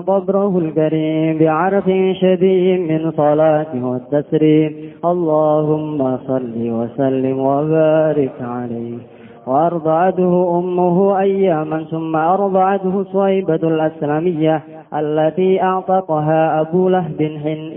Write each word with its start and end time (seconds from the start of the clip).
قبره 0.00 0.58
الكريم 0.58 1.38
بعرف 1.38 1.84
شديد 2.20 2.80
من 2.80 3.10
صلاته 3.10 3.86
والتسليم 3.86 4.72
اللهم 5.04 6.16
صل 6.16 6.54
وسلم 6.56 7.38
وبارك 7.38 8.32
عليه. 8.40 8.98
وأرضعته 9.46 10.58
أمه 10.58 11.20
أياما 11.20 11.84
ثم 11.90 12.16
أرضعته 12.16 13.04
صويبة 13.04 13.54
الأسلامية 13.54 14.62
التي 14.94 15.62
أعتقها 15.62 16.60
أبو 16.60 16.88
لهب 16.88 17.30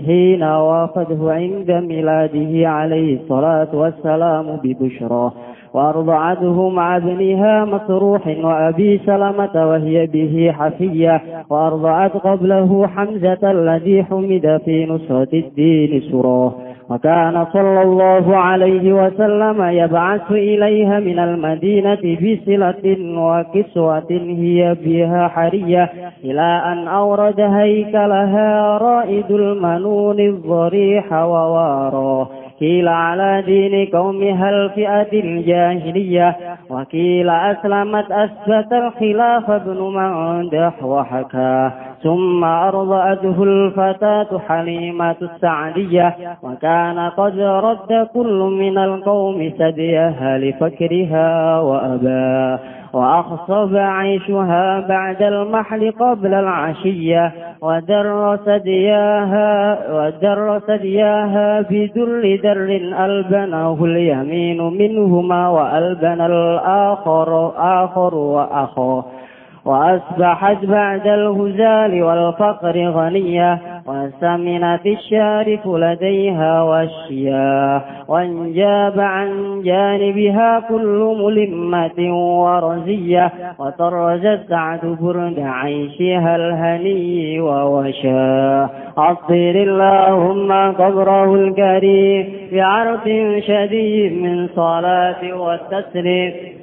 حين 0.06 0.42
وافده 0.42 1.32
عند 1.32 1.70
ميلاده 1.70 2.68
عليه 2.68 3.20
الصلاة 3.20 3.68
والسلام 3.74 4.60
ببشرى. 4.64 5.32
وأرضعته 5.76 6.68
مع 6.68 6.96
ابنها 6.96 7.64
مسروح 7.64 8.26
وأبي 8.26 9.00
سلمة 9.06 9.68
وهي 9.70 10.06
به 10.06 10.52
حفية 10.58 11.22
وأرضعت 11.50 12.12
قبله 12.12 12.86
حمزة 12.86 13.50
الذي 13.50 14.04
حمد 14.04 14.60
في 14.64 14.86
نصرة 14.86 15.28
الدين 15.32 16.02
سراه. 16.12 16.52
وكان 16.90 17.46
صلى 17.52 17.82
الله 17.82 18.36
عليه 18.36 18.92
وسلم 18.92 19.62
يبعث 19.62 20.32
إليها 20.32 21.00
من 21.00 21.18
المدينة 21.18 21.98
بصلة 22.22 22.96
وكسوة 23.18 24.06
هي 24.10 24.76
بها 24.84 25.28
حرية 25.28 25.90
إلى 26.24 26.62
أن 26.72 26.88
أورد 26.88 27.40
هيكلها 27.40 28.78
رائد 28.78 29.30
المنون 29.30 30.20
الضريح 30.20 31.12
وواراه. 31.12 32.28
قيل 32.60 32.88
على 32.88 33.42
دين 33.46 33.86
قومها 33.86 34.50
الفئة 34.50 35.20
الجاهلية؟ 35.20 36.36
وقيل 36.70 37.30
أسلمت 37.30 38.10
أثبت 38.10 38.72
الخلاف 38.72 39.50
ابن 39.50 39.80
مندح 39.80 40.84
وحكاه 40.84 41.72
ثم 42.02 42.44
أرضأته 42.44 43.42
الفتاة 43.42 44.38
حليمة 44.48 45.16
السعدية. 45.22 46.16
وكان 46.42 46.98
قد 46.98 47.38
رد 47.38 48.08
كل 48.14 48.38
من 48.60 48.78
القوم 48.78 49.52
ثديها 49.58 50.38
لفكرها 50.38 51.60
وأباه 51.60 52.58
وأخصب 52.96 53.76
عيشها 53.76 54.80
بعد 54.80 55.22
المحل 55.22 55.90
قبل 56.00 56.34
العشية 56.34 57.32
ودر 57.62 58.36
ثدياها 58.46 59.78
بدر 59.92 60.60
در 62.42 62.58
ألبنه 63.04 63.84
اليمين 63.84 64.62
منهما 64.62 65.48
وألبن 65.48 66.20
الآخر 66.20 67.52
آخر 67.84 68.14
وأخاه 68.14 69.04
وأصبحت 69.66 70.64
بعد 70.64 71.06
الهزال 71.06 72.02
والفقر 72.02 72.88
غنية 72.88 73.58
وسمنت 73.86 74.86
الشارف 74.86 75.66
لديها 75.66 76.62
والشياه 76.62 77.82
وانجاب 78.08 79.00
عن 79.00 79.60
جانبها 79.64 80.60
كل 80.68 81.16
ملمة 81.22 81.98
ورزية 82.42 83.32
وطرزت 83.58 84.40
سعد 84.48 84.96
برد 85.00 85.38
عيشها 85.38 86.36
الهني 86.36 87.40
ووشاه 87.40 88.70
عطر 88.96 89.54
اللهم 89.68 90.52
قبره 90.52 91.34
الكريم 91.34 92.26
بعرف 92.52 93.04
شديد 93.46 94.12
من 94.22 94.48
صلاة 94.56 95.22
والتسليم. 95.34 96.55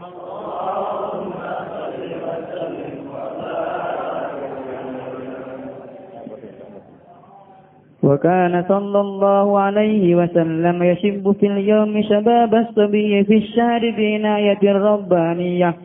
وكان 8.04 8.64
صلى 8.68 9.00
الله 9.02 9.60
عليه 9.60 10.16
وسلم 10.16 10.84
يشب 10.84 11.36
في 11.40 11.48
اليوم 11.48 12.02
شباب 12.02 12.56
الصبي 12.56 13.24
في 13.24 13.38
الشهر 13.38 13.82
بعناية 13.98 14.64
ربانية. 14.74 15.76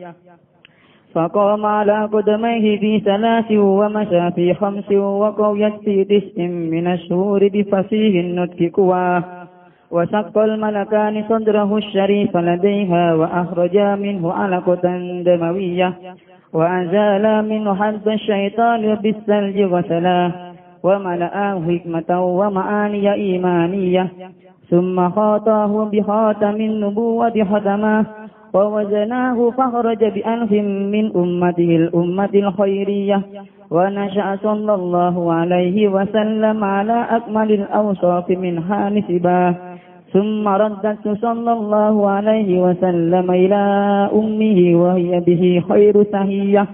فقام 1.13 1.65
على 1.65 2.05
قدميه 2.05 2.79
في 2.79 2.99
ثلاث 2.99 3.51
ومشى 3.51 4.31
في 4.31 4.53
خمس 4.53 4.91
وقويت 4.91 5.73
في 5.85 6.03
تسع 6.03 6.43
من 6.47 6.87
الشهور 6.87 7.47
بفصيح 7.47 8.25
النطق 8.25 8.63
كواه 8.63 9.23
وشق 9.91 10.37
الملكان 10.37 11.23
صدره 11.29 11.77
الشريف 11.77 12.37
لديها 12.37 13.13
وأخرجا 13.13 13.95
منه 13.95 14.33
علقة 14.33 14.97
دموية. 15.25 15.93
وأزالا 16.53 17.41
منه 17.41 17.75
حد 17.75 18.07
الشيطان 18.07 18.95
بالثلج 18.95 19.61
وسلاه 19.73 20.48
وملآه 20.83 21.61
حكمة 21.67 22.21
ومعاني 22.39 23.13
إيمانية. 23.13 24.07
ثم 24.69 25.09
خاطاه 25.09 25.89
بخاتم 25.93 26.55
النبوة 26.55 27.43
ختماه 27.51 28.05
ووزناه 28.53 29.49
فخرج 29.57 30.05
بأنف 30.05 30.51
من 30.93 31.05
أمته 31.15 31.75
الأمة 31.75 32.29
الخيرية. 32.35 33.21
ونشأ 33.71 34.37
صلى 34.43 34.73
الله 34.73 35.33
عليه 35.33 35.87
وسلم 35.87 36.63
على 36.63 37.05
أكمل 37.09 37.51
الأوصاف 37.51 38.29
منها 38.29 38.89
نسباه 38.89 39.55
ثم 40.13 40.47
ردت 40.47 41.07
صلى 41.21 41.51
الله 41.53 42.09
عليه 42.09 42.61
وسلم 42.61 43.31
إلى 43.31 43.55
أمه 44.13 44.59
وهي 44.83 45.19
به 45.19 45.63
خير 45.69 46.03
سهية 46.11 46.67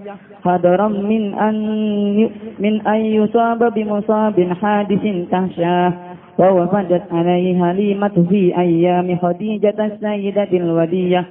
حذرا 0.46 0.88
من 0.88 1.34
أن 1.34 2.30
من 2.58 2.86
أن 2.86 3.00
يصاب 3.04 3.74
بمصاب 3.74 4.52
حادث 4.62 5.28
تخشاه 5.30 5.92
ووفدت 6.38 7.02
عليه 7.12 7.70
هليمة 7.70 8.26
في 8.28 8.58
أيام 8.58 9.18
خديجة 9.22 9.86
السيدة 9.86 10.48
الودية 10.52 11.24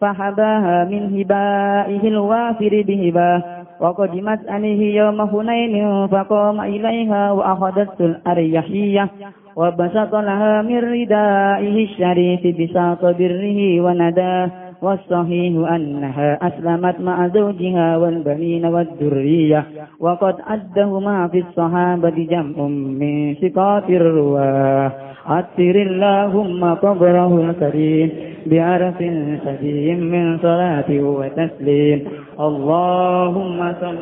فحباها 0.00 0.84
من 0.84 1.02
هبائه 1.20 2.08
الوافر 2.08 2.84
بهباه 2.88 3.42
وقدمت 3.80 4.40
عليه 4.48 4.96
يوم 5.00 5.20
هنين 5.20 6.06
فقام 6.06 6.60
إليها 6.60 7.32
وأخذت 7.32 8.00
الأريحية 8.00 9.08
وبسط 9.56 10.14
لها 10.14 10.62
من 10.62 10.78
ردائه 10.78 11.84
الشريف 11.84 12.42
بساط 12.60 13.04
بره 13.04 13.80
ونداه 13.80 14.50
والصحيح 14.82 15.70
أنها 15.70 16.38
أسلمت 16.48 17.00
مع 17.00 17.28
زوجها 17.28 17.96
والبنين 17.96 18.64
والذرية 18.66 19.64
وقد 20.00 20.34
أدهما 20.48 21.28
في 21.28 21.38
الصحابة 21.48 22.16
جمع 22.30 22.56
من 23.00 23.34
ثقات 23.34 23.90
الرواة. 23.90 24.92
عطر 25.26 25.76
اللهم 25.88 26.74
قبره 26.74 27.32
الكريم 27.50 28.10
بعرف 28.46 28.98
سدي 29.44 29.94
من 29.94 30.38
صلاة 30.38 30.90
وتسليم. 30.90 31.98
اللهم 32.40 33.72
صل 33.80 33.98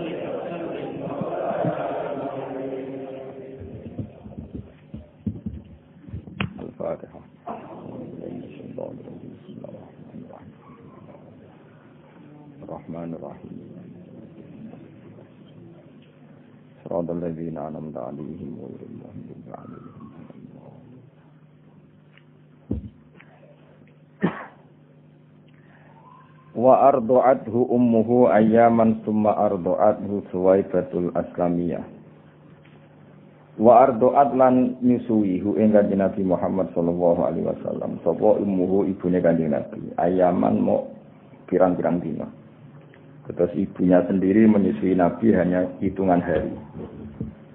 صراط 16.88 17.10
الذين 17.10 17.58
أنعمت 17.58 17.98
عليهم 17.98 18.50
غير 18.60 18.82
المغضوب 18.92 19.44
عليهم 19.56 20.04
wa 26.54 26.86
ardu'athu 26.94 27.66
ummuhu 27.66 28.30
ayyaman 28.30 29.02
summa 29.02 29.34
ardu'athu 29.42 30.22
suwaibatul 30.30 31.10
aslamiyah 31.18 31.82
wa 33.58 33.82
ardu'at 33.90 34.38
lan 34.38 34.78
nyusui 34.86 35.42
hu 35.42 35.58
ing 35.58 35.74
kanjeng 35.74 35.98
Nabi 36.02 36.22
Muhammad 36.22 36.70
sallallahu 36.78 37.26
alaihi 37.26 37.50
wasallam 37.50 37.98
sapa 38.06 38.38
ummuhu 38.38 38.86
ibune 38.86 39.18
kanjeng 39.18 39.50
Nabi 39.50 39.82
ayaman 39.98 40.62
mo 40.62 40.94
pirang-pirang 41.50 41.98
dina 42.06 42.30
terus 43.29 43.53
ibunya 43.53 44.01
sendiri 44.09 44.49
menyusui 44.49 44.97
Nabi 44.97 45.37
hanya 45.37 45.69
hitungan 45.85 46.25
hari 46.25 46.53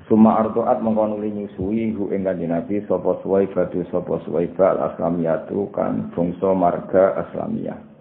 Suma 0.05 0.35
ardu'at 0.43 0.83
mengkonuli 0.83 1.31
nyusui 1.31 1.95
hu 1.95 2.11
ing 2.11 2.27
kanjeng 2.27 2.51
Nabi 2.51 2.83
sapa 2.85 3.17
suwaibatu 3.23 3.81
sapa 3.89 4.19
suwaiba 4.27 4.75
al-aslamiyatu 4.77 5.71
kan 5.71 6.11
bangsa 6.11 6.51
marga 6.53 7.23
aslamiyah 7.23 7.93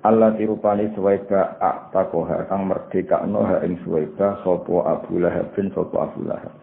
Allah 0.00 0.32
tirupani 0.32 0.88
suwaiba 0.96 1.60
aktakoha 1.60 2.48
kang 2.48 2.72
merdeka 2.72 3.20
noha 3.28 3.60
ing 3.68 3.76
suwaiba 3.84 4.40
sopo 4.40 4.80
Abu 4.88 5.20
Lahab 5.20 5.52
bin 5.52 5.68
sopo 5.76 6.00
Abu 6.00 6.24
Lahab. 6.24 6.56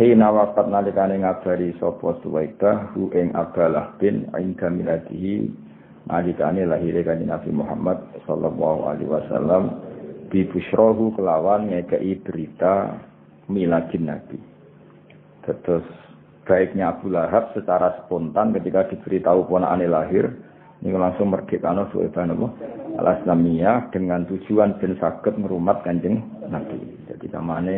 Hina 0.00 0.32
wafat 0.32 0.64
nalikane 0.72 1.20
ngabari 1.20 1.76
sopo 1.76 2.16
suwaiba 2.24 2.88
hu 2.96 3.12
ing 3.12 3.36
Abalah 3.36 3.92
bin 4.00 4.24
Inda 4.32 4.72
miladihi 4.72 5.67
nalikane 6.08 6.64
lahire 6.64 7.04
kanjeng 7.04 7.28
Nabi 7.28 7.52
Muhammad 7.52 8.00
sallallahu 8.24 8.88
alaihi 8.88 9.12
wasallam 9.12 9.76
bi 10.32 10.48
busyrahu 10.48 11.12
kelawan 11.16 11.68
ngekei 11.68 12.16
berita 12.24 12.96
miladin 13.52 14.08
Nabi. 14.08 14.40
Terus 15.44 15.84
baiknya 16.44 16.96
Abu 16.96 17.12
Lahab 17.12 17.52
secara 17.52 18.04
spontan 18.04 18.56
ketika 18.56 18.88
diberitahu 18.88 19.48
ponakane 19.48 19.88
lahir, 19.88 20.32
ini 20.84 20.92
langsung 20.96 21.32
merdekano 21.32 21.88
Suhaibah 21.92 22.24
Nabi 22.28 22.52
al 22.98 23.20
dengan 23.92 24.24
tujuan 24.28 24.76
ben 24.80 24.96
sakit 24.96 25.36
merumat 25.40 25.84
kanjeng 25.84 26.24
Nabi. 26.48 26.76
Jadi 27.08 27.26
kamane 27.32 27.76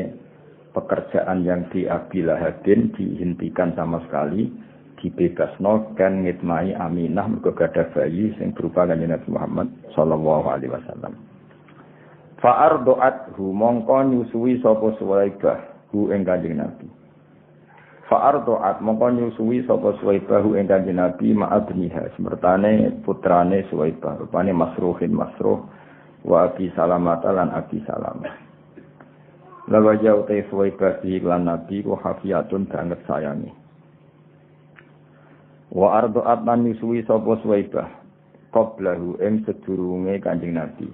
pekerjaan 0.71 1.43
yang 1.43 1.67
di 1.75 1.87
Abi 1.91 2.23
dihentikan 2.94 3.75
sama 3.75 4.03
sekali, 4.06 4.50
dibebasno 5.00 5.97
kan 5.97 6.23
ngitmai 6.23 6.76
Aminah 6.76 7.26
mergo 7.26 7.56
gadah 7.56 7.88
bayi 7.97 8.37
sing 8.37 8.52
berupa 8.52 8.85
kanjeng 8.85 9.11
Nabi 9.11 9.29
Muhammad 9.32 9.69
sallallahu 9.97 10.47
alaihi 10.47 10.73
wasallam. 10.76 11.17
Fa'ar 12.41 12.81
doat 12.88 13.37
hu 13.37 13.52
mongko 13.52 14.00
nyusui 14.08 14.64
sapa 14.64 14.97
Suwaibah 14.97 15.61
hu 15.93 16.08
ing 16.08 16.25
Kanjeng 16.25 16.56
Nabi. 16.56 16.88
Fa'ar 18.08 18.41
doat 18.49 18.81
mongko 18.81 19.12
nyusui 19.12 19.61
sapa 19.69 19.93
Suwaibah 20.00 20.41
hu 20.41 20.56
ing 20.56 20.64
Kanjeng 20.64 20.97
Nabi 20.97 21.37
ma'abniha 21.37 22.17
semertane 22.17 23.05
putrane 23.05 23.69
Suwaibah 23.69 24.25
rupane 24.25 24.56
Masruhin 24.56 25.12
Masruh 25.12 25.69
wa 26.25 26.49
Abi 26.49 26.73
Salamah 26.73 27.20
lan 27.29 27.52
Abi 27.52 27.85
Salamah. 27.85 28.32
Lawa 29.69 30.00
jauh 30.00 30.25
te 30.25 30.41
Suwaibah 30.49 31.05
di 31.05 31.20
iklan 31.20 31.44
Nabi 31.44 31.85
ku 31.85 31.93
banget 31.93 33.05
sayangi. 33.05 33.60
Wa 35.71 36.03
ardoat 36.03 36.43
lan 36.47 36.67
nyusui 36.67 37.07
sapa 37.07 37.39
Suwaibah. 37.43 37.89
Qablahu 38.51 39.23
ing 39.23 39.47
sedurunge 39.47 40.19
Kanjeng 40.19 40.59
Nabi. 40.59 40.91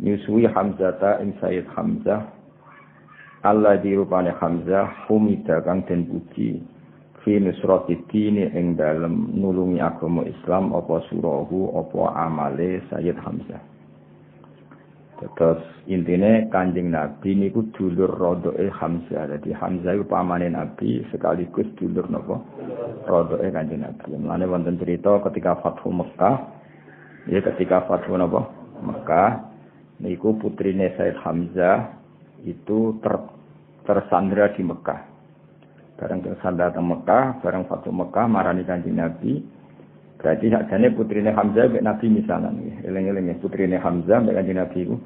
nyusui 0.00 0.44
Hamzata 0.48 1.20
ing 1.24 1.36
Sayyid 1.40 1.68
Hamzah. 1.76 2.24
Allah 3.44 3.80
dirupane 3.80 4.32
Hamzah 4.36 5.08
humida 5.08 5.64
kang 5.64 5.84
den 5.88 6.04
puji. 6.08 6.60
Fi 7.24 7.36
nusrati 7.40 7.96
dini 8.08 8.48
ing 8.52 8.76
dalem 8.76 9.32
nulungi 9.36 9.80
agama 9.80 10.24
Islam 10.28 10.72
apa 10.76 11.04
surahu 11.08 11.72
apa 11.76 12.16
amale 12.28 12.80
Sayyid 12.92 13.16
Hamzah 13.20 13.60
Terus 15.20 15.60
intine 15.84 16.48
Kanjeng 16.48 16.88
Nabi 16.88 17.36
niku 17.36 17.68
dulur 17.76 18.08
rodoe 18.08 18.72
Hamzah. 18.72 19.28
Jadi 19.36 19.52
Hamzah 19.52 19.92
itu 20.00 20.04
pamane 20.08 20.48
Nabi 20.48 21.04
sekaligus 21.12 21.68
dulur 21.76 22.08
napa? 22.08 22.40
Rodoe 23.04 23.44
Kanjeng 23.52 23.84
Nabi. 23.84 24.16
Mulane 24.16 24.48
wonten 24.48 24.80
cerita 24.80 25.20
ketika 25.28 25.60
Fathu 25.60 25.92
Mekah, 25.92 26.36
ya 27.28 27.44
ketika 27.52 27.84
Fathu 27.84 28.16
napa? 28.16 28.48
Mekah 28.80 29.50
niku 30.00 30.40
putrine 30.40 30.96
Said 30.96 31.20
Hamzah 31.20 32.00
itu 32.48 32.96
ter, 33.04 33.14
tersandra 33.84 34.52
di 34.56 34.64
Mekah. 34.64 35.00
Barang 36.00 36.24
tersandra 36.24 36.72
di 36.72 36.80
Mekah, 36.80 37.44
barang 37.44 37.68
Fatu 37.68 37.92
Mekah 37.92 38.24
marani 38.24 38.64
kanjeng 38.64 38.96
Nabi. 38.96 39.59
Berarti 40.20 40.52
sakjane 40.52 40.92
putrine 40.92 41.32
Hamzah 41.32 41.72
mek 41.72 41.84
Nabi 41.84 42.06
misanan 42.12 42.60
nggih. 42.60 42.84
Eling-eling 42.84 43.32
ya 43.32 43.36
putrine 43.40 43.80
Hamzah 43.80 44.20
mek 44.20 44.36
kanjeng 44.36 44.60
Nabi 44.60 44.78
iku 44.84 44.96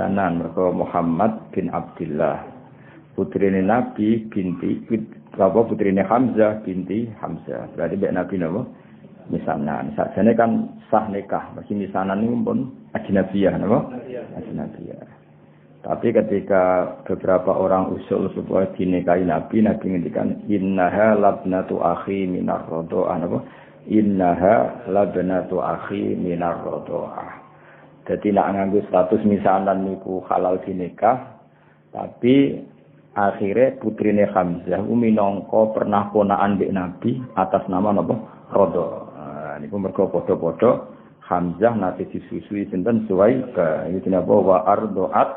sanan 0.00 0.40
mergo 0.40 0.72
Muhammad 0.72 1.52
bin 1.52 1.68
Abdullah. 1.68 2.40
Putrine 3.12 3.60
Nabi 3.60 4.24
binti 4.32 4.80
apa 5.36 5.60
putrine 5.60 6.00
Hamzah 6.00 6.64
binti 6.64 7.04
Hamzah. 7.20 7.68
Berarti 7.76 7.94
mek 8.00 8.16
Nabi 8.16 8.34
napa? 8.40 8.64
misanan. 9.30 9.94
Sajane 9.98 10.32
kan 10.38 10.50
sah 10.86 11.06
nikah, 11.10 11.50
masih 11.58 11.74
misanan 11.74 12.22
ini 12.22 12.36
pun 12.42 12.58
ajnabiyah, 12.94 13.58
napa? 13.58 13.90
Ajnabiyah. 14.38 15.06
Tapi 15.86 16.10
ketika 16.10 16.94
beberapa 17.06 17.54
orang 17.54 17.94
usul 17.94 18.26
supaya 18.34 18.66
dinikahi 18.74 19.22
Nabi, 19.22 19.62
Nabi 19.62 19.86
ngendikan 19.86 20.42
innaha 20.50 21.14
labnatu 21.14 21.78
akhi 21.78 22.26
minar 22.26 22.66
rodo'ah, 22.66 23.18
napa? 23.22 23.42
Innaha 23.86 24.86
labnatu 24.90 25.62
akhi 25.62 26.18
minar 26.18 26.62
rodo'ah. 26.66 27.38
Jadi 28.06 28.34
nak 28.34 28.54
nganggu 28.54 28.86
status 28.86 29.22
misanan 29.26 29.82
niku 29.82 30.22
halal 30.30 30.62
dinikah, 30.62 31.42
tapi 31.90 32.62
akhirnya 33.16 33.80
putrine 33.80 34.28
Hamzah 34.30 34.84
minangka 34.84 35.72
pernah 35.74 36.12
ponaan 36.12 36.60
mbek 36.60 36.70
Nabi 36.70 37.18
atas 37.34 37.64
nama 37.66 37.90
napa? 37.96 38.14
Rodo. 38.52 39.06
niku 39.58 39.80
mergo 39.80 40.12
padha-padha 40.12 40.92
Hamzah 41.26 41.74
nate 41.74 42.06
disusui 42.06 42.70
sinten 42.70 43.08
Suwaibah 43.10 43.90
iki 43.90 44.06
napa 44.06 44.30
wa 44.30 44.62
ardoat 44.68 45.28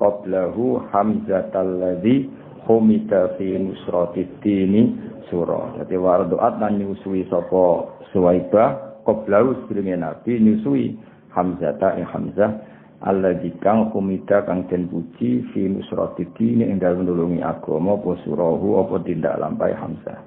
qablahu 0.00 0.90
Hamzah 0.90 1.52
alladzi 1.54 2.26
humita 2.66 3.36
fi 3.36 3.54
nusrati 3.58 4.24
dini 4.40 4.96
surah 5.30 5.78
dadi 5.78 5.94
wa 5.94 6.18
ardoat 6.18 6.58
lan 6.58 6.80
nyusui 6.80 7.28
sapa 7.28 7.94
Suwaibah 8.10 9.02
qablahu 9.04 9.68
sedurunge 9.68 9.94
Nabi 9.94 10.40
nyusui 10.40 10.96
Hamzah 11.32 11.76
ta 11.76 11.94
Hamzah 11.94 12.50
alladzi 13.04 13.54
kang 13.62 13.94
humita 13.94 14.42
kang 14.42 14.66
den 14.66 14.90
puji 14.90 15.46
fi 15.54 15.70
nusrati 15.70 16.26
dini 16.34 16.66
ing 16.66 16.82
dalem 16.82 17.06
nulungi 17.06 17.38
agama 17.44 17.94
apa 17.94 18.18
surahu 18.26 18.82
apa 18.82 18.98
tindak 19.06 19.38
lampahi 19.38 19.76
Hamzah. 19.76 20.18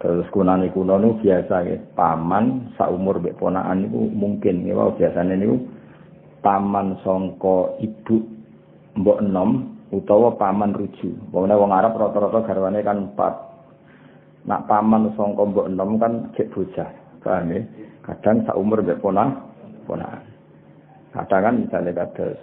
Terus 0.00 0.24
kunani 0.32 0.72
kuno 0.72 0.96
nu 0.96 1.20
biasa 1.20 1.60
ya 1.68 1.76
paman 1.92 2.72
saumur 2.80 3.20
mbek 3.20 3.36
ponakan 3.36 3.84
niku 3.84 4.08
mungkin 4.08 4.64
ya 4.64 4.72
wow, 4.72 4.96
biasane 4.96 5.36
niku 5.36 5.60
paman 6.40 6.96
songko 7.04 7.76
ibu 7.84 8.24
mbok 8.96 9.20
enom 9.20 9.79
utawa 9.90 10.34
paman 10.38 10.74
ruju. 10.74 11.34
Wong 11.34 11.50
wong 11.50 11.70
Arab 11.74 11.98
rata-rata 11.98 12.46
garwane 12.46 12.80
kan 12.82 13.10
empat. 13.10 13.34
Nak 14.46 14.64
paman 14.66 15.12
songko 15.14 15.50
mbok 15.50 15.68
enom 15.68 16.00
kan 16.00 16.32
cek 16.34 16.50
bocah. 16.50 16.88
Paham 17.20 17.52
ya? 17.52 17.60
Kadang 18.06 18.48
saumur 18.48 18.80
mbek 18.80 18.98
ponakan. 19.04 19.36
ponakan. 19.84 20.24
Kadang 21.12 21.42
kan 21.44 21.54
misalnya 21.66 21.92
kados 21.92 22.40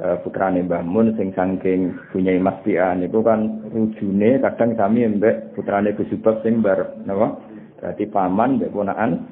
Eh, 0.00 0.16
putrane 0.24 0.64
Mbah 0.64 0.80
Mun 0.80 1.12
sing 1.12 1.28
saking 1.36 1.92
punya 2.08 2.32
Mas 2.40 2.56
Pia 2.64 2.96
niku 2.96 3.20
kan 3.20 3.68
rujune 3.68 4.40
kadang 4.40 4.72
sami 4.72 5.04
mbek 5.04 5.52
putrane 5.52 5.92
Gus 5.92 6.08
Subab 6.08 6.40
sing 6.40 6.64
bar 6.64 6.96
napa 7.04 7.36
berarti 7.76 8.08
paman 8.08 8.56
mbek 8.56 8.72
ponakan 8.72 9.28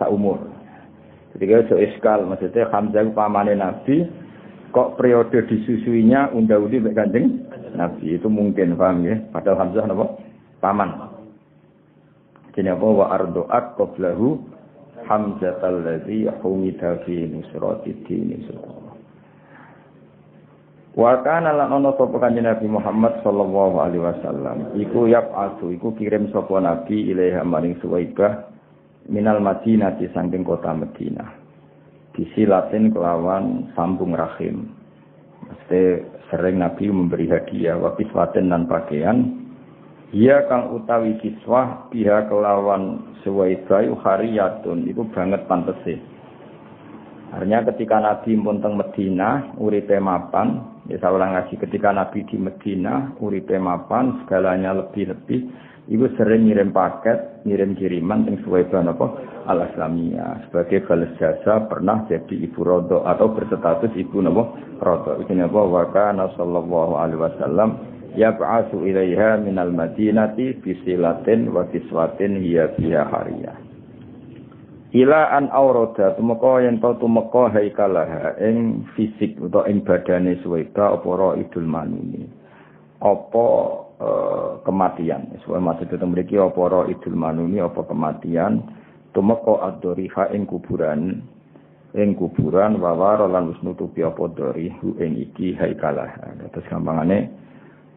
sak 0.00 0.08
umur. 0.08 0.40
Kalau 1.36 1.76
iskal 1.76 2.24
maksudnya 2.24 2.64
Hamzah 2.72 3.04
pamane 3.12 3.52
Nabi 3.52 4.08
kok 4.76 5.00
periode 5.00 5.40
disusuinya 5.48 6.36
unda-undi 6.36 6.84
mbek 6.84 6.92
Kanjeng 6.92 7.48
Nabi? 7.80 8.20
Itu 8.20 8.28
mungkin 8.28 8.76
paham 8.76 9.08
ya? 9.08 9.16
Padahal 9.32 9.64
Hamzah 9.64 9.88
napa? 9.88 10.20
Paman. 10.60 10.90
Jadi 12.52 12.68
apa? 12.68 12.84
Wa 12.84 13.06
ardo'at 13.16 13.80
qablahu 13.80 14.36
Hamzah 15.08 15.64
alladzi 15.64 16.28
humida 16.44 17.00
fi 17.08 17.24
nusrati 17.24 17.96
dini 18.04 18.36
Wa 20.96 21.20
kana 21.24 21.52
lan 21.52 21.72
ana 21.72 21.92
sapa 21.96 22.16
kanjeng 22.20 22.44
Nabi 22.48 22.68
Muhammad 22.68 23.20
sallallahu 23.20 23.76
alaihi 23.80 24.00
wasallam. 24.00 24.76
Iku 24.76 25.08
yab'atsu 25.08 25.72
iku 25.76 25.92
kirim 25.96 26.32
sapa 26.32 26.56
nabi 26.56 27.12
ilaiha 27.12 27.44
maring 27.44 27.76
Suwaibah 27.84 28.48
minal 29.08 29.40
Madinah 29.44 30.00
di 30.00 30.08
samping 30.16 30.40
kota 30.40 30.72
Madinah. 30.72 31.35
Disilatin 32.16 32.96
kelawan 32.96 33.68
sambung 33.76 34.16
rahim. 34.16 34.72
Mesti 35.46 36.00
sering 36.32 36.58
Nabi 36.64 36.88
memberi 36.88 37.28
hadiah 37.28 37.76
wa 37.76 37.92
kiswaten 37.94 38.48
dan 38.48 38.64
pakaian. 38.64 39.46
Ia 40.16 40.48
kang 40.48 40.72
utawi 40.72 41.20
kiswah 41.20 41.92
pihak 41.92 42.32
kelawan 42.32 43.14
Suwaibah 43.20 43.84
hariyatun 44.00 44.88
iku 44.88 45.04
banget 45.12 45.44
pantese. 45.44 46.00
Artinya 47.34 47.68
ketika 47.74 47.98
Nabi 47.98 48.38
pun 48.38 48.62
teng 48.62 48.78
Medina, 48.78 49.52
uripe 49.58 49.98
mapan, 49.98 50.75
Ya 50.86 51.02
saya 51.02 51.18
ulang 51.18 51.34
lagi 51.34 51.58
ketika 51.58 51.90
Nabi 51.90 52.22
di 52.30 52.38
Medina, 52.38 53.10
uripe 53.18 53.58
mapan, 53.58 54.22
segalanya 54.22 54.70
lebih-lebih, 54.70 55.50
ibu 55.90 56.06
sering 56.14 56.46
ngirim 56.46 56.70
paket, 56.70 57.42
ngirim 57.42 57.74
kiriman 57.74 58.22
yang 58.30 58.38
sesuai 58.42 58.70
bahan 58.70 58.94
apa? 58.94 59.06
Al 59.50 59.66
Islamia. 59.66 60.46
Sebagai 60.46 60.86
balas 60.86 61.10
jasa 61.18 61.66
pernah 61.66 62.06
jadi 62.06 62.46
ibu 62.46 62.62
rodo 62.62 63.02
atau 63.02 63.34
berstatus 63.34 63.90
ibu 63.98 64.22
napa 64.22 64.46
rodo. 64.78 65.18
Ini 65.26 65.50
apa? 65.50 65.60
Waka 65.66 66.14
sallallahu 66.38 66.94
alaihi 66.94 67.18
wasallam 67.18 67.70
yab'asu 68.14 68.86
ilaiha 68.86 69.42
minal 69.42 69.74
madinati 69.74 70.54
bisilatin 70.62 71.50
wa 71.50 71.66
kiswatin 71.66 72.38
hiya 72.46 72.78
biha 72.78 73.02
hariyah. 73.10 73.65
Ila 74.96 75.36
an 75.36 75.52
aurada 75.52 76.16
tumeka 76.16 76.64
yen 76.64 76.80
to 76.80 76.96
tumeka 76.96 77.52
haikalah 77.52 78.32
ing 78.40 78.88
fisik 78.96 79.36
utawa 79.36 79.68
ing 79.68 79.84
badane 79.84 80.40
suweka 80.40 80.96
apa 80.96 81.08
ro 81.12 81.36
idul 81.36 81.68
manuni. 81.68 82.24
Apa 82.96 83.44
uh, 84.00 84.50
kematian? 84.64 85.36
Sesuai 85.36 85.60
maksud 85.60 85.92
itu 85.92 86.06
mriki 86.08 86.36
apa 86.40 86.56
ro 86.64 86.88
idul 86.88 87.12
manuni 87.12 87.60
apa 87.60 87.84
kematian? 87.84 88.64
Tumeka 89.12 89.68
adoriha 89.68 90.32
ing 90.32 90.48
kuburan 90.48 91.20
ing 91.96 92.16
kuburan 92.16 92.80
wawaro 92.80 93.28
lan 93.28 93.52
wis 93.52 93.60
nutupi 93.64 94.00
apa 94.04 94.28
dorihu 94.32 94.96
ing 95.00 95.16
iki 95.16 95.56
haikalah 95.56 96.12
terus 96.52 96.68
gampangane 96.68 97.32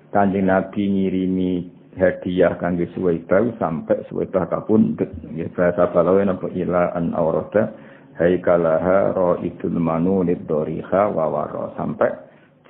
Kanjeng 0.09 0.47
Nabi 0.49 0.87
ngirimi 0.89 1.78
hadiah 1.99 2.55
kangge 2.55 2.87
Suwaibah 2.95 3.59
sampai 3.59 4.07
Suwaibah 4.07 4.47
kapundhut 4.47 5.11
nggih 5.27 5.51
bahasa 5.51 5.91
balawe 5.91 6.23
napa? 6.23 6.47
Ila 6.55 6.95
an 6.95 7.11
aurada 7.11 7.75
haikalaha 8.15 9.11
raidul 9.13 9.77
manunid 9.77 10.47
doriha 10.47 11.11
wawaro 11.11 11.75
sampai 11.75 12.09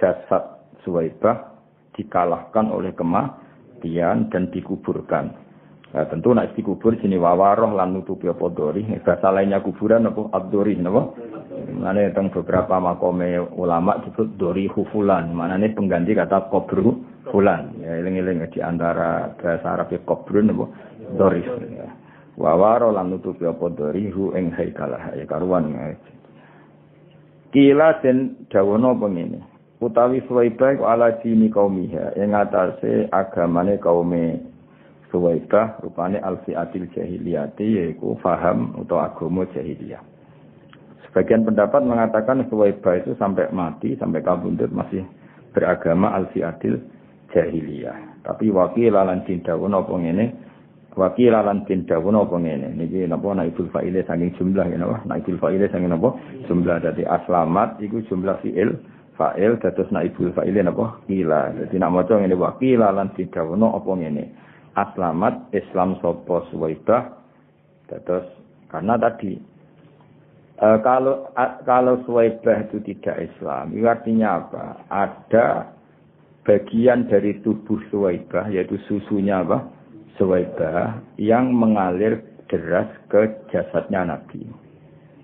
jasad 0.02 0.60
Suwaibah 0.82 1.54
dikalahkan 1.94 2.74
oleh 2.74 2.92
kematian 2.98 4.34
dan 4.34 4.50
dikuburkan 4.50 5.49
Nah, 5.90 6.06
tentu 6.06 6.30
nak 6.38 6.54
dikubur 6.54 6.94
sini 7.02 7.18
wawaroh 7.18 7.74
lan 7.74 7.98
nutupi 7.98 8.30
apa 8.30 8.46
dori. 8.54 8.86
Bahasa 9.02 9.34
lainnya 9.34 9.58
kuburan 9.66 10.06
apa 10.06 10.30
abdori 10.38 10.78
napa? 10.78 11.18
Mana 11.74 12.06
tentang 12.14 12.30
beberapa 12.30 12.78
makome 12.78 13.42
ulama 13.58 13.98
disebut 14.06 14.38
dori 14.38 14.70
hufulan. 14.70 15.34
Mana 15.34 15.58
ini 15.58 15.74
pengganti 15.74 16.14
kata 16.14 16.46
kobru 16.54 16.94
fulan. 17.34 17.74
Ya 17.82 17.98
eling-eling 18.06 18.46
di 18.54 18.62
antara 18.62 19.34
bahasa 19.34 19.66
Arab 19.66 19.90
kobrun 20.06 20.54
apa 20.54 20.66
dori. 21.18 21.42
Ya. 21.74 21.90
Wawaroh 22.38 22.94
lan 22.94 23.10
nutupi 23.10 23.50
apa 23.50 23.74
dori 23.74 24.14
hu 24.14 24.38
ing 24.38 24.54
haikalah 24.54 25.18
ya 25.18 25.26
karuan. 25.26 25.74
Ya. 25.74 25.98
Kila 27.50 27.98
den 28.06 28.46
dawono 28.54 28.94
pengene. 28.94 29.42
Utawi 29.82 30.22
Suwaibah 30.28 30.76
ala 30.86 31.18
dini 31.24 31.50
kaumiha 31.50 32.14
yang 32.20 32.36
atase 32.36 33.08
agamane 33.10 33.80
kaume 33.80 34.49
Suwaibah 35.10 35.82
rupane 35.82 36.22
alfiatil 36.22 36.86
jahiliyati 36.94 37.66
yaitu 37.66 38.14
faham 38.22 38.78
atau 38.78 39.02
agama 39.02 39.42
jahiliyah. 39.50 40.02
Sebagian 41.10 41.42
pendapat 41.42 41.82
mengatakan 41.82 42.46
Suwaibah 42.46 43.02
itu 43.02 43.18
sampai 43.18 43.50
mati, 43.50 43.98
sampai 43.98 44.22
kabundut 44.22 44.70
masih 44.70 45.02
beragama 45.58 46.14
alfiatil 46.14 46.78
jahiliyah. 47.34 48.22
Tapi 48.22 48.54
wakil 48.54 48.94
lan 48.94 49.26
dindawun 49.26 49.74
apa 49.74 49.94
ngene? 49.98 50.26
Wakil 50.94 51.34
lan 51.34 51.66
dindawun 51.66 52.14
apa 52.14 52.36
ngene? 52.38 52.78
Niki 52.78 53.10
napa 53.10 53.34
naibul 53.34 53.74
fa'ile 53.74 54.06
saking 54.06 54.38
jumlah 54.38 54.70
ya 54.70 54.78
napa? 54.78 55.02
Naibul 55.10 55.42
fa'ile 55.42 55.66
saking 55.74 55.90
napa? 55.90 56.14
Jumlah 56.46 56.86
dadi 56.86 57.02
aslamat 57.10 57.82
iku 57.82 58.06
jumlah 58.06 58.38
fi'il 58.46 58.78
fa'il 59.18 59.58
dados 59.58 59.90
naibul 59.90 60.30
fa'ile 60.38 60.62
napa? 60.62 61.02
Kila. 61.10 61.58
Dadi 61.58 61.76
nak 61.82 61.90
maca 61.90 62.14
ngene 62.22 62.38
wakil 62.38 62.78
lan 62.78 63.10
dindawun 63.18 63.66
apa 63.66 63.92
ngene? 63.98 64.24
Aslamat 64.88 65.52
Islam 65.52 65.98
sopo 66.00 66.46
suwaibah. 66.52 67.18
Terus 67.90 68.28
karena 68.70 68.96
tadi 69.02 69.34
e, 70.62 70.68
kalau 70.86 71.26
a, 71.34 71.58
kalau 71.66 72.00
suwaibah 72.06 72.70
itu 72.70 72.78
tidak 72.86 73.34
Islam 73.34 73.74
itu 73.74 73.86
artinya 73.90 74.46
apa? 74.46 74.66
Ada 74.88 75.48
bagian 76.46 77.10
dari 77.10 77.42
tubuh 77.42 77.82
suwaibah 77.90 78.48
yaitu 78.54 78.78
susunya 78.86 79.42
apa? 79.42 79.66
Suwaibah 80.22 81.02
yang 81.18 81.50
mengalir 81.56 82.22
deras 82.50 82.90
ke 83.08 83.30
jasadnya 83.54 84.10
Nabi. 84.16 84.46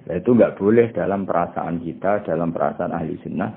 Nah, 0.05 0.21
itu 0.21 0.37
nggak 0.37 0.61
boleh 0.61 0.93
dalam 0.93 1.25
perasaan 1.25 1.81
kita 1.81 2.21
dalam 2.29 2.53
perasaan 2.53 2.93
ahli 2.93 3.17
sunnah 3.25 3.49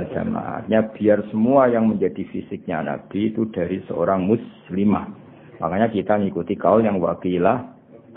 jamaahnya 0.00 0.96
biar 0.96 1.20
semua 1.28 1.68
yang 1.68 1.92
menjadi 1.92 2.24
fisiknya 2.32 2.80
Nabi 2.80 3.28
itu 3.28 3.44
dari 3.52 3.84
seorang 3.84 4.24
muslimah 4.24 5.21
Makanya 5.62 5.94
kita 5.94 6.18
ngikuti 6.18 6.58
kaul 6.58 6.82
yang 6.82 6.98
wakilah 6.98 7.62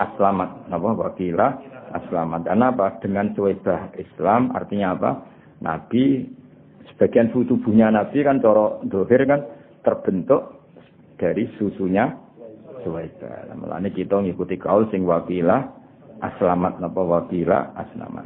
aslamat. 0.02 0.66
Apa 0.74 0.90
wakilah 0.98 1.62
aslamat. 1.94 2.50
Karena 2.50 2.74
apa? 2.74 2.98
Dengan 2.98 3.38
suwebah 3.38 3.94
Islam 4.02 4.50
artinya 4.58 4.98
apa? 4.98 5.12
Nabi 5.62 6.26
sebagian 6.90 7.30
tubuhnya 7.30 7.94
Nabi 7.94 8.26
kan 8.26 8.42
coro 8.42 8.82
dohir 8.90 9.30
kan 9.30 9.46
terbentuk 9.86 10.66
dari 11.22 11.46
susunya 11.62 12.18
suwebah. 12.82 13.54
Mulanya 13.54 13.94
kita 13.94 14.26
ngikuti 14.26 14.58
kaul 14.58 14.90
sing 14.90 15.06
wakilah 15.06 15.70
aslamat. 16.26 16.82
Apa 16.82 17.02
wakilah 17.06 17.78
aslamat. 17.78 18.26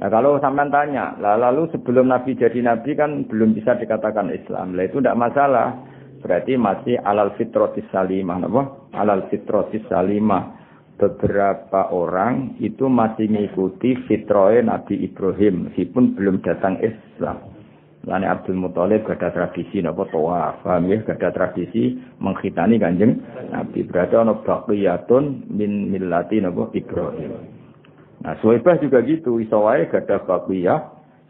Nah 0.00 0.08
kalau 0.08 0.40
sampean 0.40 0.72
tanya, 0.72 1.12
lalu 1.16 1.68
sebelum 1.72 2.08
Nabi 2.08 2.32
jadi 2.32 2.60
Nabi 2.64 2.96
kan 2.96 3.24
belum 3.28 3.52
bisa 3.56 3.76
dikatakan 3.76 4.32
Islam. 4.32 4.72
Lah 4.76 4.84
itu 4.84 5.00
tidak 5.00 5.16
masalah. 5.16 5.76
Berarti 6.20 6.56
masih 6.60 7.00
alal 7.00 7.32
fitrotis 7.40 7.84
salimah. 7.88 8.40
Alal 8.92 9.28
fitrotis 9.32 9.84
salimah. 9.88 10.60
Beberapa 11.00 11.88
orang 11.96 12.60
itu 12.60 12.84
masih 12.84 13.24
mengikuti 13.32 13.96
fitroe 14.04 14.60
Nabi 14.60 15.00
Ibrahim. 15.00 15.72
Meskipun 15.72 16.12
belum 16.12 16.44
datang 16.44 16.76
Islam. 16.84 17.40
Lani 18.04 18.24
Abdul 18.24 18.56
Muthalib 18.56 19.04
gak 19.04 19.20
ada 19.20 19.28
tradisi 19.32 19.84
napa 19.84 20.08
tawaf, 20.08 20.64
paham 20.64 20.88
ya? 20.88 21.04
Gak 21.04 21.20
ada 21.20 21.36
tradisi 21.36 22.00
menghitani 22.16 22.80
kanjeng 22.80 23.20
Nabi. 23.52 23.84
Berarti 23.84 24.16
ana 24.16 24.40
baqiyatun 24.40 25.52
min 25.52 25.92
millati 25.92 26.40
napa 26.40 26.72
Ibrahim. 26.72 27.32
Nah, 28.20 28.36
Suwaibah 28.40 28.80
juga 28.80 29.04
gitu, 29.04 29.36
iso 29.40 29.64
gak 29.64 30.08
ada 30.08 30.16
baqiyah 30.24 30.80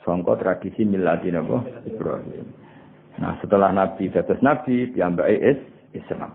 sangka 0.07 0.39
tradisi 0.39 0.87
millati 0.87 1.35
napa 1.35 1.63
Ibrahim. 1.87 2.60
Nah 3.21 3.37
setelah 3.45 3.71
Nabi 3.71 4.09
dados 4.09 4.41
Nabi 4.41 4.89
piyambake 4.91 5.37
is 5.37 5.61
Islam. 5.93 6.33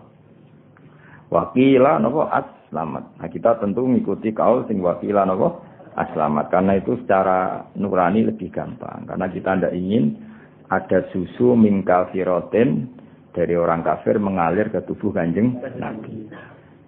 Wakila 1.34 1.98
nopo 1.98 2.30
aslamat. 2.30 3.18
Nah 3.18 3.28
kita 3.28 3.58
tentu 3.58 3.90
mengikuti 3.90 4.30
kaul 4.32 4.70
sing 4.70 4.80
wakila 4.86 5.26
nopo 5.26 5.66
aslamat 5.98 6.54
karena 6.54 6.78
itu 6.78 7.02
secara 7.02 7.66
nurani 7.74 8.30
lebih 8.30 8.54
gampang 8.54 9.08
karena 9.10 9.26
kita 9.32 9.58
tidak 9.58 9.74
ingin 9.74 10.20
ada 10.70 11.08
susu 11.10 11.56
mingkal 11.58 12.12
firoten 12.14 12.94
dari 13.34 13.58
orang 13.58 13.82
kafir 13.82 14.22
mengalir 14.22 14.70
ke 14.70 14.86
tubuh 14.86 15.12
kanjeng 15.12 15.58
Nabi. 15.82 16.30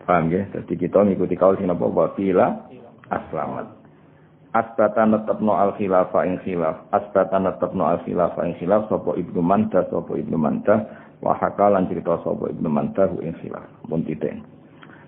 Paham 0.07 0.31
ya? 0.31 0.47
Jadi 0.55 0.79
kita 0.79 1.03
mengikuti 1.03 1.35
kaul 1.35 1.57
sing 1.57 1.67
nopo 1.67 1.89
wakila 1.89 2.69
aslamat 3.09 3.76
asbata 4.55 5.03
netepno 5.07 5.55
al 5.55 5.75
khilafah 5.75 6.23
ing 6.27 6.39
khilaf 6.43 6.87
asbata 6.93 7.41
netepno 7.41 7.83
al 7.87 7.99
khilafah 8.05 8.43
ing 8.47 8.55
khilaf 8.61 8.87
sapa 8.87 9.15
ibnu 9.19 9.43
manta 9.43 9.83
sapa 9.91 10.13
ibnu 10.15 10.37
manta 10.39 10.87
wa 11.23 11.35
hakalan 11.35 11.87
cerita 11.91 12.21
sapa 12.23 12.51
ibnu 12.51 12.69
manta 12.69 13.11
ing 13.23 13.35
khilaf 13.41 13.65
pun 13.87 14.03
titik 14.07 14.37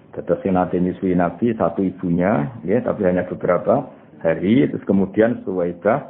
Tetes 0.10 0.41
nate 0.50 0.81
miswi 0.81 1.13
Nabi 1.13 1.53
satu 1.53 1.86
ibunya, 1.86 2.50
ya, 2.65 2.81
tapi 2.81 3.05
hanya 3.05 3.29
beberapa 3.29 3.86
hari. 4.25 4.65
Terus 4.65 4.81
kemudian 4.89 5.46
Suwaidah 5.46 6.01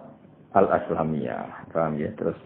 al-Aslamiyah. 0.55 1.67
Paham 1.75 1.99
ya? 1.99 2.07
Terus 2.15 2.39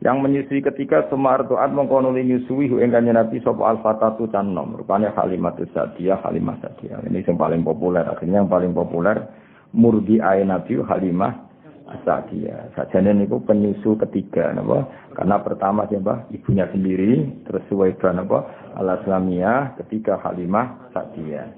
yang 0.00 0.24
menyusui 0.24 0.64
ketika 0.64 1.04
semar 1.12 1.44
doat 1.44 1.74
mengkonuli 1.76 2.24
nyusui 2.24 2.70
hu 2.70 2.80
engkanya 2.80 3.20
Nabi 3.20 3.42
sopo 3.42 3.66
al-fatatu 3.66 4.30
canom. 4.30 4.78
Rupanya 4.78 5.10
kalimat 5.12 5.58
sadiyah, 5.58 6.22
kalimat 6.22 6.62
sadiyah. 6.62 7.02
Ini 7.04 7.26
yang 7.26 7.36
paling 7.36 7.66
populer. 7.66 8.06
Akhirnya 8.06 8.40
yang 8.40 8.48
paling 8.48 8.70
populer 8.72 9.26
murdi 9.74 10.18
ae 10.18 10.42
Nabi 10.46 10.78
Halimah 10.82 11.50
Asadiyah. 11.90 12.70
Sajane 12.78 13.10
niku 13.18 13.42
penyusu 13.42 13.98
ketiga 13.98 14.54
napa? 14.54 14.86
Karena 15.18 15.42
pertama 15.42 15.90
siapa? 15.90 16.30
Ibunya 16.30 16.70
sendiri, 16.70 17.42
terus 17.42 17.66
Suwaibah 17.66 18.14
napa? 18.14 18.46
Al-Islamiyah, 18.78 19.74
ketiga 19.82 20.22
Halimah 20.22 20.94
Sadiyah. 20.94 21.50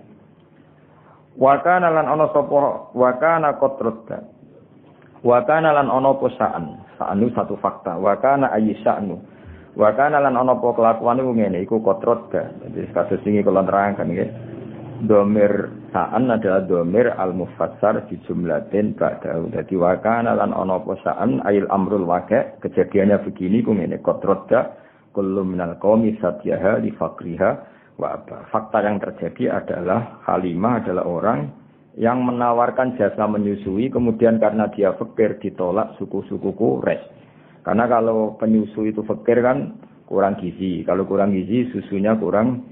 Wa 1.37 1.61
kana 1.65 1.89
lan 1.93 2.09
ana 2.09 2.29
sapa 2.33 2.93
wa 2.93 3.11
kana 3.17 3.57
qatrata. 3.57 4.19
Wa 5.25 5.41
kana 5.49 5.73
lan 5.73 5.89
ana 5.89 6.13
apa 6.13 6.27
sa'an. 6.37 6.65
Sa'anu 7.01 7.33
satu 7.33 7.57
fakta. 7.57 7.97
Wa 7.97 8.21
kana 8.21 8.53
ayyisa'nu. 8.53 9.17
Wa 9.73 9.97
kana 9.97 10.21
lan 10.21 10.37
ana 10.37 10.53
apa 10.53 10.69
kelakuan 10.77 11.21
iku 11.25 11.33
ngene 11.33 11.65
iku. 11.65 11.81
Jadi 11.81 12.81
kasus 12.93 13.21
ini 13.25 13.41
kula 13.41 13.65
terangkan 13.65 14.13
nggih. 14.13 14.52
Domir 15.03 15.67
sa'an 15.91 16.31
adalah 16.31 16.63
domir 16.63 17.11
al-mufassar 17.11 18.07
di 18.07 18.23
jumlatin 18.23 18.95
ba'dahu. 18.95 19.51
Jadi 19.51 19.75
wakana 19.75 20.39
lan 20.39 20.55
ono 20.55 20.79
sa'an 21.03 21.43
ayil 21.43 21.67
amrul 21.75 22.07
wake. 22.07 22.63
Kejadiannya 22.63 23.19
begini 23.27 23.67
kung 23.67 23.83
ini 23.83 23.99
kotroda 23.99 24.79
kullu 25.11 25.43
minal 25.43 25.75
qawmi 25.83 26.15
satyaha 26.23 26.79
li 26.79 26.95
fakriha 26.95 27.51
wa 27.99 28.15
apa. 28.15 28.47
Fakta 28.55 28.79
yang 28.87 29.03
terjadi 29.03 29.59
adalah 29.59 30.23
Halimah 30.23 30.87
adalah 30.87 31.03
orang 31.03 31.51
yang 31.99 32.23
menawarkan 32.23 32.95
jasa 32.95 33.27
menyusui 33.27 33.91
kemudian 33.91 34.39
karena 34.39 34.71
dia 34.71 34.95
fakir 34.95 35.35
ditolak 35.43 35.99
suku-suku 35.99 36.55
Quraisy. 36.55 37.11
Karena 37.67 37.91
kalau 37.91 38.39
penyusu 38.39 38.87
itu 38.87 39.03
fakir 39.03 39.43
kan 39.43 39.83
kurang 40.07 40.39
gizi. 40.39 40.87
Kalau 40.87 41.11
kurang 41.11 41.35
gizi 41.35 41.75
susunya 41.75 42.15
kurang 42.15 42.71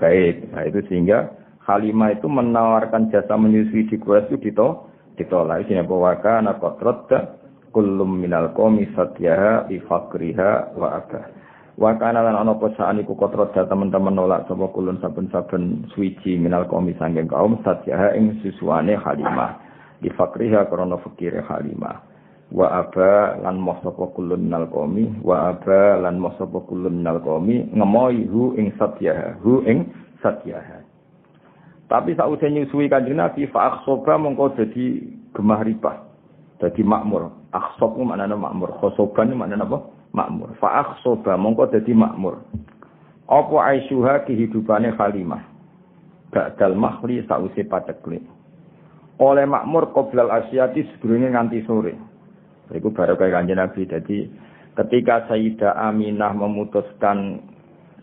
baik. 0.00 0.56
Nah 0.56 0.64
itu 0.64 0.80
sehingga 0.88 1.39
Halimah 1.70 2.18
itu 2.18 2.26
menawarkan 2.26 3.14
jasa 3.14 3.38
menyusui 3.38 3.86
di 3.86 3.94
Quraisy 3.94 4.34
itu 4.34 4.50
ditolak. 4.50 4.90
Ditolak. 5.14 5.70
Ini 5.70 5.86
bahwa 5.86 6.18
kana 6.18 6.58
qatratta 6.58 7.38
kullum 7.70 8.18
minal 8.18 8.50
qomi 8.50 8.90
satyaha 8.98 9.70
li 9.70 9.78
fakriha 9.86 10.74
wa 10.74 10.98
abah. 10.98 11.30
Wa 11.78 11.94
kana 11.94 12.26
lan 12.26 12.34
ana 12.34 12.58
posaan 12.58 12.98
iku 12.98 13.14
qatratta 13.14 13.70
teman-teman 13.70 14.18
nolak 14.18 14.50
sapa 14.50 14.66
kulun 14.74 14.98
saben-saben 14.98 15.86
suci 15.94 16.34
minal 16.34 16.66
qomi 16.66 16.98
sanging 16.98 17.30
kaum 17.30 17.62
satyaha 17.62 18.18
ing 18.18 18.42
susuane 18.42 18.98
Halimah. 18.98 19.70
di 20.00 20.08
fakriha 20.08 20.66
krana 20.72 20.96
fakire 21.04 21.44
Halimah 21.44 22.08
wa 22.50 22.66
aba 22.82 23.38
lan 23.46 23.62
moh 23.62 23.78
sapa 23.84 24.10
kulun 24.10 24.50
nal 24.50 24.66
qomi 24.72 25.06
wa 25.22 25.54
aba 25.54 26.02
lan 26.02 26.18
moh 26.18 26.34
sapa 26.34 26.58
kulun 26.66 27.04
qomi 27.22 27.70
ngemoi 27.70 28.26
hu 28.26 28.58
ing 28.58 28.74
satyaha 28.74 29.38
hu 29.44 29.62
ing 29.68 29.86
satyaha 30.18 30.79
tapi 31.90 32.14
sausé 32.14 32.46
nyusui 32.46 32.86
kanjeng 32.86 33.18
Nabi 33.18 33.50
fa 33.50 33.74
akhsoba 33.74 34.14
mongko 34.14 34.54
dadi 34.54 35.02
gemah 35.34 35.66
ripah 35.66 36.06
dadi 36.62 36.86
makmur. 36.86 37.34
Akhsob 37.50 37.98
ku 37.98 38.06
maknane 38.06 38.38
makmur 38.38 38.70
khosoban 38.78 39.34
maknane 39.34 39.66
apa? 39.66 39.82
Makmur. 40.14 40.54
Fa 40.62 40.86
akhsoba 40.86 41.34
mongko 41.34 41.74
dadi 41.74 41.90
makmur. 41.90 42.46
Apa 43.26 43.56
aisyuha 43.74 44.22
kehidupane 44.22 44.94
Halimah 44.94 45.42
ba'dal 46.30 46.78
mahli 46.78 47.26
sausé 47.26 47.66
patekle 47.66 48.22
oleh 49.20 49.44
makmur 49.44 49.92
qoblal 49.92 50.32
asyati 50.32 50.88
sedurunge 50.96 51.28
nganti 51.28 51.60
sore. 51.68 51.92
Baru 52.72 53.18
kayak 53.18 53.34
kanjeng 53.36 53.60
Nabi. 53.60 53.84
Jadi 53.84 54.30
ketika 54.80 55.28
Sayyidah 55.28 55.76
Aminah 55.76 56.32
memutuskan 56.32 57.44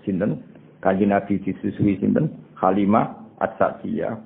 sinten? 0.05 0.45
Kanjeng 0.85 1.09
Nabi 1.09 1.41
disusui 1.41 1.97
sinten? 1.97 2.29
Halimah 2.53 3.16
at 3.37 3.57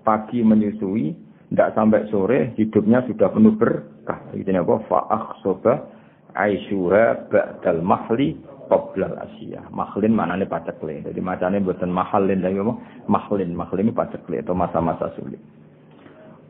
pagi 0.08 0.40
menyusui 0.40 1.32
tidak 1.52 1.76
sampai 1.76 2.08
sore 2.08 2.56
hidupnya 2.56 3.04
sudah 3.04 3.28
penuh 3.28 3.60
berkah. 3.60 4.24
Itu 4.32 4.56
apa? 4.56 4.76
Fa'akh 4.88 5.28
soba 5.44 5.84
aisyura 6.32 7.28
ba'dal 7.28 7.84
mahli 7.84 8.40
qoblal 8.72 9.20
asya. 9.20 9.68
Mahlin 9.68 10.16
maknanya 10.16 10.48
pacekle. 10.48 11.04
Jadi 11.04 11.20
macamnya 11.20 11.60
buatan 11.60 11.92
mahalin 11.92 12.40
lagi 12.40 12.56
apa? 12.56 12.74
Mahlin, 13.12 13.52
mahlin 13.52 13.92
ini 13.92 13.92
pacekle 13.92 14.40
atau 14.40 14.56
masa-masa 14.56 15.12
sulit. 15.20 15.44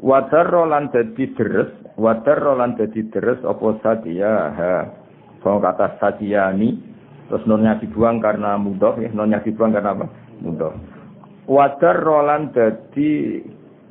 Wadarro 0.02 0.70
lan 0.70 0.94
dadi 0.94 1.34
deres, 1.34 1.74
wadarro 1.98 2.54
lan 2.58 2.78
dadi 2.78 3.02
deres 3.10 3.42
apa 3.42 3.66
sadia 3.82 4.34
ha. 4.54 4.74
Kalau 5.42 5.58
kata 5.58 5.98
sadiani, 5.98 6.78
terus 7.26 7.42
nonnya 7.50 7.82
dibuang 7.82 8.22
karena 8.22 8.54
mudah 8.62 9.02
ya, 9.02 9.10
nonnya 9.10 9.42
dibuang 9.42 9.74
karena 9.74 9.98
apa? 9.98 10.06
Mudah. 10.46 10.91
Wadarro 11.50 12.22
lan 12.26 12.54
dadi 12.54 13.42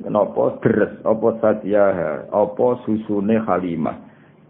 napa 0.07 0.59
deres 0.63 0.99
apa 1.03 1.27
sadia 1.43 1.85
ha, 1.91 2.09
apa 2.31 2.67
susune 2.87 3.39
halimah. 3.41 3.97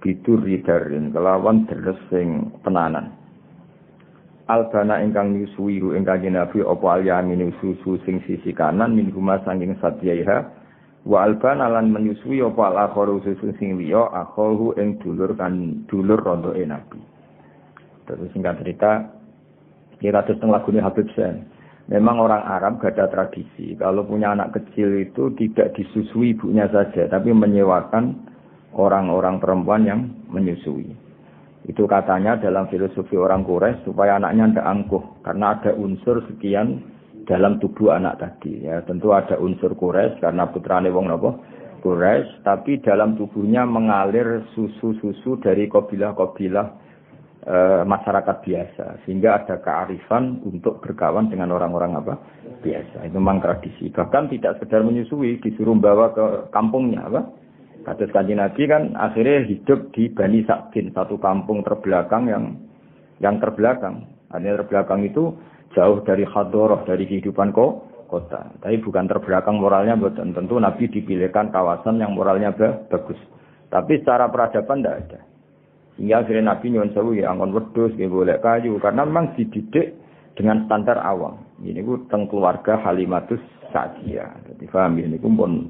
Bidur 0.02 0.42
ridarin 0.42 1.14
kelawan 1.14 1.70
deres 1.70 1.98
sing 2.10 2.50
tenanan. 2.66 3.14
Albana 4.50 5.00
ingkang 5.00 5.38
nyusui 5.38 5.78
ingkang 5.80 6.26
Nabi 6.28 6.66
apa 6.66 6.86
alyamin 6.98 7.54
susu 7.62 8.02
sing 8.04 8.20
sisi 8.26 8.52
kanan 8.52 8.98
min 8.98 9.14
huma 9.14 9.38
sanging 9.46 9.78
sadyaiha 9.78 10.62
wa 11.02 11.26
alban 11.26 11.62
alan 11.62 11.90
menyusui 11.90 12.46
apa 12.46 12.62
al 12.70 12.78
akharu 12.90 13.26
susu 13.26 13.50
sing 13.58 13.82
liya 13.82 14.06
akhahu 14.14 14.78
ing 14.78 15.02
dulur 15.02 15.34
kan 15.34 15.82
dulur 15.90 16.22
rondoke 16.22 16.62
nabi 16.62 17.02
terus 18.06 18.30
singkat 18.38 18.62
cerita 18.62 19.10
terus 19.98 20.38
teng 20.38 20.54
lagune 20.54 20.78
Habib 20.78 21.10
Sen 21.18 21.42
memang 21.90 22.22
orang 22.22 22.44
Arab 22.46 22.84
gak 22.84 23.00
ada 23.00 23.10
tradisi. 23.10 23.74
Kalau 23.80 24.06
punya 24.06 24.36
anak 24.36 24.54
kecil 24.54 25.02
itu 25.02 25.34
tidak 25.40 25.74
disusui 25.74 26.38
ibunya 26.38 26.70
saja 26.70 27.10
tapi 27.10 27.34
menyewakan 27.34 28.20
orang-orang 28.76 29.42
perempuan 29.42 29.88
yang 29.88 30.02
menyusui. 30.30 30.94
Itu 31.66 31.86
katanya 31.86 32.42
dalam 32.42 32.70
filosofi 32.74 33.14
orang 33.18 33.46
Quraisy 33.46 33.86
supaya 33.86 34.18
anaknya 34.18 34.50
tidak 34.54 34.68
angkuh 34.68 35.04
karena 35.22 35.46
ada 35.58 35.72
unsur 35.78 36.26
sekian 36.26 36.82
dalam 37.30 37.62
tubuh 37.62 37.94
anak 37.94 38.18
tadi. 38.18 38.66
Ya 38.66 38.82
tentu 38.86 39.14
ada 39.14 39.38
unsur 39.38 39.78
kures 39.78 40.18
karena 40.20 40.50
putrane 40.50 40.90
wong 40.90 41.08
nopo 41.10 41.38
kures 41.86 42.26
tapi 42.42 42.82
dalam 42.82 43.18
tubuhnya 43.18 43.66
mengalir 43.66 44.46
susu-susu 44.58 45.38
dari 45.42 45.70
kabilah-kabilah 45.70 46.68
e, 47.46 47.58
masyarakat 47.86 48.38
biasa. 48.46 48.86
Sehingga 49.06 49.42
ada 49.42 49.58
kearifan 49.62 50.42
untuk 50.46 50.82
berkawan 50.82 51.30
dengan 51.30 51.54
orang-orang 51.54 51.98
apa? 51.98 52.16
Biasa. 52.62 53.10
Itu 53.10 53.18
memang 53.18 53.42
tradisi. 53.42 53.90
Bahkan 53.90 54.30
tidak 54.34 54.62
sekedar 54.62 54.86
menyusui 54.86 55.42
disuruh 55.42 55.74
bawa 55.78 56.14
ke 56.14 56.26
kampungnya 56.54 57.06
apa? 57.10 57.22
Kata 57.82 58.06
kanji 58.14 58.38
Nabi 58.38 58.70
kan 58.70 58.94
akhirnya 58.94 59.42
hidup 59.50 59.90
di 59.98 60.06
Bani 60.14 60.46
Saktin 60.46 60.94
satu 60.94 61.18
kampung 61.18 61.66
terbelakang 61.66 62.30
yang 62.30 62.44
yang 63.18 63.42
terbelakang. 63.42 64.06
Artinya 64.30 64.62
terbelakang 64.62 65.02
itu 65.02 65.34
jauh 65.74 66.06
dari 66.06 66.22
hadoroh, 66.22 66.86
dari 66.86 67.10
kehidupan 67.10 67.50
kok 67.50 67.90
kota. 68.06 68.54
Tapi 68.60 68.78
bukan 68.84 69.08
terbelakang 69.08 69.58
moralnya, 69.58 69.98
tentu 70.14 70.60
Nabi 70.60 70.92
dipilihkan 70.92 71.50
kawasan 71.50 71.98
yang 71.98 72.14
moralnya 72.14 72.52
bagus. 72.92 73.18
Tapi 73.72 74.04
secara 74.04 74.28
peradaban 74.28 74.84
tidak 74.84 74.98
ada. 75.08 75.20
Hingga 76.02 76.26
akhirnya 76.26 76.50
Nabi 76.50 76.66
nyuwun 76.74 76.92
sewu 76.98 77.14
ya 77.14 77.30
angkon 77.30 77.54
wedus, 77.54 77.94
ya 77.94 78.10
boleh 78.10 78.42
kayu. 78.42 78.82
Karena 78.82 79.06
memang 79.06 79.38
dididik 79.38 79.94
dengan 80.34 80.66
standar 80.66 80.98
awam. 80.98 81.46
Ini 81.62 81.86
ku 81.86 82.10
teng 82.10 82.26
keluarga 82.26 82.82
Halimatus 82.82 83.38
Sa'diyah. 83.70 84.50
Jadi 84.50 84.66
paham 84.66 84.98
ya, 84.98 85.06
ini 85.06 85.22
pun 85.22 85.70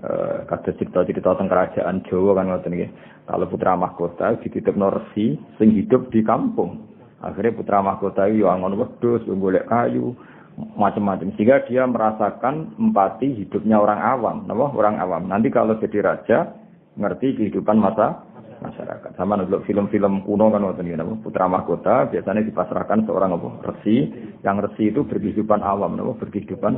Uh, 0.00 0.48
kata 0.48 0.72
cerita-cerita 0.80 1.36
tentang 1.36 1.52
kerajaan 1.52 2.00
Jawa 2.08 2.40
kan 2.40 2.48
ngoten 2.48 2.72
nggih. 2.72 2.88
Kalau 3.28 3.44
putra 3.52 3.76
mahkota 3.76 4.32
dititip 4.40 4.72
norsi 4.72 5.36
sing 5.60 5.76
hidup 5.76 6.08
di 6.08 6.24
kampung. 6.24 6.88
Akhirnya 7.20 7.52
putra 7.52 7.84
mahkota 7.84 8.24
itu 8.24 8.48
angon 8.48 8.80
wedus, 8.80 9.20
golek 9.28 9.68
kayu, 9.68 10.16
macam-macam. 10.56 11.36
Sehingga 11.36 11.68
dia 11.68 11.84
merasakan 11.84 12.80
empati 12.80 13.44
hidupnya 13.44 13.76
orang 13.76 14.00
awam. 14.00 14.36
Nama 14.48 14.72
orang 14.72 14.96
awam. 15.04 15.28
Nanti 15.28 15.52
kalau 15.52 15.76
jadi 15.76 16.00
raja, 16.00 16.48
ngerti 16.96 17.36
kehidupan 17.36 17.76
masa 17.76 18.24
masyarakat. 18.60 19.16
Sama 19.16 19.40
untuk 19.40 19.64
film-film 19.64 20.22
kuno 20.22 20.52
kan 20.52 20.62
waktu 20.62 20.84
ini, 20.84 20.96
nama 21.00 21.16
putra 21.18 21.48
mahkota 21.48 22.08
biasanya 22.12 22.44
dipasrahkan 22.44 23.08
seorang 23.08 23.34
apa 23.34 23.48
resi. 23.74 24.08
Yang 24.44 24.56
resi 24.70 24.84
itu 24.92 25.00
berkehidupan 25.04 25.60
awam, 25.64 25.96
nama 25.96 26.12
berkehidupan 26.14 26.72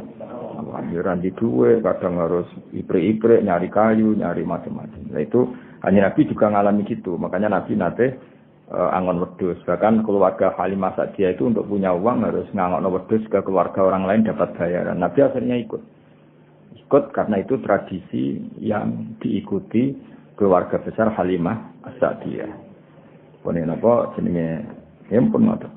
awam. 0.57 0.85
Ya, 0.95 1.15
di 1.19 1.31
dua, 1.35 1.83
kadang 1.83 2.23
harus 2.23 2.49
ipre-ipre, 2.73 3.43
nyari 3.43 3.69
kayu, 3.69 4.15
nyari 4.15 4.47
macam-macam. 4.47 5.11
Nah 5.11 5.21
itu 5.21 5.51
hanya 5.83 6.09
Nabi 6.09 6.21
juga 6.31 6.47
ngalami 6.49 6.83
gitu. 6.87 7.19
Makanya 7.19 7.49
Nabi 7.51 7.73
nate 7.75 8.07
uh, 8.71 8.95
angon 8.95 9.21
wedus. 9.21 9.59
Bahkan 9.67 10.07
keluarga 10.07 10.55
Halimah 10.55 10.95
Sa'diyah 10.95 11.35
itu 11.35 11.51
untuk 11.51 11.67
punya 11.67 11.93
uang 11.93 12.23
harus 12.23 12.47
ngangon 12.55 12.87
wedus 12.89 13.23
ke 13.27 13.43
keluarga 13.43 13.83
orang 13.83 14.07
lain 14.07 14.23
dapat 14.25 14.55
bayaran. 14.55 15.03
Nabi 15.03 15.19
akhirnya 15.27 15.59
ikut. 15.59 15.83
Ikut 16.73 17.05
karena 17.17 17.41
itu 17.41 17.57
tradisi 17.65 18.37
yang 18.61 19.17
diikuti 19.21 20.12
keluarga 20.43 20.83
besar 20.83 21.15
Halimah 21.15 21.55
Sa'diyah. 22.03 22.51
Pun 23.47 23.55
apa 23.55 24.19
jenenge 24.19 24.67
ngoten. 25.15 25.71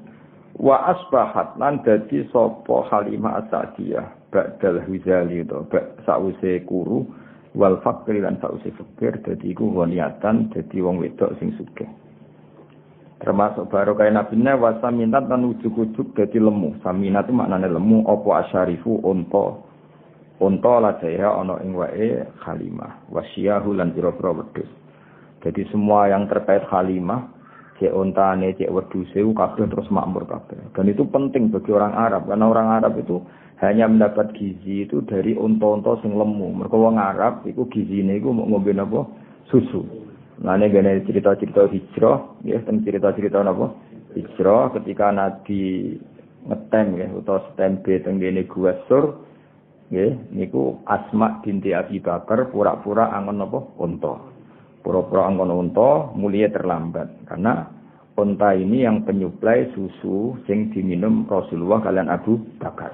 Wa 0.58 0.90
asbahat 0.90 1.54
lan 1.62 1.86
dadi 1.86 2.26
sapa 2.34 2.90
Halimah 2.90 3.46
Sa'diyah 3.54 4.26
ba'dal 4.36 4.84
huzali 4.84 5.48
to 5.48 5.64
bak 5.72 5.96
sause 6.04 6.60
kuru 6.68 7.08
wal 7.56 7.80
fakir 7.80 8.20
lan 8.20 8.36
sause 8.44 8.68
fakir 8.76 9.16
dadi 9.24 9.56
iku 9.56 9.72
waniatan 9.72 10.52
dadi 10.52 10.84
wong 10.84 11.00
wedok 11.00 11.40
sing 11.40 11.56
sugih 11.56 11.88
termasuk 13.24 13.72
baru 13.72 13.96
kayak 13.96 14.12
nabi 14.12 14.36
nya 14.36 14.60
wasa 14.60 14.92
minat 14.92 15.32
dan 15.32 15.48
ujuk-ujuk 15.48 16.12
jadi 16.20 16.36
lemu 16.44 16.76
saminat 16.84 17.32
itu 17.32 17.34
maknanya 17.34 17.72
lemu 17.72 18.04
opo 18.04 18.36
asyarifu 18.36 19.00
onto 19.08 19.65
onto 20.40 20.76
lah 20.80 21.00
saya 21.00 21.32
ono 21.32 21.60
ing 21.64 21.72
wae 21.76 22.24
khalimah. 22.44 23.08
Wasyahu 23.12 23.76
lan 23.76 23.96
pira-pira 23.96 24.32
wedhus. 24.36 24.70
Jadi 25.46 25.62
semua 25.70 26.10
yang 26.10 26.26
terkait 26.26 26.66
khalimah 26.68 27.30
cek 27.78 27.92
ontane 27.92 28.56
cek 28.56 28.72
wedhuse 28.72 29.20
kabeh 29.20 29.66
terus 29.68 29.88
makmur 29.92 30.24
kabeh. 30.26 30.58
Dan 30.74 30.90
itu 30.90 31.04
penting 31.08 31.52
bagi 31.52 31.72
orang 31.76 31.94
Arab 31.94 32.28
karena 32.28 32.46
orang 32.48 32.68
Arab 32.82 32.94
itu 33.00 33.20
hanya 33.64 33.88
mendapat 33.88 34.36
gizi 34.36 34.84
itu 34.84 35.00
dari 35.08 35.32
onto-onto 35.36 36.04
sing 36.04 36.12
lemu. 36.12 36.60
Mereka 36.60 36.76
wong 36.76 37.00
Arab 37.00 37.48
itu 37.48 37.64
gizine 37.72 38.20
iku 38.20 38.36
mau 38.36 38.48
ngombe 38.48 38.76
napa? 38.76 39.08
Susu. 39.48 40.06
Nah, 40.36 40.60
ini 40.60 40.68
gini 40.68 41.00
cerita-cerita 41.08 41.72
hijrah, 41.72 42.44
ya, 42.44 42.60
cerita-cerita 42.68 43.40
apa? 43.40 43.72
Hijrah 44.12 44.76
ketika 44.76 45.08
Nabi 45.16 45.96
ngetem 46.44 46.88
ya, 47.00 47.08
atau 47.08 47.40
stempe 47.56 48.04
tenggene 48.04 48.44
gua 48.44 48.76
sur, 48.92 49.24
ya, 49.90 50.14
niku 50.34 50.82
Asma 50.86 51.42
binti 51.42 51.74
Abi 51.74 52.02
Bakar 52.02 52.50
pura-pura 52.50 53.12
angon 53.14 53.44
apa? 53.44 53.60
Unta. 53.82 54.14
Pura-pura 54.86 55.26
angon 55.26 55.50
unta, 55.50 56.14
mulia 56.14 56.50
terlambat. 56.50 57.26
Karena 57.26 57.66
unta 58.16 58.54
ini 58.54 58.86
yang 58.86 59.02
penyuplai 59.04 59.74
susu 59.74 60.38
sing 60.46 60.70
diminum 60.72 61.26
Rasulullah 61.26 61.82
kalian 61.82 62.08
Abu 62.08 62.38
Bakar. 62.62 62.94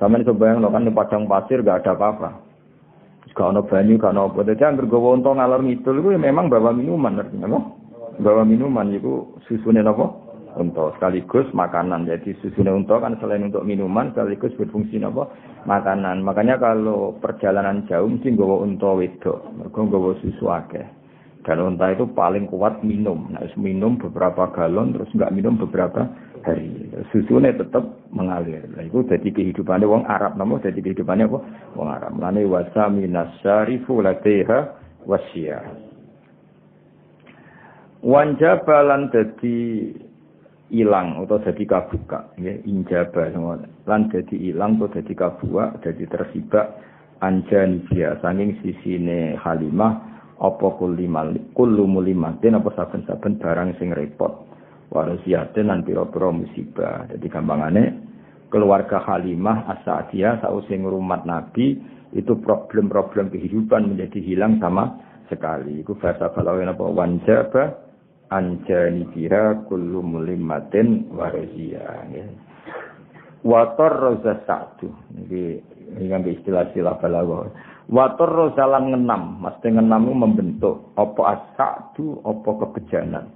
Sama 0.00 0.18
ini 0.18 0.26
kebayang 0.26 0.64
kan 0.64 0.82
di 0.82 0.90
padang 0.90 1.30
pasir 1.30 1.62
gak 1.62 1.86
ada 1.86 1.94
apa-apa. 1.94 2.30
Gak 3.34 3.50
ono 3.50 3.66
banyu, 3.66 3.98
gak 3.98 4.14
ono 4.14 4.30
apa. 4.30 4.46
Jadi 4.46 4.62
anggar 4.62 4.86
gawa 4.86 5.18
unta 5.18 5.30
ngalor 5.34 5.60
ngidul 5.62 6.02
ya 6.14 6.18
memang 6.18 6.46
bawa 6.50 6.70
minuman 6.70 7.18
artinya? 7.18 7.60
Bawa 8.18 8.42
minuman 8.46 8.94
itu 8.94 9.38
susunya 9.46 9.82
apa? 9.82 10.23
Unta 10.58 10.94
sekaligus 10.96 11.46
makanan. 11.54 12.06
Jadi 12.06 12.34
susunya 12.42 12.74
unta 12.74 12.98
kan 12.98 13.18
selain 13.18 13.46
untuk 13.46 13.66
minuman 13.66 14.10
sekaligus 14.14 14.54
berfungsi 14.54 15.02
apa? 15.02 15.30
Makanan. 15.66 16.22
Makanya 16.22 16.58
kalau 16.58 17.16
perjalanan 17.18 17.86
jauh 17.90 18.06
mesti 18.06 18.34
nggawa 18.34 18.62
unta 18.62 18.90
wedok, 18.94 19.40
mergo 19.54 19.80
nggawa 19.84 20.10
susu 20.22 20.46
akeh. 20.50 20.86
Dan 21.44 21.60
unta 21.60 21.92
itu 21.92 22.08
paling 22.08 22.48
kuat 22.48 22.80
minum. 22.80 23.28
Nah, 23.28 23.44
minum 23.60 24.00
beberapa 24.00 24.48
galon 24.56 24.96
terus 24.96 25.12
nggak 25.12 25.34
minum 25.34 25.60
beberapa 25.60 26.08
hari. 26.40 26.88
Susunya 27.12 27.52
tetap 27.52 27.84
mengalir. 28.08 28.64
Nah, 28.72 28.80
itu 28.80 29.04
jadi 29.04 29.28
kehidupannya 29.28 29.84
wong 29.84 30.08
Arab. 30.08 30.40
Namun 30.40 30.64
jadi 30.64 30.80
kehidupannya 30.80 31.28
apa? 31.28 31.40
Wong 31.76 31.88
Arab. 31.92 32.12
Lani 32.16 32.48
wasa 32.48 32.88
minas 32.88 33.28
syarifu 33.44 34.00
lateha 34.00 34.72
wasya. 35.04 35.60
Wanjabalan 38.04 39.08
dadi 39.12 39.88
ilang 40.72 41.20
atau 41.20 41.42
jadi 41.44 41.64
kabuka 41.68 42.32
ya 42.40 42.56
injaba 42.64 43.28
lan 43.84 44.08
jadi 44.08 44.36
ilang 44.52 44.80
atau 44.80 44.96
jadi 44.96 45.12
kabuka 45.12 45.76
jadi 45.84 46.04
tersibak 46.08 46.80
anjani 47.24 47.84
dia. 47.88 48.16
Sanging 48.20 48.60
sisine 48.60 49.38
Halimah 49.40 49.92
apa 50.36 50.66
kulimal 50.76 51.32
kullu 51.56 51.88
mulimatin 51.88 52.58
apa 52.58 52.68
saben-saben 52.76 53.40
barang 53.40 53.80
sing 53.80 53.94
repot. 53.96 54.44
Warasiatin 54.92 55.72
lan 55.72 55.82
pira-pira 55.82 56.30
musibah. 56.30 57.08
Jadi 57.10 57.26
gampangane 57.26 57.84
keluarga 58.52 59.02
Halimah 59.02 59.66
As-Sa'diyah 59.66 60.44
sing 60.70 60.86
ngrumat 60.86 61.26
Nabi 61.26 61.80
itu 62.14 62.32
problem-problem 62.38 63.32
kehidupan 63.34 63.90
menjadi 63.90 64.22
hilang 64.22 64.62
sama 64.62 65.02
sekali. 65.26 65.82
Itu 65.82 65.98
bahasa 65.98 66.30
Balawi 66.30 66.62
apa? 66.68 66.84
Wanjaba 66.86 67.64
anjani 68.34 69.06
biha 69.14 69.62
kullu 69.70 70.02
mulimatin 70.02 71.06
warazia 71.14 72.02
ya. 72.10 72.26
Wator 73.46 73.92
roza 73.92 74.40
satu 74.48 74.88
ini 75.14 75.60
ini 75.94 76.04
kan 76.10 76.24
istilah-istilah 76.26 76.96
balago. 76.98 77.52
Wator 77.92 78.26
roza 78.32 78.64
lan 78.64 78.88
ngenam, 78.90 79.44
mesti 79.44 79.68
ngenam 79.68 80.08
membentuk 80.16 80.96
apa 80.96 81.22
asatu 81.38 82.24
apa 82.24 82.50
kebejanan. 82.64 83.28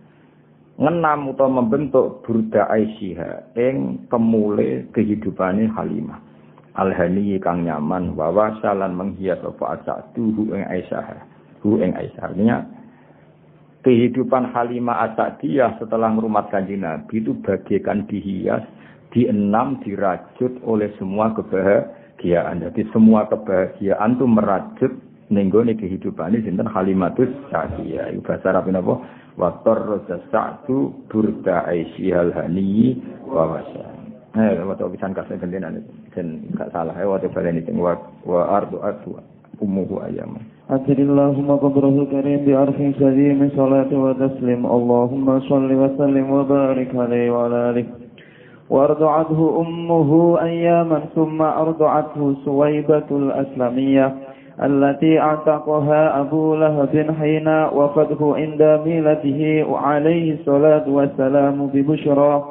Ngenam 0.81 1.35
utawa 1.35 1.61
membentuk 1.61 2.25
burda 2.25 2.71
Aisyah 2.73 3.53
ing 3.59 4.09
kemule 4.09 4.89
kehidupane 4.97 5.69
Halimah. 5.77 6.23
Alhani 6.79 7.35
kang 7.43 7.67
nyaman 7.67 8.15
wawa 8.15 8.55
salan 8.65 8.95
menghias 8.97 9.43
apa 9.45 9.77
asatu 9.77 10.33
hu 10.33 10.55
ing 10.57 10.65
Aisyah. 10.65 11.07
Hu 11.61 11.83
ing 11.85 11.93
Aisyah. 11.93 12.78
Kehidupan 13.89 14.53
Halimah 14.53 15.01
Asadiyah 15.01 15.81
setelah 15.81 16.13
merumat 16.13 16.53
kanji 16.53 16.77
Nabi 16.77 17.25
itu 17.25 17.33
bagaikan 17.41 18.05
dihias, 18.05 18.61
dienam, 19.17 19.81
dirajut 19.81 20.61
oleh 20.61 20.93
semua 21.01 21.33
kebahagiaan. 21.33 22.61
Jadi 22.69 22.85
semua 22.93 23.25
kebahagiaan 23.33 24.21
itu 24.21 24.29
merajut 24.29 24.93
nenggone 25.33 25.73
kehidupan 25.73 26.37
ini 26.37 26.45
sinten 26.45 26.69
Halimatus 26.69 27.33
Sa'diyah. 27.49 28.13
Iku 28.13 28.29
bahasa 28.29 28.53
Arab 28.53 28.69
napa? 28.69 29.01
Wa 29.41 29.57
tarza 29.65 30.21
sa'du 30.29 30.93
burda 31.09 31.65
aisyihal 31.73 32.37
hani 32.37 32.93
wa 33.25 33.57
wasa. 33.57 33.89
Eh, 34.37 34.69
waktu 34.69 34.85
pisan 35.01 35.17
kasih 35.17 35.41
gendenan 35.41 35.81
dan 36.13 36.45
enggak 36.53 36.69
salah. 36.77 36.93
Eh, 36.93 37.09
waktu 37.09 37.33
balen 37.33 37.65
itu 37.65 37.73
wa 37.73 37.97
wa 38.29 38.53
ardu 38.53 38.85
ummuhu 39.61 40.01
ayyaman. 40.07 40.43
أكد 40.71 41.01
اللهم 41.01 41.49
قدره 41.57 41.89
الكريم 42.03 42.41
بعرف 42.47 42.77
سليم 43.01 43.41
صلاة 43.57 43.89
وتسليم 44.05 44.67
اللهم 44.67 45.41
صل 45.41 45.71
وسلم 45.73 46.31
وبارك 46.31 46.91
عليه 46.95 47.31
وعلى 47.31 47.57
آله 47.71 47.85
وأرضعته 48.71 49.41
أمه 49.61 50.41
أياما 50.43 50.99
ثم 51.15 51.43
أرضعته 51.43 52.35
سويبة 52.45 53.09
الأسلمية 53.11 54.15
التي 54.63 55.21
اعتقها 55.21 56.21
أبو 56.21 56.55
لهب 56.55 57.15
حين 57.21 57.49
وفده 57.49 58.21
عند 58.37 58.63
ميلته 58.85 59.67
عليه 59.79 60.35
الصلاة 60.35 60.89
والسلام 60.89 61.67
ببشرى 61.67 62.45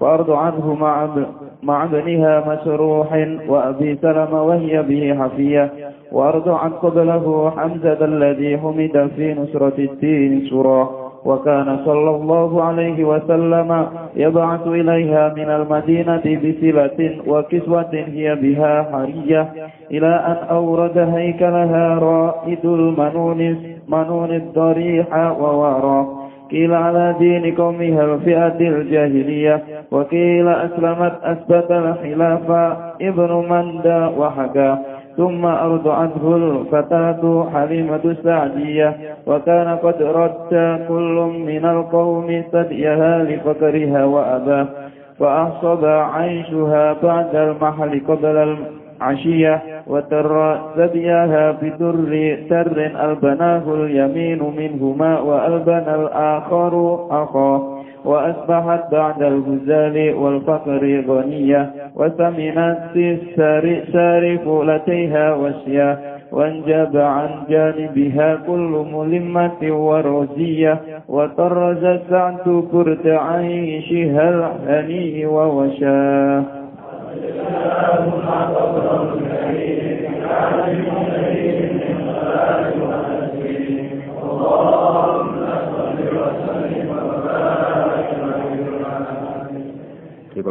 فأرضعته 0.00 0.74
مع 0.74 1.04
مع 1.62 1.84
ابنها 1.84 2.44
مسروح 2.54 3.26
وأبي 3.48 3.98
سلمة 4.02 4.42
وهي 4.42 4.82
به 4.82 5.18
حفية. 5.22 5.70
وأرض 6.12 6.48
عن 6.48 6.70
قبله 6.70 7.52
حمزة 7.56 8.04
الذي 8.04 8.58
حمد 8.58 9.10
في 9.16 9.34
نصرة 9.34 9.78
الدين 9.78 10.46
سرا. 10.50 10.90
وكان 11.24 11.78
صلى 11.84 12.10
الله 12.10 12.62
عليه 12.62 13.04
وسلم 13.04 13.86
يبعث 14.16 14.66
إليها 14.66 15.34
من 15.36 15.50
المدينة 15.50 16.24
بسلة 16.42 17.18
وكسوة 17.26 17.90
هي 17.92 18.34
بها 18.34 18.82
حرية. 18.92 19.48
إلى 19.90 20.06
أن 20.06 20.36
أورد 20.50 20.98
هيكلها 20.98 21.98
رائد 21.98 22.64
المنون 22.64 23.56
منون 23.88 24.30
الضريح 24.30 25.06
ووارى 25.40 26.21
قيل 26.52 26.74
على 26.74 27.14
دين 27.18 27.54
قومها 27.54 28.04
الفئة 28.04 28.68
الجاهلية 28.68 29.62
وقيل 29.90 30.48
أسلمت 30.48 31.12
أثبت 31.22 31.70
الخلاف 31.70 32.50
ابن 33.02 33.46
مندى 33.50 34.10
وحكى 34.18 34.76
ثم 35.16 35.46
أرضعته 35.46 36.36
الفتاة 36.36 37.46
حليمة 37.54 38.00
السعدية 38.04 38.96
وكان 39.26 39.68
قد 39.76 40.02
رد 40.02 40.80
كل 40.88 41.30
من 41.46 41.64
القوم 41.64 42.42
ثديها 42.52 43.24
لفقرها 43.24 44.04
وأباه 44.04 44.66
فأحصب 45.18 45.84
عيشها 45.84 46.96
بعد 47.02 47.36
المحل 47.36 48.00
قبل 48.08 48.56
العشية 49.02 49.62
وتر 49.86 50.58
ثديها 50.76 51.50
بدر 51.62 52.36
تر 52.50 52.90
ألبناه 53.04 53.74
اليمين 53.74 54.42
منهما 54.56 55.20
وألبن 55.20 55.84
الآخر 55.94 56.94
أخاه 57.10 57.78
وأصبحت 58.04 58.92
بعد 58.92 59.22
الهزال 59.22 60.14
والفقر 60.14 61.04
غنية 61.08 61.70
وسمنت 61.96 63.18
سارفلتيها 63.92 65.34
وشيا 65.34 65.98
وانجب 66.32 66.96
عن 66.96 67.28
جانبها 67.50 68.36
كل 68.46 68.84
ملمة 68.94 69.72
ورزية 69.86 70.80
وطرز 71.08 71.98
سعد 72.10 72.64
كرت 72.72 73.06
عيشها 73.06 74.28
الهني 74.30 75.26
ووشاه 75.26 76.61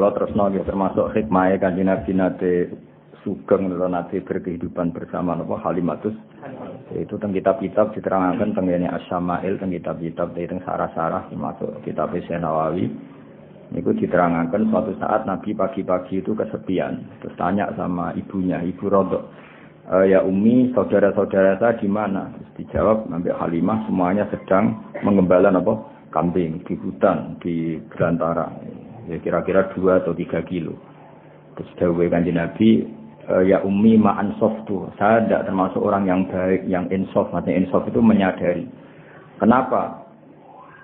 kalau 0.01 0.17
terus 0.17 0.33
nongol 0.33 0.65
termasuk 0.65 1.13
hikmahnya 1.13 1.61
kanji 1.61 1.85
Nabi 1.85 2.11
nate 2.17 2.53
sugeng 3.21 3.69
atau 3.69 3.85
nate 3.85 4.17
berkehidupan 4.25 4.97
bersama 4.97 5.37
nopo 5.37 5.61
Halimatus. 5.61 6.17
Itu 6.89 7.21
tentang 7.21 7.37
kitab-kitab 7.37 7.93
diterangkan 7.93 8.57
tentang 8.57 8.65
As-Samail 8.97 9.61
tentang 9.61 9.77
kitab-kitab 9.77 10.33
tentang 10.33 10.65
sarah-sarah 10.65 11.29
termasuk 11.29 11.85
kitab 11.85 12.09
Nawawi 12.17 12.89
itu 13.71 13.91
diterangkan 13.95 14.67
suatu 14.67 14.91
saat 14.99 15.23
Nabi 15.23 15.55
pagi-pagi 15.55 16.19
itu 16.19 16.35
kesepian 16.35 17.07
terus 17.23 17.35
tanya 17.39 17.71
sama 17.79 18.11
ibunya 18.19 18.59
ibu 18.63 18.91
Rodok 18.91 19.31
e, 19.87 20.11
ya 20.11 20.19
Umi 20.23 20.75
saudara-saudara 20.75 21.55
saya 21.55 21.79
di 21.79 21.87
mana 21.87 22.31
terus 22.35 22.51
dijawab 22.59 23.07
Nabi 23.07 23.31
Halimah 23.31 23.87
semuanya 23.87 24.27
sedang 24.27 24.75
mengembala 25.01 25.51
apa 25.55 25.73
kambing 26.11 26.59
di 26.67 26.75
hutan 26.75 27.39
di 27.39 27.79
belantara 27.95 28.51
ya 29.09 29.17
kira-kira 29.21 29.71
dua 29.73 30.03
atau 30.03 30.13
tiga 30.13 30.39
kilo. 30.45 30.77
Terus 31.57 31.69
dawai 31.79 32.11
kanji 32.11 32.31
Nabi, 32.31 32.69
e, 33.27 33.33
ya 33.49 33.59
umi 33.65 33.97
ma'an 33.97 34.37
tuh. 34.39 34.87
Saya 34.95 35.25
tidak 35.25 35.51
termasuk 35.51 35.81
orang 35.81 36.05
yang 36.05 36.21
baik, 36.29 36.63
yang 36.69 36.85
insof. 36.93 37.27
Maksudnya 37.33 37.59
insof 37.59 37.83
itu 37.87 37.99
menyadari. 37.99 38.65
Kenapa? 39.41 40.00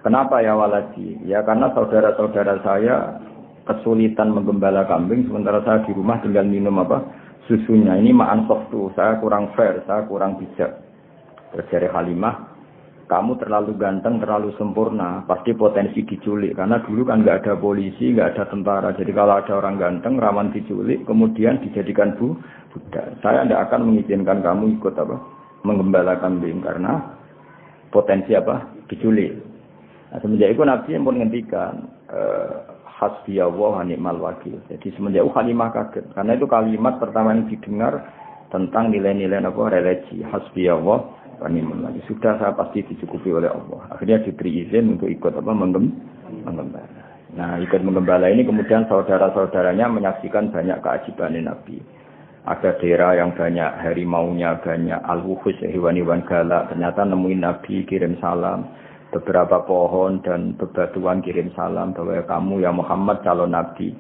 Kenapa 0.06 0.40
ya 0.46 0.54
waladi? 0.54 1.18
Ya 1.26 1.42
karena 1.42 1.74
saudara-saudara 1.74 2.62
saya 2.62 3.18
kesulitan 3.68 4.32
menggembala 4.32 4.88
kambing, 4.88 5.28
sementara 5.28 5.60
saya 5.66 5.84
di 5.84 5.92
rumah 5.92 6.22
tinggal 6.24 6.48
minum 6.48 6.80
apa? 6.80 7.04
Susunya. 7.50 7.96
Ini 7.96 8.12
ma'an 8.12 8.48
tuh. 8.48 8.92
Saya 8.96 9.20
kurang 9.20 9.52
fair, 9.56 9.84
saya 9.88 10.08
kurang 10.08 10.40
bijak. 10.40 10.84
Terus 11.52 11.68
dari 11.72 11.88
Halimah, 11.88 12.58
kamu 13.08 13.40
terlalu 13.40 13.80
ganteng, 13.80 14.20
terlalu 14.20 14.52
sempurna, 14.60 15.24
pasti 15.24 15.56
potensi 15.56 16.04
diculik. 16.04 16.60
Karena 16.60 16.84
dulu 16.84 17.08
kan 17.08 17.24
nggak 17.24 17.40
ada 17.44 17.54
polisi, 17.56 18.12
nggak 18.12 18.36
ada 18.36 18.44
tentara. 18.52 18.92
Jadi 18.92 19.12
kalau 19.16 19.40
ada 19.40 19.54
orang 19.56 19.80
ganteng, 19.80 20.20
rawan 20.20 20.52
diculik, 20.52 21.08
kemudian 21.08 21.64
dijadikan 21.64 22.20
bu, 22.20 22.36
budak. 22.76 23.16
Saya 23.24 23.48
tidak 23.48 23.72
akan 23.72 23.92
mengizinkan 23.92 24.44
kamu 24.44 24.76
ikut 24.76 24.92
apa, 25.00 25.16
mengembala 25.64 26.20
kambing 26.20 26.60
karena 26.60 27.00
potensi 27.96 28.36
apa, 28.36 28.68
diculik. 28.92 29.47
Nah, 30.18 30.26
semenjak 30.26 30.50
itu 30.58 30.66
Nabi 30.66 30.98
yang 30.98 31.06
pun 31.06 31.22
ngendikan, 31.22 31.94
e, 32.10 32.22
hasbiyallah 32.90 33.70
wa 33.78 33.86
ni'mal 33.86 34.18
wakil. 34.18 34.58
Jadi 34.66 34.90
semenjak 34.98 35.22
itu 35.22 35.30
kalimat 35.30 35.70
kaget. 35.78 36.10
Karena 36.18 36.34
itu 36.34 36.50
kalimat 36.50 36.98
pertama 36.98 37.38
yang 37.38 37.46
didengar 37.46 38.02
tentang 38.50 38.90
nilai-nilai 38.90 39.46
apa 39.46 39.62
religi 39.70 40.26
hasbiyallah 40.26 41.00
wa 41.38 41.48
ni'mal 41.54 41.86
wakil. 41.86 42.02
Sudah 42.10 42.34
saya 42.42 42.50
pasti 42.58 42.82
dicukupi 42.82 43.30
oleh 43.30 43.46
Allah. 43.46 43.94
Akhirnya 43.94 44.26
diberi 44.26 44.66
izin 44.66 44.98
untuk 44.98 45.06
ikut 45.06 45.38
apa 45.38 45.54
menggem 45.54 45.94
menggembala. 46.50 46.98
Nah, 47.38 47.62
ikut 47.62 47.86
menggembala 47.86 48.34
ini 48.34 48.42
kemudian 48.42 48.90
saudara-saudaranya 48.90 49.86
menyaksikan 49.86 50.50
banyak 50.50 50.82
keajiban 50.82 51.38
Nabi. 51.46 51.78
Ada 52.50 52.82
daerah 52.82 53.22
yang 53.22 53.38
banyak 53.38 53.86
harimaunya, 53.86 54.58
banyak 54.66 54.98
al-wuhus, 54.98 55.62
hewan-hewan 55.62 56.26
galak. 56.26 56.74
Ternyata 56.74 57.06
nemuin 57.06 57.46
Nabi 57.46 57.86
kirim 57.86 58.18
salam 58.18 58.66
beberapa 59.12 59.64
pohon 59.64 60.20
dan 60.24 60.56
bebatuan 60.60 61.24
kirim 61.24 61.52
salam 61.56 61.96
bahwa 61.96 62.20
kamu 62.28 62.54
ya 62.64 62.72
Muhammad 62.76 63.24
calon 63.24 63.56
nabi. 63.56 63.96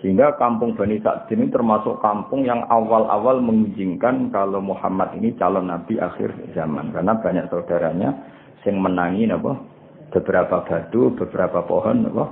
Sehingga 0.00 0.32
kampung 0.40 0.72
Bani 0.80 0.96
Sa'd 1.04 1.28
ini 1.28 1.52
termasuk 1.52 2.00
kampung 2.00 2.48
yang 2.48 2.64
awal-awal 2.72 3.36
mengizinkan 3.44 4.32
kalau 4.32 4.58
Muhammad 4.64 5.12
ini 5.20 5.36
calon 5.36 5.68
nabi 5.68 6.00
akhir 6.00 6.32
zaman. 6.56 6.88
Karena 6.90 7.20
banyak 7.20 7.52
saudaranya 7.52 8.10
yang 8.64 8.76
menangi 8.80 9.28
apa? 9.28 9.52
beberapa 10.10 10.66
batu, 10.66 11.14
beberapa 11.14 11.62
pohon 11.62 12.10
apa? 12.10 12.24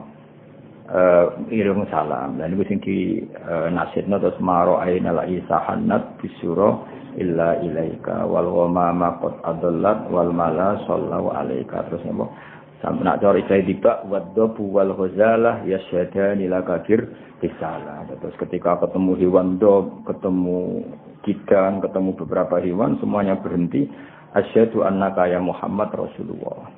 Uh, 0.88 1.26
irung 1.52 1.84
salam. 1.92 2.40
Dan 2.40 2.56
itu 2.56 2.64
sing 2.64 2.80
di 2.80 3.20
uh, 3.44 3.68
nasidna 3.68 4.16
terus 4.16 4.40
maro 4.40 4.80
aina 4.80 5.12
la 5.12 5.28
isahanat 5.28 6.16
bisuro 6.16 6.88
illa 7.18 7.58
ilaika. 7.60 8.24
Wal 8.24 8.46
ghamama 8.46 9.18
qad 9.18 9.34
adallat 9.42 10.06
wal 10.08 10.30
mala 10.30 10.78
sallallahu 10.86 11.34
alaika. 11.34 11.84
Terus 11.90 12.06
napa 12.06 12.30
sampe 12.78 13.02
nak 13.02 13.18
cari 13.18 13.42
saya 13.50 13.66
tiba 13.66 14.06
wadhabu 14.06 14.62
wal 14.70 14.94
ghazalah 14.94 15.66
yasyadani 15.66 16.46
lakabir 16.46 17.10
bisalah 17.42 18.06
terus 18.22 18.34
ketika 18.38 18.78
ketemu 18.82 19.18
hewan 19.18 19.58
do 19.58 20.02
ketemu 20.06 20.86
kidang 21.26 21.82
ketemu 21.82 22.14
beberapa 22.14 22.62
hewan 22.62 22.94
semuanya 23.02 23.34
berhenti. 23.38 23.90
Asyhadu 24.28 24.84
annaka 24.84 25.24
ya 25.24 25.40
Muhammad 25.40 25.88
Rasulullah. 25.96 26.68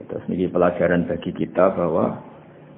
Terus 0.00 0.24
ini 0.32 0.48
pelajaran 0.48 1.04
bagi 1.04 1.30
kita 1.30 1.76
bahwa 1.76 2.18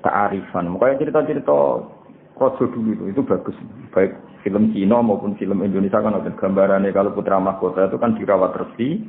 ta'arifan. 0.02 0.68
Makanya 0.74 1.06
cerita-cerita 1.06 1.86
Rasul 2.34 2.66
dulu 2.74 2.90
itu, 2.98 3.04
itu 3.14 3.22
bagus. 3.22 3.54
Baik 3.94 4.12
film 4.42 4.74
Cina 4.74 4.98
maupun 5.00 5.38
film 5.38 5.62
Indonesia 5.62 6.02
kan 6.02 6.18
ada 6.18 6.30
gambarannya. 6.34 6.90
Kalau 6.90 7.14
putra 7.14 7.38
mahkota 7.38 7.88
itu 7.88 7.96
kan 7.98 8.18
dirawat 8.18 8.52
resi 8.58 9.02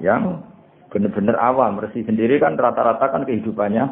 yang 0.00 0.40
benar-benar 0.88 1.36
awam. 1.38 1.80
Resi 1.80 2.02
sendiri 2.02 2.40
kan 2.40 2.56
rata-rata 2.56 3.12
kan 3.12 3.28
kehidupannya 3.28 3.84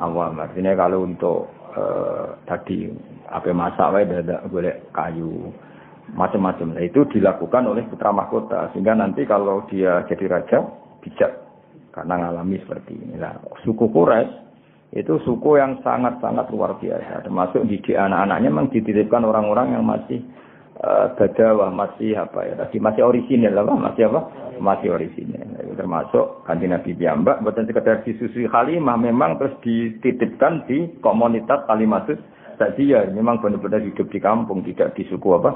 awam. 0.00 0.40
Artinya 0.40 0.72
kalau 0.76 1.04
untuk 1.04 1.52
eh, 1.76 2.26
tadi 2.48 2.88
apa 3.28 3.52
masak 3.52 3.88
wae 3.92 4.08
ada 4.08 4.44
boleh 4.48 4.88
kayu 4.96 5.52
macam-macam. 6.16 6.78
Nah, 6.78 6.84
itu 6.86 7.02
dilakukan 7.10 7.66
oleh 7.66 7.82
putra 7.90 8.14
mahkota. 8.14 8.70
Sehingga 8.72 8.94
nanti 8.96 9.26
kalau 9.28 9.66
dia 9.68 10.06
jadi 10.08 10.24
raja 10.32 10.58
bijak. 11.04 11.32
Karena 11.92 12.20
mengalami 12.20 12.60
seperti 12.60 12.92
ini. 12.92 13.16
Nah 13.16 13.40
suku 13.64 13.88
Quraisy 13.88 14.45
itu 14.96 15.20
suku 15.28 15.60
yang 15.60 15.76
sangat-sangat 15.84 16.48
luar 16.48 16.80
biasa. 16.80 17.28
Termasuk 17.28 17.68
di 17.68 17.78
anak-anaknya 17.92 18.48
memang 18.48 18.72
dititipkan 18.72 19.28
orang-orang 19.28 19.76
yang 19.76 19.84
masih 19.84 20.24
uh, 20.80 21.12
masih 21.68 22.16
apa 22.16 22.40
ya 22.48 22.54
tadi 22.56 22.80
masih 22.80 23.02
orisinil 23.04 23.52
apa? 23.52 23.72
Masih 23.76 24.08
apa? 24.08 24.20
Masih 24.56 24.88
orisinil. 24.96 25.44
Termasuk 25.76 26.48
kanji 26.48 26.66
Nabi 26.72 26.96
Biamba 26.96 27.44
bukan 27.44 27.68
sekedar 27.68 28.00
disusui 28.08 28.48
Halimah 28.48 28.96
memang 28.96 29.36
terus 29.36 29.52
dititipkan 29.60 30.64
di 30.64 30.88
komunitas 31.04 31.68
Kalimatus 31.68 32.16
tadi 32.56 32.96
ya 32.96 33.04
memang 33.12 33.44
benar-benar 33.44 33.84
hidup 33.84 34.08
di 34.08 34.16
kampung 34.16 34.64
tidak 34.64 34.96
di 34.96 35.04
suku 35.12 35.28
apa? 35.36 35.52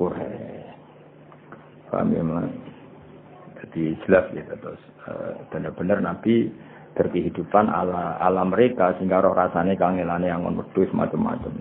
Quraisy 0.00 0.68
paham 1.88 2.12
ya 2.12 2.22
jadi 3.64 3.84
jelas 4.06 4.26
ya 4.36 4.44
terus 4.60 4.82
uh, 5.08 5.34
benar-benar 5.50 5.98
Nabi 6.04 6.52
berkehidupan 6.98 7.70
ala 7.70 8.18
ala 8.18 8.42
mereka 8.42 8.98
sehingga 8.98 9.22
roh 9.22 9.30
rasanya 9.30 9.78
kangelane 9.78 10.26
yang 10.26 10.42
wedhus 10.42 10.90
macam-macam. 10.90 11.54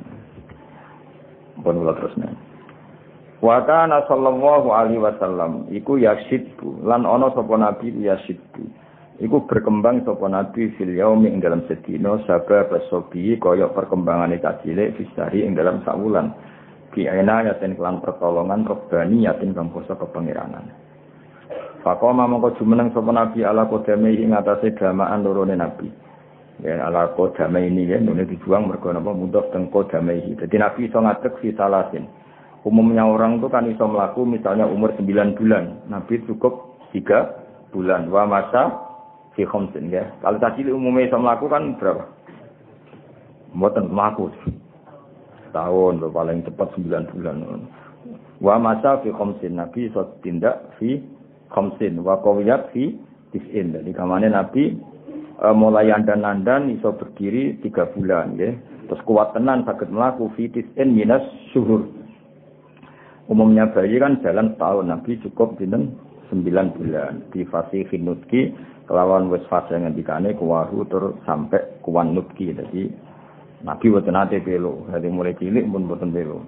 Pun 1.62 1.76
kula 1.78 1.94
terusne. 1.94 2.34
Wa 3.38 3.62
kana 3.70 4.02
sallallahu 4.10 4.74
alaihi 4.74 4.98
wasallam 4.98 5.70
iku 5.70 6.02
yasidbu 6.02 6.82
lan 6.90 7.06
ana 7.06 7.30
sapa 7.38 7.54
nabi 7.54 7.94
yasidbu. 7.94 8.66
Iku 9.22 9.46
berkembang 9.46 10.02
sapa 10.02 10.26
nabi 10.26 10.74
fil 10.74 10.98
yaumi 10.98 11.30
ing 11.30 11.42
dalam 11.46 11.62
sedina 11.70 12.18
sabab 12.26 12.74
sobi 12.90 13.38
kaya 13.38 13.70
perkembangane 13.70 14.42
cilik 14.42 14.98
fisari 14.98 15.46
ing 15.46 15.54
dalam 15.54 15.86
sawulan. 15.86 16.34
Ki 16.98 17.06
ena 17.06 17.46
yaten 17.46 17.78
kelan 17.78 18.02
pertolongan 18.02 18.66
robbani 18.66 19.30
yatin 19.30 19.54
kang 19.54 19.70
basa 19.70 19.94
kepangeranan. 19.94 20.87
Fakoma 21.88 22.28
mongko 22.28 22.60
jumeneng 22.60 22.92
sapa 22.92 23.16
nabi 23.16 23.48
ala 23.48 23.64
kodame 23.64 24.12
ing 24.12 24.36
atase 24.36 24.76
gamaan 24.76 25.24
lorone 25.24 25.56
nabi. 25.56 25.88
Ya 26.60 26.84
ala 26.84 27.16
kodame 27.16 27.64
ini 27.64 27.88
ya 27.88 28.04
nune 28.04 28.28
dijuang 28.28 28.68
mergo 28.68 28.92
napa 28.92 29.16
mudhof 29.16 29.48
teng 29.56 29.72
kodame 29.72 30.20
iki. 30.20 30.36
Dadi 30.36 30.60
nabi 30.60 30.92
iso 30.92 31.00
ngadeg 31.00 31.40
fi 31.40 31.56
salasin. 31.56 32.04
Umumnya 32.68 33.08
orang 33.08 33.40
itu 33.40 33.48
kan 33.48 33.72
iso 33.72 33.88
melaku 33.88 34.28
misalnya 34.28 34.68
umur 34.68 34.92
9 35.00 35.40
bulan. 35.40 35.88
Nabi 35.88 36.20
cukup 36.28 36.76
3 36.92 37.72
bulan. 37.72 38.12
Wa 38.12 38.28
masa 38.28 38.84
fi 39.32 39.48
khamsin 39.48 39.88
ya. 39.88 40.12
Kalau 40.20 40.44
tadi 40.44 40.68
umumnya 40.68 41.08
iso 41.08 41.16
melaku 41.24 41.48
kan 41.48 41.72
berapa? 41.80 42.04
Mboten 43.56 43.96
melaku. 43.96 44.28
Tahun 45.56 46.04
paling 46.04 46.44
cepat 46.52 46.68
9 46.76 47.16
bulan. 47.16 47.64
Wa 48.44 48.60
masa 48.60 49.00
fi 49.00 49.16
khamsin. 49.16 49.56
Nabi 49.56 49.88
iso 49.88 50.04
tindak 50.20 50.76
fi 50.76 51.16
khamsin 51.52 52.00
wa 52.04 52.20
qawiyat 52.22 52.72
fi 52.72 52.96
tis'in. 53.36 53.76
Jadi 53.76 53.92
kamane 53.94 54.32
Nabi 54.32 54.76
e, 55.38 55.48
mulai 55.54 55.92
andan-andan 55.92 56.72
iso 56.74 56.96
berdiri 56.96 57.60
tiga 57.64 57.88
bulan 57.92 58.40
ya. 58.40 58.56
Terus 58.88 59.04
kuat 59.04 59.36
tenan 59.36 59.68
sakit 59.68 59.92
melaku 59.92 60.32
fi 60.36 60.48
tis'in 60.52 60.96
minas 60.96 61.24
syuhur. 61.52 61.88
Umumnya 63.28 63.68
bayi 63.76 64.00
kan 64.00 64.24
jalan 64.24 64.56
setahun, 64.56 64.88
Nabi 64.88 65.20
cukup 65.20 65.60
dinten 65.60 66.00
sembilan 66.32 66.72
bulan. 66.80 67.14
Di 67.36 67.44
fasi 67.44 67.84
nutki 68.00 68.56
kelawan 68.88 69.28
wis 69.28 69.44
fase 69.52 69.76
ngendikane 69.76 70.32
kuwahu 70.40 70.88
tur 70.88 71.20
sampai 71.28 71.60
kuwan 71.84 72.16
nutki. 72.16 72.56
Jadi 72.56 72.88
Nabi 73.58 73.90
buat 73.90 74.06
nate 74.06 74.38
belo, 74.46 74.86
dari 74.86 75.10
mulai 75.10 75.34
cilik 75.34 75.66
pun 75.66 75.90
buat 75.90 76.06
belo. 76.14 76.46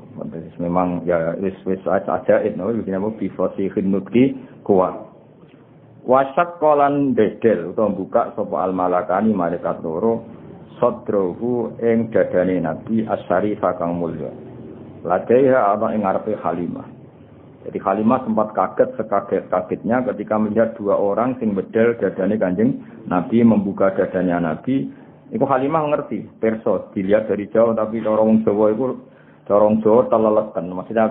Memang 0.61 1.09
ya 1.09 1.33
wis 1.41 1.57
wis 1.65 1.81
aja 1.89 2.21
aja 2.21 2.37
itu, 2.45 2.61
begini 2.61 3.01
apa 3.01 3.09
bifasi 3.17 3.73
nutki 3.81 4.37
kuat. 4.61 5.09
Wasak 6.05 6.61
kolan 6.61 7.17
dedel 7.17 7.73
utawa 7.73 7.91
buka 7.91 8.21
sapa 8.33 8.55
al 8.65 8.73
malakani 8.73 9.35
malaikat 9.35 9.83
loro 9.83 10.25
sadrohu 10.79 11.75
ing 11.83 12.09
dadane 12.09 12.61
nabi 12.63 13.03
asyari 13.03 13.59
kang 13.59 13.99
mulya. 13.99 14.31
Ladaiha 15.03 15.75
ana 15.75 15.93
ing 15.93 16.01
ngarepe 16.03 16.33
Halimah. 16.39 16.87
Jadi 17.67 17.77
Halimah 17.83 18.23
sempat 18.23 18.55
kaget 18.55 18.95
sekaget-kagetnya 18.95 20.07
ketika 20.09 20.39
melihat 20.39 20.73
dua 20.79 20.95
orang 20.95 21.35
sing 21.37 21.51
bedel 21.51 21.99
dadane 21.99 22.39
Kanjeng 22.39 22.79
Nabi 23.05 23.43
membuka 23.43 23.91
dadanya 23.91 24.39
Nabi. 24.39 24.89
Iku 25.29 25.45
Halimah 25.45 25.85
ngerti, 25.93 26.25
perso 26.41 26.89
dilihat 26.97 27.29
dari 27.29 27.45
jauh 27.53 27.77
tapi 27.77 28.01
cara 28.01 28.17
wong 28.17 28.41
Jawa 28.41 28.65
iku 28.73 28.85
cara 29.45 29.61
wong 29.61 29.85
Jawa 29.85 30.09
teleleken. 30.09 30.65
Maksudnya 30.73 31.05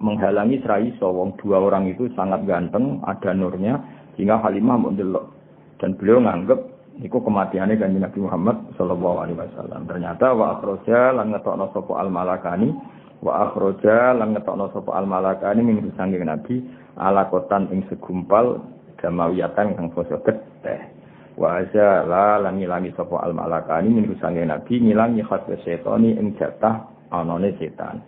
menghalangi 0.00 0.64
serai 0.64 0.88
sowong 0.96 1.36
dua 1.36 1.60
orang 1.60 1.92
itu 1.92 2.08
sangat 2.16 2.48
ganteng, 2.48 3.04
ada 3.04 3.36
nurnya, 3.36 3.84
sehingga 4.16 4.40
Halimah 4.40 4.80
mendelok. 4.80 5.28
Dan 5.76 5.92
beliau 6.00 6.24
nganggep 6.24 6.56
itu 7.02 7.18
kematiannya 7.18 7.74
kan 7.74 7.90
Nabi 7.90 8.18
Muhammad 8.22 8.56
Shallallahu 8.78 9.16
Alaihi 9.18 9.38
Wasallam. 9.38 9.82
Ternyata 9.90 10.30
wa 10.30 10.56
akhroja 10.56 11.10
lan 11.10 11.34
ngetokno 11.34 11.74
sopo 11.74 11.98
al 11.98 12.06
malakani 12.08 12.70
wa 13.18 13.50
akhroja 13.50 14.14
lan 14.14 14.38
ngetokno 14.38 14.70
sopo 14.70 14.94
al 14.94 15.04
malakani 15.10 15.60
minggu 15.66 15.90
Nabi 15.98 16.62
ala 16.94 17.26
kotan 17.26 17.66
ing 17.74 17.82
segumpal 17.90 18.62
jamawiyatan 19.02 19.74
kang 19.74 19.90
basa 19.90 20.22
geteh. 20.22 20.93
Wa 21.34 21.58
azala 21.62 22.38
lan 22.38 22.62
ngilangi 22.62 22.94
sopo 22.94 23.18
al 23.18 23.34
malakani 23.34 23.90
minggu 23.90 24.14
sanggeng 24.22 24.54
Nabi 24.54 24.78
ngilangi 24.78 25.26
khasbe 25.26 25.58
setoni 25.66 26.14
ing 26.14 26.38
jatah 26.38 26.86
anone 27.10 27.58
setan. 27.58 27.98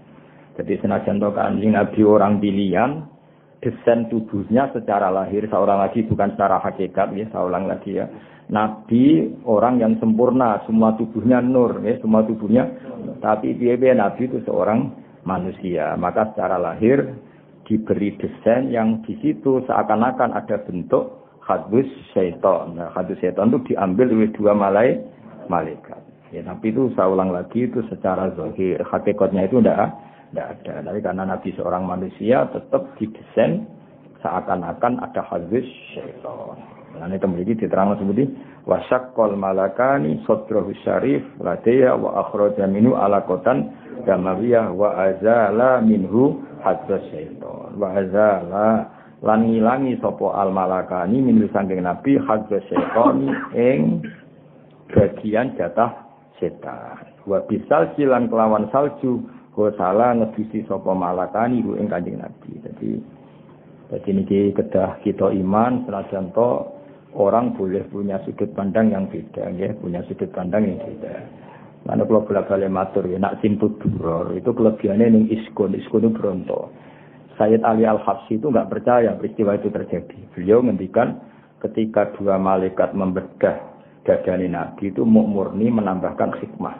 Jadi 0.56 0.78
senajan 0.80 1.20
to 1.20 1.34
kanjeng 1.34 1.74
Nabi 1.76 2.00
orang 2.06 2.40
pilihan, 2.40 3.04
desain 3.60 4.08
tubuhnya 4.08 4.72
secara 4.72 5.12
lahir 5.12 5.44
seorang 5.50 5.84
lagi 5.84 6.06
bukan 6.06 6.32
secara 6.32 6.62
hakikat 6.62 7.12
ya 7.12 7.26
seorang 7.34 7.68
lagi 7.68 7.98
ya. 7.98 8.06
Nabi 8.46 9.34
orang 9.42 9.82
yang 9.82 9.98
sempurna, 9.98 10.62
semua 10.70 10.94
tubuhnya 10.94 11.42
nur 11.42 11.82
ya, 11.82 11.98
semua 11.98 12.22
tubuhnya. 12.22 12.70
Tapi 13.18 13.58
dia 13.58 13.74
Nabi 13.74 14.30
itu 14.30 14.38
seorang 14.46 14.94
manusia. 15.26 15.98
Maka 15.98 16.30
secara 16.30 16.56
lahir 16.56 17.02
diberi 17.66 18.14
desain 18.14 18.70
yang 18.70 19.02
di 19.02 19.18
situ 19.18 19.66
seakan-akan 19.66 20.30
ada 20.38 20.62
bentuk 20.62 21.25
hadus 21.46 21.86
syaitan. 22.10 22.74
Nah, 22.74 22.90
hadus 22.92 23.16
syaitan 23.22 23.54
itu 23.54 23.72
diambil 23.72 24.10
oleh 24.10 24.30
dua 24.34 24.52
malai, 24.52 24.98
malaikat. 25.46 26.02
Ya, 26.34 26.42
tapi 26.42 26.74
itu 26.74 26.90
saya 26.98 27.06
ulang 27.06 27.30
lagi 27.30 27.70
itu 27.70 27.86
secara 27.86 28.34
zahir 28.34 28.82
hakikatnya 28.82 29.46
itu 29.46 29.62
tidak 29.62 29.94
tidak 30.34 30.46
ada. 30.58 30.74
Tapi 30.90 30.98
karena 30.98 31.22
Nabi 31.22 31.48
seorang 31.54 31.86
manusia 31.86 32.50
tetap 32.50 32.82
didesain 32.98 33.62
seakan-akan 34.26 34.98
ada 34.98 35.22
hadis 35.22 35.64
syaitan. 35.94 36.58
Nah, 36.98 37.06
ini 37.06 37.20
kemudian 37.22 37.54
diterang 37.54 37.94
seperti 37.94 38.26
wasyakol 38.66 39.38
malakani 39.38 40.18
sotrohu 40.26 40.74
syarif 40.82 41.22
ladeya 41.38 41.94
wa 41.94 42.26
akhraja 42.26 42.66
minhu 42.66 42.98
ala 42.98 43.22
kotan 43.22 43.70
damawiyah 44.02 44.74
wa 44.74 44.96
azala 44.98 45.78
minhu 45.84 46.42
hadis 46.64 47.04
syaitan 47.14 47.70
wa 47.78 47.94
azala 47.94 48.95
lan 49.24 49.48
ngilangi 49.48 49.96
sapa 50.00 50.36
al 50.36 50.52
malakani 50.52 51.24
minhu 51.24 51.48
sangking 51.54 51.84
nabi 51.84 52.20
hadis 52.20 52.60
syaitan 52.68 53.32
ing 53.56 54.04
bagian 54.92 55.56
jatah 55.56 56.04
setan 56.36 57.16
wa 57.24 57.40
bisal 57.48 57.88
silan 57.96 58.28
kelawan 58.28 58.68
salju 58.68 59.24
wa 59.56 59.72
salah 59.80 60.12
ngebisi 60.12 60.64
sapa 60.68 60.92
malakani 60.92 61.64
ing 61.64 61.88
kanjeng 61.88 62.20
nabi 62.20 62.60
jadi 62.60 62.90
jadi 63.86 64.08
ini 64.10 64.50
kedah 64.50 64.98
kita 65.06 65.30
iman 65.30 65.86
senajan 65.86 66.34
to 66.34 66.76
orang 67.16 67.56
boleh 67.56 67.86
punya 67.88 68.20
sudut 68.26 68.52
pandang 68.52 68.92
yang 68.92 69.08
beda 69.08 69.48
ya, 69.56 69.72
punya 69.80 70.04
sudut 70.04 70.28
pandang 70.34 70.68
yang 70.68 70.78
beda. 70.84 71.14
Mana 71.86 72.02
kalau 72.02 72.26
bolak 72.26 72.50
balik 72.50 72.70
matur 72.70 73.06
ya, 73.06 73.16
nak 73.16 73.38
simput 73.38 73.78
duror 73.78 74.34
itu 74.34 74.50
kelebihannya 74.50 75.06
ning 75.06 75.24
iskun, 75.30 75.72
iskun 75.78 76.02
itu 76.02 76.10
bronto. 76.12 76.74
Sayyid 77.36 77.62
Ali 77.64 77.84
Al 77.84 78.00
Habsyi 78.00 78.40
itu 78.40 78.48
nggak 78.48 78.72
percaya 78.72 79.12
peristiwa 79.16 79.56
itu 79.56 79.68
terjadi. 79.68 80.18
Beliau 80.32 80.64
ngendikan 80.64 81.20
ketika 81.60 82.12
dua 82.16 82.40
malaikat 82.40 82.96
membedah 82.96 83.60
dadani 84.08 84.48
Nabi 84.48 84.88
itu 84.88 85.04
murni 85.04 85.68
menambahkan 85.68 86.32
hikmah. 86.40 86.76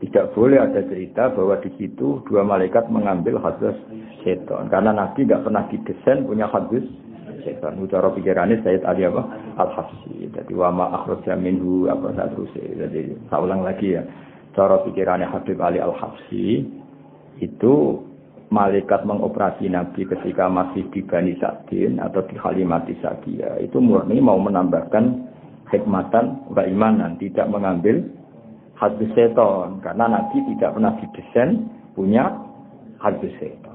Tidak 0.00 0.32
boleh 0.32 0.64
ada 0.64 0.80
cerita 0.88 1.28
bahwa 1.28 1.60
di 1.60 1.68
situ 1.76 2.24
dua 2.24 2.40
malaikat 2.40 2.88
mengambil 2.88 3.36
hadis 3.44 3.76
setan. 4.24 4.72
Karena 4.72 4.96
Nabi 4.96 5.28
nggak 5.28 5.44
pernah 5.44 5.68
didesain 5.68 6.24
punya 6.24 6.48
hadis 6.48 6.88
setan. 7.44 7.76
Ucara 7.76 8.08
pikirannya 8.16 8.64
Sayyid 8.64 8.88
Ali 8.88 9.04
apa? 9.04 9.28
Al-Hafsi. 9.60 10.32
Jadi 10.32 10.52
wama 10.56 10.88
akhraja 10.96 11.36
minhu 11.36 11.84
apa 11.92 12.16
seterusnya. 12.16 12.88
Jadi 12.88 13.12
saya 13.28 13.44
ulang 13.44 13.60
lagi 13.60 13.92
ya. 13.92 14.02
Cara 14.56 14.80
pikirannya 14.88 15.28
Habib 15.28 15.60
Ali 15.60 15.84
Al-Hafsi 15.84 16.64
itu 17.44 17.74
malaikat 18.50 19.06
mengoperasi 19.06 19.70
Nabi 19.70 20.04
ketika 20.04 20.50
masih 20.50 20.84
di 20.90 21.06
Bani 21.06 21.38
Sa'din 21.38 22.02
atau 22.02 22.26
di 22.26 22.34
Halimati 22.34 22.98
Sa'diyah 22.98 23.62
itu 23.62 23.78
murni 23.78 24.18
mau 24.18 24.36
menambahkan 24.42 25.30
hikmatan 25.70 26.50
keimanan, 26.50 27.14
tidak 27.22 27.46
mengambil 27.46 28.02
hadis 28.74 29.10
seton 29.14 29.78
karena 29.80 30.10
Nabi 30.10 30.42
tidak 30.54 30.74
pernah 30.74 30.92
didesain 30.98 31.50
punya 31.94 32.26
hadis 32.98 33.30
seton. 33.38 33.70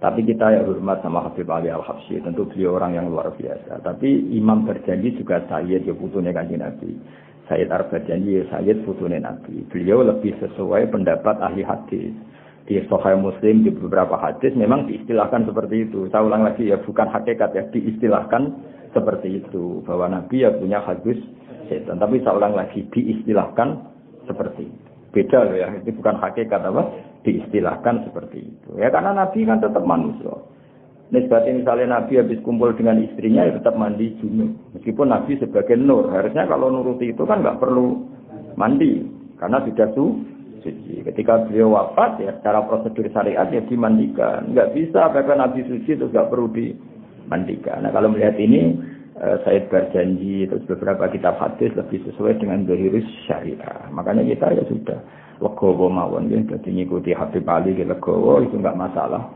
Tapi 0.00 0.24
kita 0.24 0.48
ya 0.48 0.64
hormat 0.64 1.04
sama 1.04 1.20
Habib 1.28 1.44
Ali 1.52 1.68
Al 1.68 1.84
Habsyi, 1.84 2.24
tentu 2.24 2.48
beliau 2.48 2.80
orang 2.80 2.96
yang 2.96 3.12
luar 3.12 3.36
biasa. 3.36 3.84
Tapi 3.84 4.32
Imam 4.32 4.64
berjanji 4.64 5.12
juga 5.12 5.44
Sayyid 5.44 5.84
ya 5.84 5.92
putunya 5.92 6.32
kanji 6.32 6.56
Nabi. 6.56 6.96
Sayyid 7.44 7.68
Ar-Berjanji 7.68 8.40
ya 8.40 8.44
Sayyid 8.48 8.88
putunya 8.88 9.20
Nabi. 9.20 9.60
Beliau 9.68 10.00
lebih 10.00 10.40
sesuai 10.40 10.88
pendapat 10.88 11.36
ahli 11.44 11.60
hadis. 11.60 12.16
Di 12.68 12.78
Sahih 12.86 13.18
Muslim 13.18 13.66
di 13.66 13.70
beberapa 13.72 14.14
hadis 14.20 14.54
memang 14.54 14.86
diistilahkan 14.86 15.48
seperti 15.48 15.90
itu. 15.90 16.06
Saya 16.12 16.22
ulang 16.22 16.46
lagi 16.46 16.70
ya 16.70 16.78
bukan 16.78 17.08
hakikat 17.10 17.50
ya 17.56 17.64
diistilahkan 17.72 18.42
seperti 18.94 19.42
itu 19.42 19.82
bahwa 19.86 20.06
Nabi 20.10 20.46
ya 20.46 20.54
punya 20.54 20.78
hadis 20.82 21.18
setan. 21.66 21.98
Tapi 21.98 22.22
saya 22.22 22.38
ulang 22.38 22.54
lagi 22.54 22.86
diistilahkan 22.94 23.68
seperti 24.26 24.70
itu. 24.70 24.88
Beda 25.10 25.42
loh 25.42 25.56
ya, 25.58 25.68
itu 25.82 25.90
bukan 25.98 26.22
hakikat 26.22 26.62
apa? 26.62 26.82
Diistilahkan 27.26 28.06
seperti 28.06 28.46
itu. 28.46 28.70
Ya 28.78 28.94
karena 28.94 29.10
Nabi 29.18 29.42
kan 29.42 29.58
tetap 29.58 29.82
manusia. 29.82 30.38
Nisbatnya 31.10 31.58
misalnya 31.58 31.98
Nabi 31.98 32.22
habis 32.22 32.38
kumpul 32.46 32.70
dengan 32.78 33.02
istrinya 33.02 33.42
ya 33.42 33.58
tetap 33.58 33.74
mandi 33.74 34.14
junub. 34.22 34.54
Meskipun 34.78 35.10
Nabi 35.10 35.42
sebagai 35.42 35.74
nur, 35.74 36.06
harusnya 36.14 36.46
kalau 36.46 36.70
nuruti 36.70 37.10
itu 37.10 37.26
kan 37.26 37.42
nggak 37.42 37.58
perlu 37.58 38.06
mandi 38.54 39.02
karena 39.42 39.58
sudah 39.66 39.90
su 39.98 40.22
suci. 40.60 41.04
Ketika 41.04 41.48
beliau 41.48 41.74
wafat 41.74 42.20
ya 42.22 42.32
secara 42.40 42.64
prosedur 42.64 43.08
syariat 43.10 43.48
ya 43.48 43.60
dimandikan. 43.66 44.52
Nggak 44.52 44.72
bisa 44.76 45.10
bahkan 45.10 45.40
Nabi 45.40 45.64
suci 45.66 45.96
itu 45.96 46.06
nggak 46.08 46.28
perlu 46.28 46.48
dimandikan. 46.52 47.84
Nah 47.84 47.90
kalau 47.92 48.12
melihat 48.12 48.36
ini 48.36 48.76
Eh, 49.20 49.36
Said 49.44 49.68
berjanji 49.68 50.48
terus 50.48 50.64
beberapa 50.64 51.04
kitab 51.12 51.36
hadis 51.36 51.68
lebih 51.76 52.00
sesuai 52.08 52.40
dengan 52.40 52.64
dohirus 52.64 53.04
syariah. 53.28 53.84
Makanya 53.92 54.24
kita 54.24 54.48
ya 54.56 54.64
sudah 54.64 54.96
legowo 55.44 55.92
mawon 55.92 56.32
ya 56.32 56.40
jadi 56.56 56.80
ngikuti 56.80 57.12
Habib 57.12 57.44
Ali 57.44 57.76
ya 57.76 57.84
legowo 57.84 58.40
itu 58.40 58.56
enggak 58.56 58.80
masalah. 58.80 59.28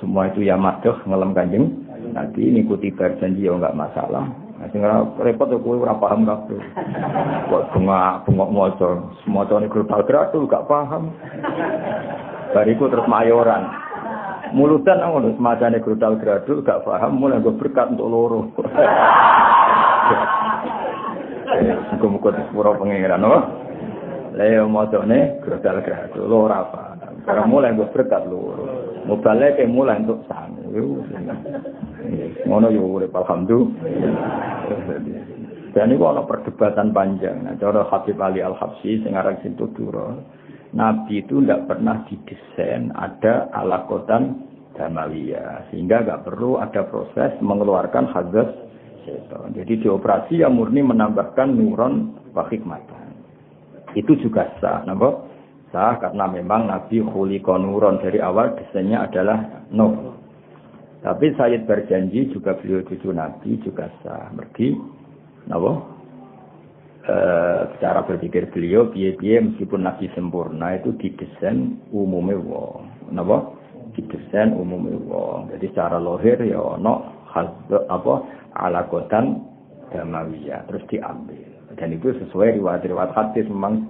Semua 0.00 0.32
itu 0.32 0.40
ya 0.40 0.56
madoh 0.56 0.96
ngelem 1.04 1.36
kanjeng. 1.36 1.68
Nanti 2.16 2.48
ngikuti 2.48 2.88
berjanji 2.96 3.44
ya 3.44 3.52
enggak 3.52 3.76
masalah. 3.76 4.24
Nah, 4.56 4.72
sing 4.72 4.80
repot 5.20 5.52
ya 5.52 5.60
kowe 5.60 5.76
ora 5.76 5.92
paham 6.00 6.24
kabeh. 6.24 6.56
Kok 7.52 7.76
bunga 7.76 8.24
bengok 8.24 8.50
maca, 8.56 8.88
maca 9.28 9.54
ning 9.60 9.68
grup 9.68 9.92
tuh 9.92 10.48
gak 10.48 10.64
paham. 10.64 11.12
Bariku 12.56 12.88
terus 12.88 13.04
mayoran. 13.04 13.68
Mulutan 14.56 15.04
ngono 15.04 15.36
semacane 15.36 15.82
grudal 15.84 16.16
gradul 16.16 16.64
gak 16.64 16.88
paham 16.88 17.20
mulai 17.20 17.42
gue 17.44 17.52
berkat 17.52 17.92
untuk 17.92 18.08
loro. 18.08 18.40
Muga-muga 21.92 22.40
disepuro 22.40 22.80
pengiran 22.80 23.20
no. 23.20 23.36
Leo 24.40 24.72
mocone 24.72 25.36
grudal 25.44 25.84
gradul 25.84 26.32
ora 26.32 26.64
apa. 26.64 26.82
Karena 27.28 27.44
mulai 27.44 27.76
gue 27.76 27.92
berkat 27.92 28.24
loro. 28.24 28.64
Mubale 29.04 29.52
ke 29.52 29.68
mulai 29.68 30.00
untuk 30.00 30.24
sangu. 30.30 31.04
Ngono 32.46 32.66
yo 32.70 32.82
urip 32.86 33.12
alhamdulillah. 33.14 34.30
Dan 35.76 35.92
kalau 36.00 36.24
perdebatan 36.24 36.96
panjang. 36.96 37.44
Nah, 37.44 37.52
cara 37.60 37.84
Habib 37.92 38.16
Ali 38.16 38.40
Al-Habsi, 38.40 39.04
sing 39.04 39.12
aran 39.12 39.36
Sintu 39.44 39.68
Duro, 39.76 40.24
Nabi 40.72 41.20
itu 41.20 41.44
tidak 41.44 41.68
pernah 41.68 42.00
didesain 42.08 42.96
ada 42.96 43.52
alakotan 43.52 44.40
damawiyah 44.76 45.68
sehingga 45.72 46.04
nggak 46.04 46.24
perlu 46.28 46.60
ada 46.60 46.84
proses 46.88 47.32
mengeluarkan 47.40 48.08
hadas 48.12 48.50
setan. 49.04 49.52
Jadi 49.56 49.84
dioperasi 49.84 50.44
yang 50.44 50.56
murni 50.56 50.84
menambahkan 50.84 51.48
nuron 51.52 52.16
wa 52.32 52.44
hikmatan. 52.48 53.16
Itu 53.96 54.16
juga 54.20 54.52
sah, 54.60 54.84
napa? 54.84 55.28
Sah 55.72 55.96
karena 56.00 56.28
memang 56.28 56.68
Nabi 56.68 57.00
khuliqa 57.00 57.56
nuron 57.56 58.00
dari 58.00 58.20
awal 58.20 58.56
desainnya 58.56 59.08
adalah 59.08 59.68
nur. 59.72 60.15
Tapi 61.06 61.38
Sayyid 61.38 61.70
berjanji 61.70 62.34
juga 62.34 62.58
beliau 62.58 62.82
cucu 62.82 63.14
Nabi 63.14 63.62
juga 63.62 63.86
sah. 64.02 64.26
Mergi, 64.34 64.74
napa? 65.46 65.78
Eh, 67.06 67.62
cara 67.78 68.02
berpikir 68.02 68.50
beliau 68.50 68.90
piye-piye 68.90 69.38
meskipun 69.38 69.86
nabi 69.86 70.10
sempurna 70.18 70.74
itu 70.74 70.90
didesain 70.98 71.78
umumnya 71.94 72.34
wong. 72.42 72.90
Napa? 73.14 73.54
Didesain 73.94 74.50
umumnya 74.50 74.98
wong. 75.06 75.46
Jadi 75.54 75.70
secara 75.70 76.02
lohir 76.02 76.42
ya 76.42 76.58
ono 76.58 77.06
apa 77.70 78.14
alakotan 78.58 79.46
damawiyah. 79.94 80.66
Terus 80.66 80.82
diambil. 80.90 81.46
Dan 81.78 81.94
itu 81.94 82.10
sesuai 82.18 82.58
riwayat-riwayat 82.58 83.14
hadis 83.14 83.46
memang 83.46 83.86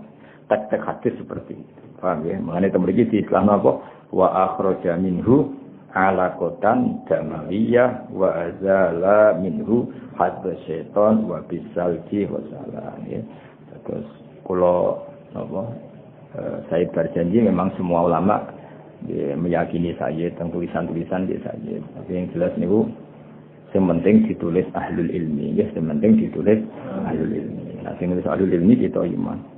tek-tek 0.52 0.84
hadis 0.84 1.16
seperti 1.16 1.56
itu. 1.56 1.82
Paham 1.96 2.28
ya? 2.28 2.36
Mengenai 2.36 2.68
temui 2.68 2.92
di 2.92 3.24
Islam 3.24 3.48
apa? 3.48 3.80
Wa 4.12 4.28
akhraja 4.52 5.00
minhu 5.00 5.56
alakotan 5.96 7.00
damawiyah 7.08 8.12
wa 8.12 8.28
azala 8.28 9.40
minhu 9.40 9.88
hadza 10.20 10.52
syaitan 10.68 11.24
wa 11.24 11.40
bisalji 11.48 12.28
wa 12.28 12.44
salam 12.52 13.00
ya. 13.08 13.24
Terus 13.88 14.04
kula 14.44 15.00
apa 15.32 15.62
eh, 16.36 16.56
saya 16.68 16.84
berjanji 16.92 17.40
memang 17.40 17.72
semua 17.80 18.04
ulama 18.04 18.44
ya, 19.08 19.32
meyakini 19.40 19.96
saya 19.96 20.28
tentang 20.36 20.52
tulisan-tulisan 20.52 21.24
dia 21.24 21.40
saja. 21.40 21.80
Tapi 21.80 22.10
yang 22.12 22.28
jelas 22.36 22.52
niku 22.60 22.84
sementing 23.72 24.28
ditulis 24.28 24.68
ahlul 24.76 25.08
ilmi 25.08 25.56
ya 25.56 25.64
sementing 25.72 26.20
ditulis 26.20 26.60
ahlul 27.08 27.32
ilmi. 27.32 27.80
Nah 27.80 27.96
sing 27.96 28.12
nulis 28.12 28.28
ahlul 28.28 28.52
ilmi 28.52 28.76
kita 28.76 29.00
iman 29.00 29.55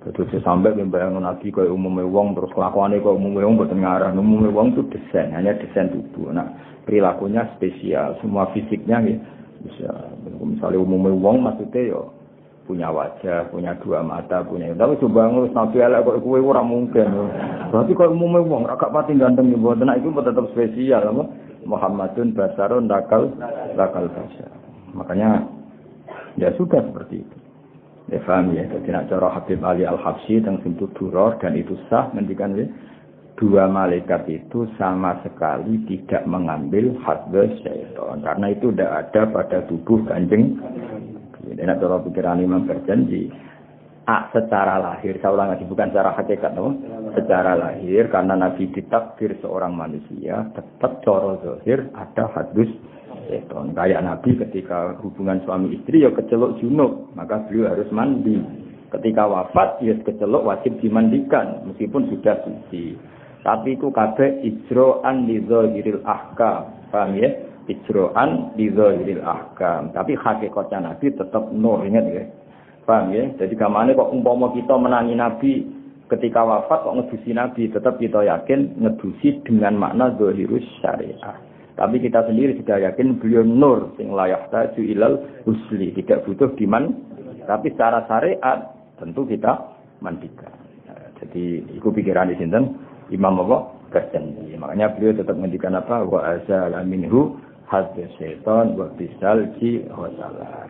Terus 0.00 0.32
sampai 0.40 0.72
membayang 0.72 1.20
nabi 1.20 1.52
kaya 1.52 1.68
umumnya 1.68 2.08
wong 2.08 2.32
terus 2.32 2.48
kelakuannya 2.56 3.04
kaya 3.04 3.20
umumnya 3.20 3.44
wong 3.44 3.60
buat 3.60 3.68
ngarah 3.68 4.16
umumnya 4.16 4.48
wong 4.48 4.72
itu 4.72 4.82
desain 4.96 5.28
hanya 5.36 5.52
desain 5.60 5.92
tubuh. 5.92 6.32
Nah 6.32 6.56
perilakunya 6.88 7.44
spesial 7.60 8.16
semua 8.24 8.48
fisiknya 8.56 8.96
ya 9.04 9.20
bisa 9.60 9.92
misalnya 10.40 10.80
umumnya 10.80 11.12
wong 11.12 11.44
maksudnya 11.44 11.92
ya 11.92 12.00
punya 12.64 12.88
wajah, 12.88 13.50
punya 13.50 13.74
dua 13.82 14.00
mata, 14.00 14.46
punya 14.46 14.72
tapi 14.78 14.94
coba 15.02 15.26
ngurus 15.26 15.52
nabi 15.52 15.82
elek 15.82 16.06
kok 16.06 16.22
kue 16.22 16.38
orang 16.38 16.70
mungkin. 16.70 17.08
Berarti 17.68 17.92
kalau 17.92 18.14
umumnya 18.16 18.46
wong 18.46 18.62
agak 18.72 18.94
pati 18.94 19.12
ganteng 19.18 19.52
ibu, 19.52 19.74
nah 19.74 19.98
itu 20.00 20.08
tetap 20.16 20.48
spesial 20.54 21.02
apa? 21.12 21.24
Muhammadun 21.68 22.32
basarun 22.32 22.88
dakal 22.88 23.28
dakal 23.76 24.08
basar. 24.08 24.48
Makanya 24.96 25.44
ya 26.40 26.54
sudah 26.56 26.80
seperti 26.88 27.20
itu. 27.20 27.39
Ya 28.10 28.18
paham 28.26 28.50
ya, 28.58 28.66
jadi 28.66 28.90
nak 28.90 29.06
cara 29.06 29.30
Habib 29.38 29.62
Ali 29.62 29.86
Al-Habsyi 29.86 30.42
tentang 30.42 30.66
pintu 30.66 30.90
duror 30.98 31.38
dan 31.38 31.54
itu 31.54 31.78
sah 31.86 32.10
mendikan 32.10 32.58
ya, 32.58 32.66
dua 33.38 33.70
malaikat 33.70 34.26
itu 34.26 34.66
sama 34.74 35.22
sekali 35.22 35.78
tidak 35.86 36.26
mengambil 36.26 36.90
hadwa 37.06 37.46
syaitan. 37.62 38.18
Karena 38.18 38.50
itu 38.50 38.74
tidak 38.74 38.90
ada 39.06 39.22
pada 39.30 39.58
tubuh 39.70 40.02
kanjeng 40.10 40.58
jadi 41.50 41.66
nak 41.66 41.80
cara 41.80 41.96
pikiran 42.04 42.40
imam 42.40 42.68
berjanji 42.68 43.32
ah, 44.04 44.28
secara 44.30 44.76
lahir 44.78 45.16
saya 45.18 45.32
ulang 45.32 45.56
lagi 45.56 45.64
bukan 45.64 45.88
secara 45.90 46.12
hakikat 46.14 46.52
no? 46.52 46.76
secara 47.16 47.56
lahir 47.56 48.06
karena 48.12 48.34
Nabi 48.36 48.68
ditakdir 48.70 49.34
seorang 49.40 49.72
manusia 49.74 50.46
tetap 50.52 51.00
coro 51.02 51.40
zahir 51.42 51.88
ada 51.96 52.28
hadus 52.36 52.70
seton. 53.28 53.76
Kayak 53.76 54.04
Nabi 54.06 54.38
ketika 54.38 54.96
hubungan 55.02 55.42
suami 55.44 55.76
istri 55.76 56.04
ya 56.04 56.10
kecelok 56.14 56.60
junub, 56.62 57.12
maka 57.12 57.44
beliau 57.48 57.72
harus 57.72 57.88
mandi. 57.92 58.38
Ketika 58.90 59.26
wafat 59.26 59.82
ya 59.84 59.94
kecelok 60.02 60.46
wajib 60.46 60.78
dimandikan 60.80 61.66
meskipun 61.68 62.08
sudah 62.10 62.38
suci. 62.42 62.96
Tapi 63.40 63.76
itu 63.76 63.88
kabeh 63.88 64.44
ijro'an 64.44 65.24
li 65.24 65.40
zahiril 65.48 66.04
ahkam. 66.04 66.68
Paham 66.92 67.16
ya? 67.16 67.30
Ijro'an 67.70 68.52
li 68.60 68.68
zahiril 68.72 69.24
ahkam. 69.24 69.94
Tapi 69.96 70.12
hakikatnya 70.12 70.92
Nabi 70.92 71.06
tetap 71.16 71.48
nur, 71.54 71.80
ingat 71.88 72.04
ya? 72.10 72.24
Paham 72.84 73.16
ya? 73.16 73.24
Jadi 73.40 73.54
kamane 73.56 73.96
kok 73.96 74.12
umpama 74.12 74.52
kita 74.52 74.76
menangi 74.76 75.16
Nabi 75.16 75.52
ketika 76.10 76.42
wafat 76.42 76.84
kok 76.84 76.96
ngedusi 76.98 77.30
Nabi, 77.32 77.70
tetap 77.70 77.96
kita 77.96 78.26
yakin 78.26 78.76
ngedusi 78.76 79.40
dengan 79.46 79.78
makna 79.78 80.12
zahirus 80.18 80.66
syariah. 80.82 81.49
Tapi 81.80 81.96
kita 81.96 82.28
sendiri 82.28 82.60
sudah 82.60 82.76
yakin 82.92 83.16
beliau 83.16 83.40
nur 83.40 83.96
sing 83.96 84.12
layak 84.12 84.52
taju 84.52 84.84
ilal 84.84 85.16
usli, 85.48 85.96
tidak 85.96 86.28
butuh 86.28 86.52
diman. 86.60 86.92
Tapi 87.48 87.72
secara 87.72 88.04
syariat 88.04 88.68
tentu 89.00 89.24
kita 89.24 89.80
mandikan. 90.04 90.52
Nah, 90.84 91.08
jadi 91.24 91.64
itu 91.72 91.88
pikiran 91.88 92.28
di 92.28 92.36
sini 92.36 92.60
Imam 93.08 93.40
apa? 93.48 93.80
Berjanji. 93.88 94.60
Makanya 94.60 94.92
beliau 94.92 95.16
tetap 95.16 95.34
menghentikan 95.40 95.72
apa? 95.72 96.04
Wa 96.04 96.36
azala 96.36 96.84
minhu 96.84 97.40
syaitan 98.20 98.76
wa 98.76 98.92
bisalji 99.00 99.88
wa 99.88 100.12
salah. 100.20 100.68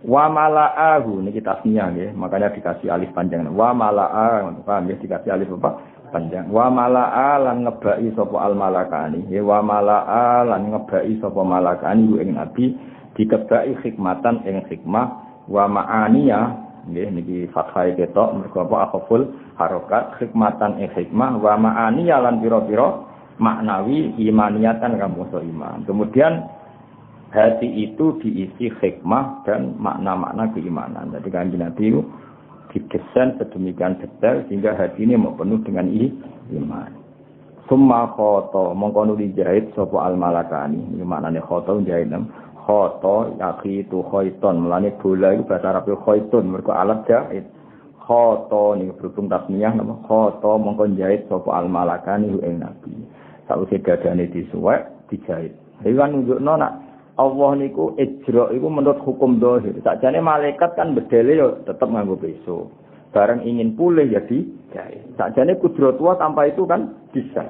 Wa 0.00 0.32
mala'ahu 0.32 1.20
ini 1.20 1.36
kita 1.36 1.60
aslinya 1.60 1.92
ya, 1.92 2.08
makanya 2.16 2.56
dikasih 2.56 2.88
alif 2.88 3.12
panjang. 3.12 3.44
Wa 3.52 3.76
mala'ahu, 3.76 4.64
paham 4.64 4.88
ya 4.88 4.96
dikasih 4.96 5.28
alif 5.28 5.52
apa? 5.60 5.76
Panjang. 6.10 6.46
Wa 6.50 6.68
mala'a 6.68 7.38
lan 7.40 7.66
ngebai 7.66 8.10
sapa 8.14 8.36
al 8.42 8.54
malakani 8.58 9.26
ya 9.30 9.40
wa 9.40 9.62
mala'a 9.62 10.44
lan 10.46 10.74
ngebai 10.74 11.14
sapa 11.22 11.40
malakani 11.42 12.18
ing 12.20 12.36
nabi 12.36 12.74
dikebai 13.16 13.74
hikmatan 13.82 14.42
ing 14.44 14.66
hikmah. 14.66 15.06
Wa 15.50 15.66
ma'aniya 15.66 16.40
nggih 16.90 17.08
niki 17.14 17.38
fathah 17.50 17.90
ketok 17.94 18.38
mergo 18.38 18.66
apa 18.66 18.76
akhful 18.90 19.22
harokat 19.58 20.18
hikmatan 20.22 20.78
ing 20.82 20.90
hikmah. 20.92 21.38
Wa 21.38 21.54
ma'aniya 21.56 22.18
lan 22.22 22.38
pira-pira 22.42 23.06
maknawi 23.40 24.14
imaniatan 24.20 25.00
kamu 25.00 25.26
so 25.32 25.40
iman. 25.40 25.82
Kemudian 25.88 26.44
hati 27.30 27.66
itu 27.86 28.18
diisi 28.20 28.68
hikmah 28.68 29.46
dan 29.46 29.78
makna-makna 29.78 30.50
keimanan. 30.52 31.14
Jadi 31.14 31.28
kan 31.30 31.48
Nabi 31.48 31.94
didesain 32.70 33.36
sedemikian 33.36 33.98
detail 33.98 34.46
sehingga 34.46 34.78
hati 34.78 35.02
ini 35.02 35.18
mau 35.18 35.34
penuh 35.34 35.58
dengan 35.66 35.90
iman. 35.90 36.90
Summa 37.70 38.10
khoto 38.18 38.74
mongko 38.74 39.14
dijahit 39.14 39.70
sapa 39.78 40.10
al 40.10 40.18
malakani. 40.18 40.98
Iki 40.98 41.06
maknane 41.06 41.38
khoto 41.38 41.78
jahit 41.86 42.10
nem. 42.10 42.26
Khoto 42.66 43.38
yaki 43.38 43.86
itu 43.86 44.02
khaiton. 44.10 44.66
Mulane 44.66 44.90
bola 44.98 45.34
itu 45.34 45.46
bahasa 45.46 45.78
Arab 45.78 45.86
khaitun 45.86 46.50
mergo 46.50 46.74
alat 46.74 47.06
jahit. 47.06 47.46
Khoto 48.02 48.74
niku 48.74 48.98
berhubung 48.98 49.30
tasmiyah 49.30 49.70
nama 49.78 49.94
khoto 50.02 50.58
mongko 50.58 50.90
jahit 50.98 51.30
sapa 51.30 51.62
al 51.62 51.70
malakani 51.70 52.34
ing 52.42 52.58
nabi. 52.58 52.90
Sakwise 53.46 53.78
dadane 53.86 54.26
disuwek 54.34 54.90
dijahit. 55.06 55.54
Iki 55.86 55.94
kan 55.94 56.10
nak 56.42 56.89
Allah 57.18 57.50
niku 57.58 57.98
ijra 57.98 58.54
iku 58.54 58.68
menurut 58.70 59.02
hukum 59.02 59.42
dohir. 59.42 59.74
Sakjane 59.82 60.22
malaikat 60.22 60.78
kan 60.78 60.94
bedele 60.94 61.32
yo 61.38 61.48
tetep 61.66 61.90
nganggo 61.90 62.16
peso. 62.20 62.70
Bareng 63.10 63.42
ingin 63.42 63.74
pulih 63.74 64.06
ya 64.06 64.22
dijahit. 64.22 65.18
Sakjane 65.18 65.58
kudrat 65.58 65.98
tua 65.98 66.14
tanpa 66.14 66.46
itu 66.46 66.62
kan 66.68 66.94
bisa. 67.10 67.42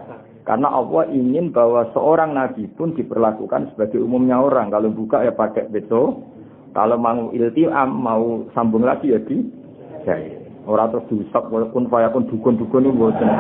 Karena 0.49 0.73
Allah 0.73 1.05
ingin 1.13 1.53
bahwa 1.53 1.85
seorang 1.93 2.33
nabi 2.33 2.65
pun 2.73 2.97
diperlakukan 2.97 3.77
sebagai 3.77 4.01
umumnya 4.01 4.41
orang. 4.41 4.73
Kalau 4.73 4.89
buka 4.89 5.21
ya 5.21 5.37
pakai 5.37 5.69
peso. 5.69 6.25
Kalau 6.71 6.95
mau 6.95 7.35
iltiam, 7.35 7.91
mau 7.91 8.47
sambung 8.55 8.87
lagi 8.87 9.11
ya 9.11 9.21
dijahit. 9.21 10.41
Orang 10.65 10.95
terus 10.95 11.07
diusap 11.11 11.51
walaupun 11.51 11.91
pun 11.91 12.25
dukun-dukun 12.31 12.87
itu 12.87 12.95
bosan. 12.95 13.33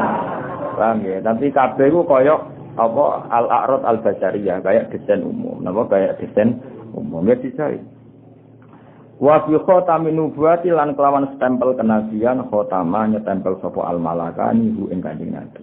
Paham 0.75 1.05
ya? 1.05 1.21
Tapi 1.21 1.53
kabeh 1.53 1.93
ku 1.93 2.03
koyok 2.09 2.60
apa? 2.81 3.29
Al-a'rad 3.29 3.83
al-basariyah 3.85 4.65
kayak 4.65 4.89
desain 4.97 5.21
umum. 5.21 5.61
Napa 5.61 5.85
kayak 5.93 6.17
desain 6.17 6.57
umum. 6.97 7.29
Ya 7.29 7.37
dicari 7.37 7.81
wa 9.21 9.45
fi 9.45 9.53
khatamin 9.53 10.17
nubuwati 10.17 10.73
lan 10.73 10.97
kelawan 10.97 11.29
stempel 11.37 11.77
kenabian 11.77 12.41
khatama 12.49 13.05
nyetempel 13.05 13.61
sapa 13.61 13.85
al-malakani 13.93 14.73
hu 14.75 14.89
ing 14.89 15.05
kanjeng 15.05 15.37
nabi. 15.37 15.63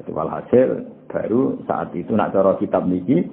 Jadi 0.00 0.10
walhasil 0.16 0.68
baru 1.12 1.60
saat 1.68 1.92
itu 1.92 2.16
nak 2.16 2.32
cara 2.32 2.56
kitab 2.56 2.88
niki 2.88 3.28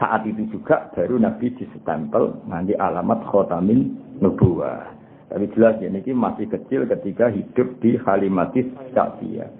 saat 0.00 0.24
itu 0.24 0.48
juga 0.48 0.88
baru 0.96 1.20
nabi 1.20 1.52
disestempel 1.52 2.40
nanti 2.48 2.72
alamat 2.72 3.20
khotamin 3.28 3.92
nubuwah. 4.24 4.88
Tapi 5.28 5.46
jelas 5.54 5.76
ya 5.78 5.92
niki 5.92 6.16
masih 6.16 6.48
kecil 6.48 6.88
ketika 6.88 7.28
hidup 7.28 7.68
di 7.84 8.00
Halimatis 8.02 8.66
Sa'diyah 8.96 9.59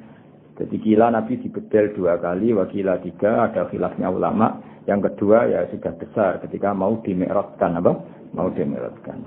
jadi 0.61 0.77
kila 0.77 1.09
Nabi 1.09 1.41
dibedel 1.41 1.97
dua 1.97 2.21
kali, 2.21 2.53
wakila 2.53 3.01
tiga, 3.01 3.49
ada 3.49 3.65
khilafnya 3.73 4.13
ulama. 4.13 4.61
Yang 4.85 5.09
kedua 5.09 5.49
ya 5.49 5.65
sudah 5.73 5.97
besar 5.97 6.37
ketika 6.45 6.77
mau 6.77 7.01
dimerotkan 7.01 7.81
apa? 7.81 7.97
Mau 8.37 8.53
dimerotkan. 8.53 9.25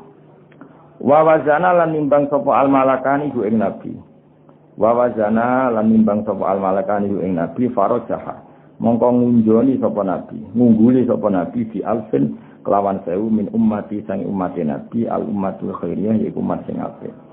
Wawazana 1.02 1.74
lan 1.74 1.98
nimbang 1.98 2.30
sopo 2.30 2.54
al 2.54 2.70
malakani 2.70 3.34
ing 3.34 3.58
Nabi. 3.58 3.98
Wawazana 4.78 5.74
lan 5.74 5.90
nimbang 5.90 6.22
sopo 6.22 6.46
al 6.46 6.62
malakani 6.62 7.10
ing 7.10 7.34
Nabi 7.34 7.66
farojaha. 7.74 8.46
Mongko 8.78 9.10
ngunjoni 9.18 9.82
sopo 9.82 10.06
Nabi, 10.06 10.38
ngungguli 10.54 11.10
sopo 11.10 11.34
Nabi 11.34 11.66
di 11.74 11.82
alfin 11.82 12.38
kelawan 12.62 13.02
sewu 13.10 13.34
min 13.34 13.50
ummati 13.50 14.06
sang 14.06 14.22
umat 14.22 14.54
Nabi 14.62 15.10
al 15.10 15.26
ummatul 15.26 15.74
khairiyah 15.82 16.14
yaiku 16.22 16.46
umat 16.46 16.62
sing 16.70 16.78
apik. 16.78 17.33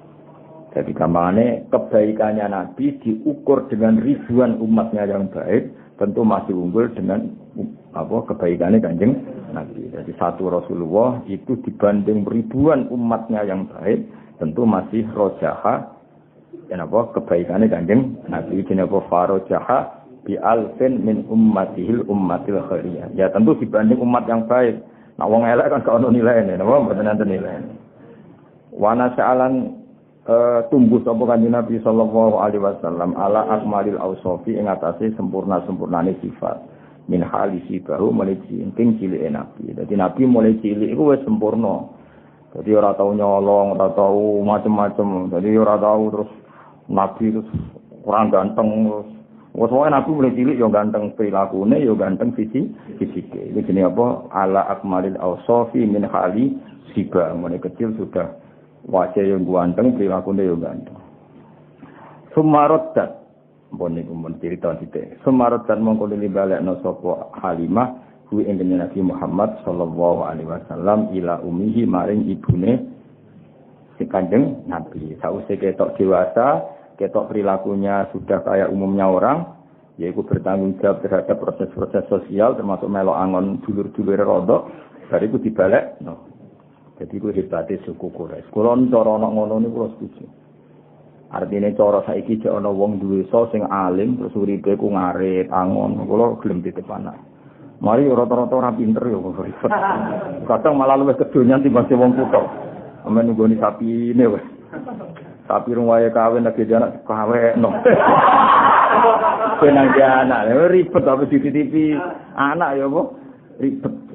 Jadi 0.71 0.95
gampangannya 0.95 1.67
kebaikannya 1.75 2.47
Nabi 2.47 2.95
diukur 3.03 3.67
dengan 3.67 3.99
ribuan 3.99 4.55
umatnya 4.63 5.03
yang 5.03 5.27
baik, 5.27 5.67
tentu 5.99 6.23
masih 6.23 6.55
unggul 6.55 6.87
dengan 6.95 7.27
apa 7.91 8.31
kebaikannya 8.31 8.79
kanjeng 8.79 9.19
Nabi. 9.51 9.91
Jadi 9.91 10.15
satu 10.15 10.47
Rasulullah 10.47 11.27
itu 11.27 11.59
dibanding 11.67 12.23
ribuan 12.23 12.87
umatnya 12.87 13.43
yang 13.43 13.67
baik, 13.67 14.07
tentu 14.39 14.63
masih 14.63 15.03
rojaha 15.11 15.91
dan 16.71 16.87
apa 16.87 17.19
kebaikannya 17.19 17.67
kanjeng 17.67 18.15
Nabi. 18.31 18.63
Jadi 18.63 18.79
apa 18.79 19.03
farojaha 19.11 19.79
bi 20.23 20.39
alfin 20.39 21.03
min 21.03 21.27
ummatihil 21.27 22.07
ummatil 22.07 22.63
khairiyah. 22.71 23.11
Ya 23.19 23.27
tentu 23.35 23.59
dibanding 23.59 23.99
umat 23.99 24.31
yang 24.31 24.47
baik. 24.47 24.79
Nah 25.19 25.27
wong 25.27 25.45
elek 25.51 25.67
kan 25.67 25.83
gak 25.83 25.99
ono 25.99 26.15
nilainya, 26.15 26.63
napa 26.63 26.79
mboten 26.79 27.05
nanti 27.05 27.25
nilai. 27.27 27.59
Wana 28.71 29.13
sa'alan 29.19 29.80
uh, 30.27 30.61
tumbuh 30.69 31.01
sapa 31.07 31.23
kanjeng 31.25 31.55
Nabi 31.55 31.81
sallallahu 31.81 32.41
alaihi 32.43 32.61
wasallam 32.61 33.17
ala 33.17 33.47
akmalil 33.49 33.97
ausofi 33.97 34.59
ing 34.59 34.69
atase 34.69 35.15
sempurna-sempurnane 35.17 36.19
sifat 36.21 36.61
min 37.09 37.25
halisi 37.25 37.81
bahu 37.81 38.13
mulai 38.13 38.37
cilik 38.47 38.75
cilik 38.75 39.23
Nabi. 39.33 39.73
Dadi 39.73 39.95
Nabi 39.97 40.23
mulai 40.29 40.59
cilik 40.61 40.91
iku 40.93 41.15
wis 41.15 41.23
sempurna. 41.25 41.87
Jadi 42.51 42.75
ora 42.75 42.91
tau 42.99 43.15
nyolong, 43.15 43.79
ora 43.79 43.95
tau 43.95 44.43
macem-macem. 44.43 45.31
Jadi 45.31 45.55
ora 45.55 45.79
tau 45.79 46.03
terus 46.11 46.31
Nabi 46.91 47.31
terus 47.31 47.49
kurang 48.03 48.35
ganteng 48.35 48.91
terus 48.91 49.09
Wes 49.51 49.75
Nabi 49.75 50.11
mulai 50.15 50.31
cilik 50.39 50.57
yo 50.63 50.71
ganteng 50.71 51.11
perilakune 51.19 51.83
yo 51.83 51.99
ganteng 51.99 52.31
visi 52.39 52.71
fisike. 53.03 53.51
Iki 53.51 53.67
jenenge 53.67 53.91
apa? 53.91 54.31
Ala 54.31 54.63
akmalil 54.71 55.19
ausofi 55.19 55.83
min 55.83 56.07
hali 56.07 56.55
siba. 56.95 57.35
Mulai 57.35 57.59
kecil 57.59 57.91
sudah 57.99 58.31
wajah 58.89 59.25
yang 59.25 59.45
ganteng, 59.45 59.97
perilakunya 59.99 60.49
yang 60.49 60.61
ganteng. 60.63 60.99
Sumarot 62.33 62.95
dan 62.95 63.21
pun 63.75 63.95
niku 63.95 64.15
mun 64.15 64.39
cerita 64.39 64.75
sithik. 64.79 65.19
Sumarot 65.27 65.67
dan 65.67 65.83
mongko 65.83 66.11
balekno 66.11 66.79
sapa 66.83 67.31
Halimah 67.39 68.11
kuwi 68.31 68.47
ing 68.47 68.63
Nabi 68.63 69.03
Muhammad 69.03 69.59
sallallahu 69.67 70.23
alaihi 70.23 70.47
wasallam 70.47 71.11
ila 71.19 71.43
umihi 71.43 71.83
maring 71.83 72.31
ibune 72.31 72.87
si 73.99 74.07
Kanjeng 74.07 74.63
Nabi. 74.71 75.19
Sausé 75.19 75.59
ketok 75.59 75.99
dewasa, 75.99 76.63
ketok 76.95 77.35
perilakunya 77.35 78.07
sudah 78.15 78.39
kayak 78.47 78.71
umumnya 78.71 79.11
orang, 79.11 79.39
yaitu 79.99 80.23
bertanggung 80.23 80.79
jawab 80.79 81.03
terhadap 81.03 81.37
proses-proses 81.43 82.07
sosial 82.07 82.55
termasuk 82.55 82.87
melok 82.87 83.19
angon 83.19 83.59
dulur-dulur 83.67 84.23
rodok, 84.23 84.71
bariku 85.11 85.43
dibalik 85.43 85.99
no. 85.99 86.30
Jadi 87.01 87.17
ku 87.17 87.33
hebatnya 87.33 87.81
suku 87.89 88.13
Quraisy. 88.13 88.53
Kulo 88.53 88.77
cara 88.93 89.17
ana 89.17 89.33
ngono 89.33 89.57
niku 89.57 89.73
kulo 89.73 89.89
setuju. 89.97 90.25
Artinya 91.33 91.73
cara 91.73 92.05
saiki 92.05 92.45
jek 92.45 92.53
ana 92.53 92.69
wong 92.69 93.01
duwe 93.01 93.25
so 93.33 93.49
sing 93.49 93.65
alim 93.65 94.21
terus 94.21 94.37
uripe 94.37 94.77
ku 94.77 94.93
ngarit, 94.93 95.49
angon, 95.49 95.97
kulo 96.05 96.37
gelem 96.45 96.61
titip 96.61 96.85
anak. 96.93 97.17
Mari 97.81 98.05
rata-rata 98.13 98.53
ora 98.53 98.77
pinter 98.77 99.01
ya 99.09 99.17
kok 99.17 99.41
ribet. 99.41 99.73
Kadang 100.53 100.77
malah 100.77 101.01
luwih 101.01 101.17
kedonyan 101.17 101.65
timbang 101.65 101.89
wong 101.89 102.13
kutok. 102.13 102.45
Amen 103.09 103.33
nggoni 103.33 103.57
sapi 103.57 104.13
ini 104.13 104.25
wes. 104.29 104.45
Sapi 105.49 105.73
rumahnya 105.73 106.13
kawin 106.13 106.45
lagi 106.45 106.69
dia 106.69 106.77
anak 106.77 107.01
kawin 107.09 107.65
no. 107.65 107.73
Dia 109.61 110.25
anak, 110.25 110.73
ribet 110.73 111.05
tapi 111.05 111.29
di 111.29 111.53
TV 111.53 111.93
anak 112.33 112.81
ya 112.81 112.89
bu, 112.89 113.13
ribet. 113.61 114.10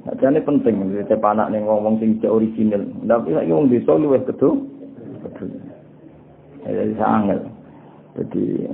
Jadi 0.00 0.40
penting, 0.40 0.80
setiap 0.96 1.20
anak 1.28 1.52
nih 1.52 1.60
ngomong 1.60 2.00
sing 2.00 2.16
original. 2.24 2.80
Tapi 3.04 3.36
lagi 3.36 3.52
ngomong 3.52 3.68
desa 3.68 3.92
lu 4.00 4.16
wes 4.16 4.24
betul, 4.24 4.64
betul. 5.20 5.52
Jadi 6.64 6.96
sangat. 6.96 7.44
Jadi 8.16 8.64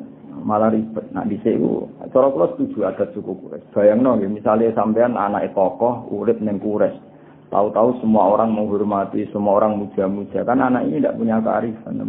malah 0.47 0.71
ribet. 0.71 1.03
Nah 1.11 1.27
di 1.27 1.35
sini, 1.43 1.67
cara 2.15 2.31
kalau 2.31 2.55
setuju 2.55 2.87
ada 2.87 3.11
suku 3.11 3.35
kures. 3.43 3.63
Bayang 3.75 4.07
no, 4.07 4.15
misalnya 4.23 4.71
sampean 4.79 5.19
anak 5.19 5.51
tokoh 5.51 6.07
urip 6.15 6.39
neng 6.39 6.63
kures. 6.63 6.95
Tahu-tahu 7.51 8.03
semua 8.03 8.35
orang 8.35 8.55
menghormati, 8.55 9.27
semua 9.31 9.59
orang 9.63 9.79
muja-muja. 9.83 10.47
Kan 10.47 10.63
anak 10.63 10.87
ini 10.87 11.03
tidak 11.03 11.19
punya 11.19 11.43
kearifan. 11.43 12.07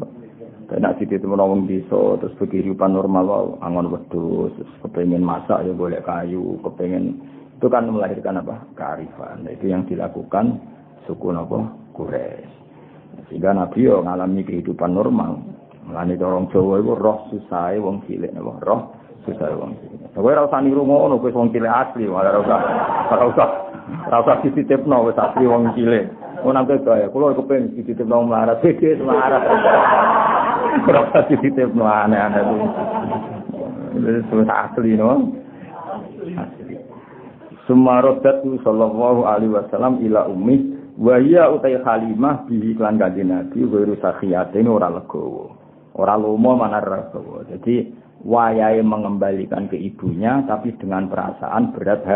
Kena 0.68 0.92
situ 1.00 1.16
itu 1.16 1.24
menolong 1.24 1.64
desa, 1.64 2.20
terus 2.20 2.36
kehidupan 2.36 2.92
normal, 2.92 3.56
angon 3.64 3.88
wedus, 3.88 4.52
kepengen 4.84 5.24
masak 5.24 5.64
ya 5.64 5.72
boleh 5.72 6.04
kayu, 6.04 6.60
kepengen 6.60 7.24
itu 7.58 7.68
kan 7.74 7.90
melahirkan 7.90 8.38
apa 8.38 8.70
kearifan. 8.78 9.42
Itu 9.50 9.66
yang 9.66 9.90
dilakukan 9.90 10.62
suku 11.10 11.34
nopo 11.34 11.66
kures. 11.98 12.46
Sehingga 13.34 13.50
Nabi 13.50 13.90
yo 13.90 14.06
ngalami 14.06 14.46
kehidupan 14.46 14.94
normal. 14.94 15.42
Mulane 15.90 16.14
orang 16.22 16.54
Jawa 16.54 16.78
itu 16.78 16.94
roh 16.94 17.18
susah 17.34 17.74
wong 17.82 18.06
cilik 18.06 18.30
nopo 18.38 18.62
roh 18.62 18.94
susah 19.26 19.50
wong 19.58 19.74
cilik. 19.82 20.06
Ora 20.14 20.46
usah 20.46 20.62
niru 20.62 20.86
ngono 20.86 21.18
kowe 21.18 21.34
wong 21.34 21.50
cilik 21.50 21.74
asli, 21.74 22.06
malah 22.06 22.38
usah 22.38 22.60
ora 23.10 23.24
usah 23.26 23.50
ora 24.06 24.18
usah 24.22 24.36
dititipno 24.46 25.10
asli 25.10 25.46
wong 25.50 25.74
cilik. 25.74 26.06
Oh 26.46 26.54
nang 26.54 26.70
kaya 26.70 27.10
kula 27.10 27.34
kepen 27.34 27.74
dititipno 27.74 28.22
melarat, 28.22 28.62
gede 28.62 29.02
melarat. 29.02 29.42
Ora 30.86 31.10
usah 31.10 31.26
dititipno 31.26 31.90
aneh-aneh. 31.90 32.46
Itu 33.98 34.46
asli 34.46 34.94
no. 34.94 35.47
Sumarodatu 37.68 38.64
sallallahu 38.64 39.28
alaihi 39.28 39.52
wasallam 39.52 40.00
ila 40.08 40.24
ummi 40.32 40.56
wa 40.96 41.20
hiya 41.20 41.52
utai 41.52 41.76
Halimah 41.76 42.48
bihi 42.48 42.80
klan 42.80 42.96
kanjeng 42.96 43.28
Nabi 43.28 43.68
wiru 43.68 44.00
sakhiyatin 44.00 44.72
ora 44.72 44.88
legowo. 44.88 45.52
Ora 46.00 46.16
lomo 46.16 46.56
mana 46.56 46.80
legowo. 46.80 47.44
Jadi 47.44 47.92
wayai 48.24 48.80
mengembalikan 48.80 49.68
ke 49.68 49.76
ibunya 49.76 50.48
tapi 50.48 50.80
dengan 50.80 51.12
perasaan 51.12 51.76
berat 51.76 52.08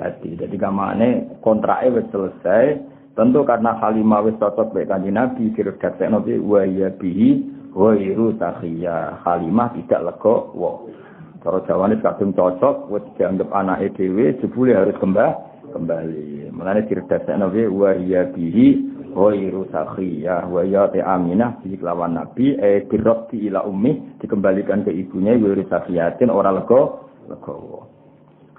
hati. 0.00 0.40
Jadi 0.40 0.56
kamane 0.56 1.36
kontraknya 1.44 2.00
wis 2.00 2.08
selesai. 2.08 2.64
Tentu 3.12 3.44
karena 3.44 3.76
Halimah 3.78 4.24
wis 4.24 4.40
cocok 4.40 4.72
baik 4.72 4.88
kanjeng 4.88 5.20
Nabi 5.20 5.52
diredaksekno 5.52 6.24
wa 6.48 6.64
hiya 6.64 6.96
bihi 6.96 7.44
wiru 7.76 8.32
sakhiyah. 8.40 9.20
Halimah 9.20 9.68
tidak 9.76 10.16
legowo. 10.16 11.03
Cara 11.44 11.60
Jawane 11.68 12.00
kadung 12.00 12.32
cocok, 12.32 12.88
wis 12.88 13.04
dianggap 13.20 13.52
anake 13.52 13.92
dhewe 13.92 14.32
jebule 14.40 14.72
harus 14.72 14.96
kembali 14.96 15.54
kembali. 15.74 16.54
Mulane 16.54 16.86
diredasekno 16.86 17.50
wae 17.50 17.66
wa 17.66 17.90
ya 17.98 18.30
bihi 18.30 18.66
ghairu 19.10 19.66
sakhiyah. 19.74 20.46
Wa 20.46 20.62
ya 20.62 20.86
ta 20.94 21.18
aminah 21.18 21.58
bi 21.60 21.74
kelawan 21.74 22.14
nabi. 22.14 22.54
E 22.54 22.86
dirabti 22.86 23.42
ila 23.50 23.66
ummi 23.66 24.22
dikembalikan 24.22 24.86
ke 24.86 24.94
ibunya 24.94 25.34
ghairu 25.34 25.66
sakhiyatin 25.66 26.30
ora 26.30 26.54
lega 26.54 27.02
legowo. 27.26 27.90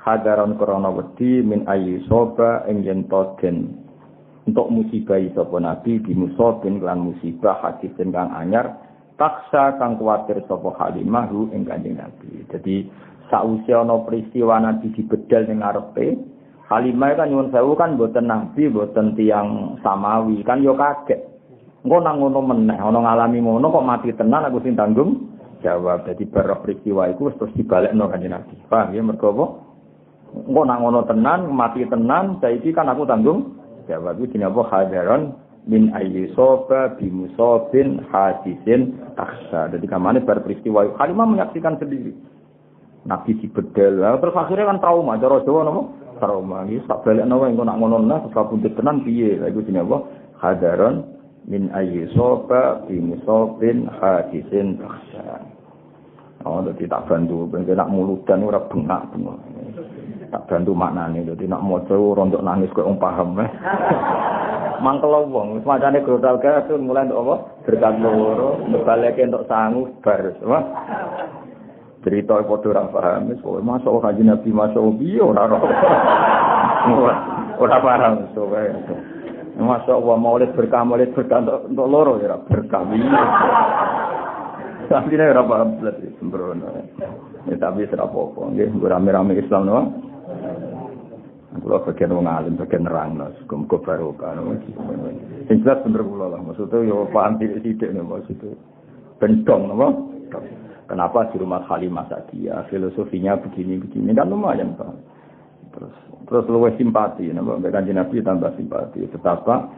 Hadaron 0.04 0.60
krana 0.60 0.92
wedi 0.94 1.42
min 1.42 1.66
ayi 1.66 2.04
soba 2.06 2.68
ing 2.70 2.86
yen 2.86 3.10
untuk 4.46 4.70
musibah 4.70 5.18
sapa 5.34 5.58
nabi 5.58 5.98
di 6.06 6.14
musabin 6.14 6.78
lan 6.78 7.02
musibah 7.02 7.66
hadis 7.66 7.90
kang 7.98 8.30
anyar 8.30 8.78
taksa 9.16 9.76
kang 9.80 9.96
kuatir 10.00 10.44
sapa 10.48 10.72
Halimah 10.76 11.28
hu 11.32 11.52
ing 11.52 11.64
Kanjeng 11.64 12.00
Nabi. 12.00 12.44
Jadi 12.52 12.88
sausi 13.32 13.72
ana 13.72 14.04
peristiwa 14.04 14.60
Nabi 14.60 14.92
dibedal 14.92 15.48
ning 15.48 15.60
ngarepe, 15.64 16.06
Halimah 16.66 17.14
kan 17.14 17.30
nyuwun 17.30 17.54
sewu 17.54 17.78
kan 17.78 17.94
boten 17.94 18.26
nabi, 18.26 18.66
boten 18.74 19.14
tiang 19.14 19.78
samawi, 19.86 20.42
kan 20.42 20.66
yo 20.66 20.74
kaget. 20.74 21.22
Engko 21.86 22.02
nang 22.02 22.18
ngono 22.18 22.42
meneh, 22.42 22.82
ana 22.82 22.98
ngalami 22.98 23.38
ngono 23.46 23.70
kok 23.70 23.86
mati 23.86 24.10
tenan 24.18 24.50
aku 24.50 24.66
sing 24.66 24.74
tanggung 24.74 25.30
jawab. 25.62 26.10
Jadi 26.10 26.26
bar 26.26 26.50
peristiwa 26.66 27.06
iku 27.14 27.30
terus 27.38 27.54
dibalekno 27.54 28.10
Kanjeng 28.10 28.34
Nabi. 28.34 28.58
Paham 28.66 28.98
ya 28.98 29.02
mergo 29.06 29.30
apa? 29.30 29.46
Engko 30.50 30.62
nang 30.66 30.80
ngono 30.82 31.00
tenan, 31.06 31.40
mati 31.54 31.86
tenan, 31.86 32.42
saiki 32.42 32.74
kan 32.74 32.90
aku 32.90 33.06
tanggung 33.06 33.62
jawab. 33.86 34.18
Iki 34.18 34.34
dinapa 34.34 34.66
hadaron 34.66 35.38
min 35.66 35.90
ayyi 35.98 36.30
soba 36.38 36.94
bimusobin 36.98 38.02
hadisin 38.14 38.94
taksa. 39.18 39.74
Jadi 39.74 39.86
kamane 39.90 40.22
bar 40.22 40.46
peristiwa 40.46 40.86
Halimah 40.98 41.26
menyaksikan 41.26 41.82
sendiri. 41.82 42.14
Nabi 43.06 43.38
dibedel. 43.38 44.02
Terus 44.02 44.36
akhirnya 44.38 44.70
kan 44.70 44.82
trauma. 44.82 45.18
Cara 45.22 45.42
Jawa 45.46 45.62
napa? 45.66 45.82
Trauma. 46.22 46.66
Iki 46.66 46.90
tak 46.90 47.02
balik 47.06 47.26
nawa 47.26 47.50
engko 47.50 47.66
nak 47.66 47.78
ngono 47.78 47.98
nah 48.02 48.22
terus 48.26 48.48
pundhut 48.50 48.74
tenan 48.74 49.06
piye? 49.06 49.38
Iku 49.42 49.62
jenenge 49.66 49.86
apa? 49.90 49.98
Hadaron 50.42 50.96
min 51.46 51.70
ayyi 51.74 52.10
soba 52.14 52.86
bimusobin 52.90 53.90
hadisin 53.90 54.82
taksa. 54.82 55.46
Oh, 56.46 56.62
jadi 56.62 56.86
tak 56.86 57.10
bantu, 57.10 57.50
ben 57.50 57.66
nak 57.66 57.90
muludan 57.90 58.46
ora 58.46 58.62
bengak-bengok. 58.70 59.42
Tak 60.36 60.52
bantu 60.52 60.76
maknane, 60.76 61.24
jadi 61.24 61.48
nak 61.48 61.64
maca 61.64 61.96
rontok 61.96 62.44
nangis 62.44 62.68
kok 62.76 62.84
wong 62.84 63.00
paham. 63.00 63.40
mangkel 64.84 65.32
wong 65.32 65.64
semacane 65.64 66.04
grotal 66.04 66.40
gasun 66.42 66.88
mulai 66.88 67.08
untuk 67.08 67.24
apa 67.24 67.36
berkat 67.68 67.96
loro 68.02 68.60
baleke 68.84 69.24
untuk 69.28 69.48
sangu 69.48 69.88
bar 70.04 70.20
semua 70.40 70.60
cerita 72.04 72.44
padha 72.44 72.70
ora 72.70 72.84
paham 72.92 73.30
wis 73.32 73.42
kowe 73.42 73.60
masuk 73.64 74.04
kanji 74.04 74.22
nabi 74.22 74.50
masuk 74.52 75.00
piye 75.00 75.22
ora 75.22 75.48
ora 75.48 75.58
ora 77.64 77.78
paham 77.80 78.14
so 78.36 78.48
kae 78.52 78.72
Masya 79.56 79.88
Allah, 79.88 80.20
maulid 80.20 80.52
berkah, 80.52 80.84
maulid 80.84 81.16
berkah 81.16 81.40
untuk, 81.40 81.88
loro 81.88 82.20
ya, 82.20 82.36
berkah. 82.44 82.84
Tapi 84.92 85.16
berapa 85.16 85.80
belas 85.80 85.96
sembrono. 86.20 86.76
Ya, 87.48 87.56
tapi 87.56 87.88
serap 87.88 88.12
apa, 88.12 88.52
nggih, 88.52 88.76
rame-rame 88.84 89.40
Islam 89.40 89.64
no. 89.64 89.80
Kulo 91.60 91.84
bagian 91.88 92.12
wong 92.12 92.28
alim, 92.28 92.60
bagian 92.60 92.84
nerang, 92.84 93.16
no. 93.16 93.32
Muga 93.48 93.78
barokah. 93.80 94.36
No. 94.36 94.56
Sing 95.48 95.64
jelas 95.64 95.80
bener 95.88 96.04
kula 96.04 96.32
lah. 96.32 96.40
Maksudnya 96.44 96.84
yo 96.84 97.08
paham 97.12 97.40
sithik-sithik 97.40 97.96
nih 97.96 98.04
maksudnya. 98.04 98.56
Bentong, 99.22 99.62
no. 99.72 99.90
Kenapa 100.86 101.32
di 101.34 101.42
rumah 101.42 101.66
Halimah 101.66 102.06
Sadia 102.12 102.62
filosofinya 102.70 103.40
begini-begini 103.42 104.14
kan 104.14 104.30
lumayan 104.30 104.78
pak. 104.78 104.94
Terus 105.74 105.96
terus 106.28 106.46
luwes 106.52 106.76
simpati, 106.76 107.32
no. 107.32 107.58
Kanjeng 107.64 107.98
Nabi 107.98 108.20
tambah 108.20 108.52
simpati. 108.60 109.08
Betapa 109.08 109.72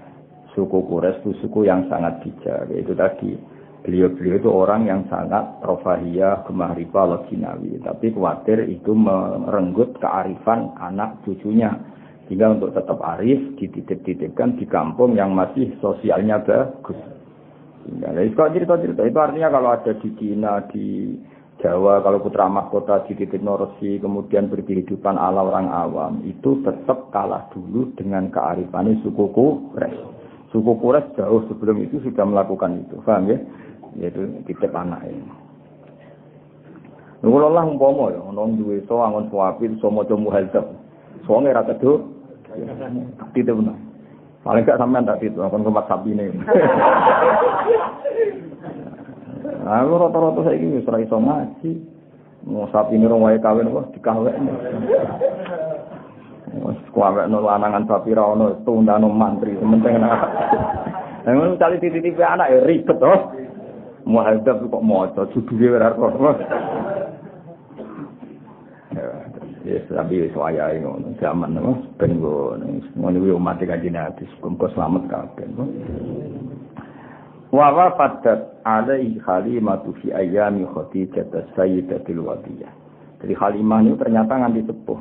suku 0.57 0.81
Quraisy 0.89 1.21
itu 1.21 1.29
suku 1.45 1.69
yang 1.69 1.85
sangat 1.85 2.25
bijak. 2.25 2.67
Itu 2.73 2.97
tadi 2.97 3.37
beliau-beliau 3.85 4.37
itu 4.41 4.49
orang 4.49 4.87
yang 4.89 5.01
sangat 5.11 5.61
rofahiyah, 5.61 6.47
gemah 6.47 6.73
riba, 6.73 7.01
loginawi. 7.05 7.77
Tapi 7.83 8.13
khawatir 8.13 8.65
itu 8.69 8.95
merenggut 8.95 9.97
kearifan 10.01 10.73
anak 10.81 11.21
cucunya. 11.27 11.73
Sehingga 12.27 12.59
untuk 12.59 12.75
tetap 12.75 12.99
arif, 13.17 13.55
dititip-titipkan 13.55 14.59
di 14.59 14.67
kampung 14.67 15.15
yang 15.15 15.31
masih 15.31 15.71
sosialnya 15.79 16.43
bagus. 16.43 16.99
Sehingga, 17.87 18.11
nah, 18.11 18.23
itu 18.23 18.35
cerita-cerita. 18.35 19.01
Itu 19.07 19.19
artinya 19.23 19.47
kalau 19.47 19.69
ada 19.71 19.91
di 19.95 20.09
Cina, 20.19 20.59
di 20.67 21.15
Jawa, 21.57 22.05
kalau 22.05 22.21
putra 22.21 22.45
mahkota 22.45 23.07
dititip 23.09 23.41
norosi, 23.41 23.97
kemudian 23.97 24.45
berkehidupan 24.45 25.17
ala 25.17 25.41
orang 25.41 25.71
awam, 25.73 26.13
itu 26.21 26.61
tetap 26.61 27.09
kalah 27.09 27.49
dulu 27.49 27.97
dengan 27.97 28.29
kearifannya 28.29 29.01
suku 29.01 29.25
Kures. 29.33 29.97
Suku 30.53 30.77
Kures 30.77 31.07
jauh 31.17 31.49
sebelum 31.49 31.81
itu 31.81 31.97
sudah 32.05 32.29
melakukan 32.29 32.85
itu. 32.85 33.01
Paham 33.01 33.33
ya? 33.33 33.41
Yaitu 33.97 34.29
titip 34.45 34.71
anak 34.77 35.01
ini. 35.09 35.25
Nunggu 37.25 37.49
lah 37.49 37.65
umpama 37.65 38.13
ya, 38.13 38.21
nong 38.21 38.61
duwe 38.61 38.77
so 38.85 39.01
angon 39.01 39.25
suapi, 39.33 39.73
so 39.81 39.89
mau 39.89 40.05
comu 40.05 40.29
helzab. 40.29 40.69
Soalnya 41.25 41.59
rata 41.59 41.73
tuh, 41.81 42.05
titip 43.33 43.57
benar. 43.57 43.73
Paling 44.45 44.63
gak 44.63 44.77
sampean 44.77 45.09
tak 45.09 45.19
titip, 45.19 45.41
akan 45.41 45.65
kemat 45.65 45.85
sapi 45.89 46.13
ini. 46.13 46.29
Aku 49.67 49.99
rata-rata 49.99 50.39
saya 50.47 50.55
ini 50.61 50.79
serai 50.85 51.03
iso 51.03 51.17
ngaji. 51.19 51.71
Mau 52.47 52.69
sapi 52.71 52.95
ini 52.95 53.09
wae 53.09 53.35
kawin 53.43 53.73
wah 53.73 53.83
dikawin. 53.91 54.47
Wae 56.95 57.27
no 57.27 57.43
lanangan 57.43 57.83
sapi 57.89 58.15
ra 58.15 58.23
ono 58.31 58.63
tundano 58.63 59.11
mantri 59.11 59.59
sementing 59.59 59.99
ana. 59.99 60.15
Lah 61.27 61.31
ngono 61.35 61.59
kali 61.59 61.83
titipi 61.83 62.15
anak 62.23 62.47
ya 62.47 62.63
ribet 62.63 62.95
to. 62.95 63.13
Muhadzab 64.07 64.63
kok 64.63 64.85
maca 64.87 65.27
judule 65.35 65.75
ora 65.75 65.91
ora. 65.99 66.31
Ya, 69.67 69.83
tapi 69.91 70.23
wis 70.23 70.31
wayahe 70.31 70.79
ngono. 70.79 71.11
Zaman 71.19 71.59
apa 71.59 71.75
ben 71.99 72.23
ngono. 72.23 72.63
Kuwi 72.95 73.35
umat 73.35 73.59
kanjeng 73.59 73.99
Nabi, 73.99 74.23
muga 74.39 74.71
selamat 74.71 75.03
kabeh. 75.11 75.43
Wa 77.51 77.67
wafadat 77.75 78.63
alaihi 78.63 79.19
Halimah 79.23 79.83
fi 79.99 80.15
ayami 80.15 80.63
Khadijah 80.71 81.27
sayyidatil 81.55 82.23
wadiyah. 82.23 82.71
Jadi 83.19 83.33
Halimah 83.35 83.83
ini 83.83 83.99
ternyata 83.99 84.39
nganti 84.39 84.67
sepuh. 84.71 84.99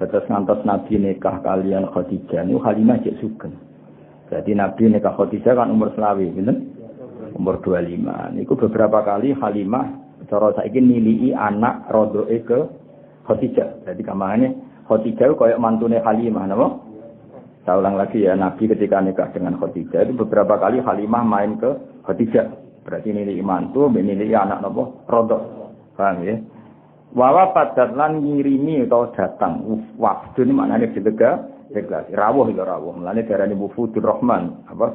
Terus 0.00 0.24
ngantos 0.32 0.64
Nabi 0.64 0.96
nikah 0.96 1.44
kalian 1.44 1.84
Khadijah 1.92 2.48
ini 2.48 2.56
Halimah 2.56 3.04
cek 3.04 3.20
sugeng. 3.20 3.52
Jadi 4.32 4.56
Nabi 4.56 4.96
nikah 4.96 5.12
Khadijah 5.12 5.52
kan 5.60 5.68
umur 5.68 5.92
selawi, 5.92 6.32
gitu? 6.32 6.79
Umur 7.40 7.56
25. 7.64 8.36
Ini 8.36 8.44
beberapa 8.44 9.00
kali 9.00 9.32
Halimah 9.32 9.86
cara 10.28 10.52
saiki 10.52 10.76
nilii 10.76 11.32
anak 11.32 11.88
rodoe 11.88 12.36
ke 12.44 12.58
Khadijah. 13.24 13.88
Jadi 13.88 14.02
kamane 14.04 14.46
Khadijah 14.84 15.32
koyok 15.32 15.56
mantune 15.56 16.04
Halimah, 16.04 16.44
napa? 16.44 16.68
Saya 17.64 17.80
ulang 17.80 17.96
lagi 17.96 18.28
ya, 18.28 18.36
Nabi 18.36 18.68
ketika 18.68 19.00
nikah 19.00 19.32
dengan 19.32 19.56
Khadijah 19.56 20.04
itu 20.04 20.20
beberapa 20.20 20.60
kali 20.60 20.84
Halimah 20.84 21.24
main 21.24 21.56
ke 21.56 21.80
Khadijah. 22.04 22.52
Berarti 22.84 23.08
nilai 23.08 23.40
mantu, 23.40 23.88
nilai 23.88 24.36
anak 24.36 24.60
nopo 24.60 25.08
rodok. 25.08 25.40
Paham 25.96 26.20
ya? 26.20 26.36
Wawa 27.10 27.56
padat 27.56 27.96
lan 27.96 28.20
ngirimi 28.22 28.84
atau 28.84 29.10
datang. 29.16 29.64
Wafdu 29.96 30.46
ini 30.46 30.52
maknanya 30.54 30.92
delega, 30.94 31.42
delegasi. 31.72 32.14
Rawuh 32.14 32.46
itu 32.52 32.62
rawuh. 32.62 32.94
Mulanya 32.94 33.26
darah 33.26 33.50
ini 33.50 33.58
Wufudur 33.58 33.98
Rahman. 33.98 34.62
Apa? 34.70 34.86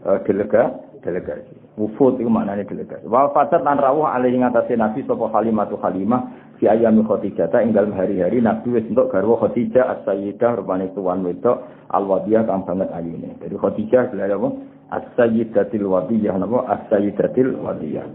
E, 0.00 0.10
delega, 0.24 0.87
delegasi. 1.08 1.56
Wufud 1.80 2.20
itu 2.20 2.28
maknanya 2.28 2.68
delegasi. 2.68 3.08
Wawa 3.08 3.32
padat 3.32 3.64
lan 3.64 3.80
rawuh 3.80 4.04
alih 4.04 4.36
ingatasi 4.36 4.76
Nabi 4.76 5.00
sopo 5.08 5.32
Halimah 5.32 5.64
tu 5.72 5.80
Halimah 5.80 6.52
fi 6.60 6.68
ayami 6.68 7.00
Khadijah 7.00 7.48
ta 7.48 7.64
hari-hari 7.64 8.44
Nabi 8.44 8.76
wis 8.76 8.84
entuk 8.84 9.08
garwa 9.08 9.40
Khadijah 9.40 9.98
as-sayyidah 9.98 10.60
rupane 10.60 10.92
tuan 10.92 11.24
wedok 11.24 11.64
al-wadiyah 11.88 12.44
kang 12.44 12.68
banget 12.68 12.92
ayune. 12.92 13.32
Jadi 13.40 13.56
Khadijah 13.56 14.02
gelar 14.12 14.36
apa? 14.36 14.48
As-sayyidatil 14.88 15.86
wadiyah 15.88 16.34
napa? 16.36 16.58
As-sayyidatil 16.68 17.56
wadiyah. 17.64 18.06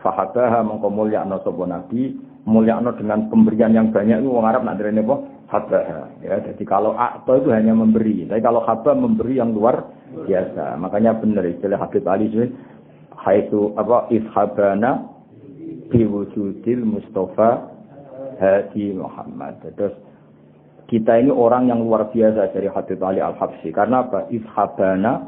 Fahabaha 0.00 0.64
mongko 0.66 0.88
mulyakno 0.90 1.38
sapa 1.44 1.62
Nabi, 1.68 2.16
mulyakno 2.48 2.90
dengan 2.98 3.30
pemberian 3.30 3.70
yang 3.70 3.94
banyak 3.94 4.18
itu 4.18 4.28
wong 4.32 4.46
Arab 4.48 4.66
nak 4.66 4.80
derene 4.80 5.04
apa? 5.04 5.16
Habaha. 5.52 6.08
Ya, 6.24 6.40
jadi 6.40 6.64
kalau 6.64 6.96
akto 6.96 7.36
itu 7.36 7.52
hanya 7.52 7.76
memberi, 7.76 8.24
tapi 8.24 8.40
kalau 8.40 8.64
haba 8.64 8.96
memberi 8.96 9.36
yang 9.36 9.52
luar 9.52 9.84
biasa. 10.26 10.76
Makanya 10.76 11.16
benar 11.16 11.44
istilah 11.48 11.80
Habib 11.80 12.04
Ali 12.04 12.28
itu 12.28 12.52
haitu 13.16 13.72
apa 13.78 14.10
ishabana 14.12 15.08
biwujudil 15.92 16.82
Mustafa 16.82 17.72
Hadi 18.40 18.96
Muhammad. 18.96 19.60
Terus 19.76 19.94
kita 20.90 21.20
ini 21.20 21.30
orang 21.32 21.72
yang 21.72 21.80
luar 21.84 22.10
biasa 22.10 22.52
dari 22.52 22.68
Habib 22.68 23.00
Ali 23.00 23.22
Al-Habsyi. 23.22 23.70
Karena 23.72 24.04
apa? 24.04 24.28
Ishabana 24.28 25.24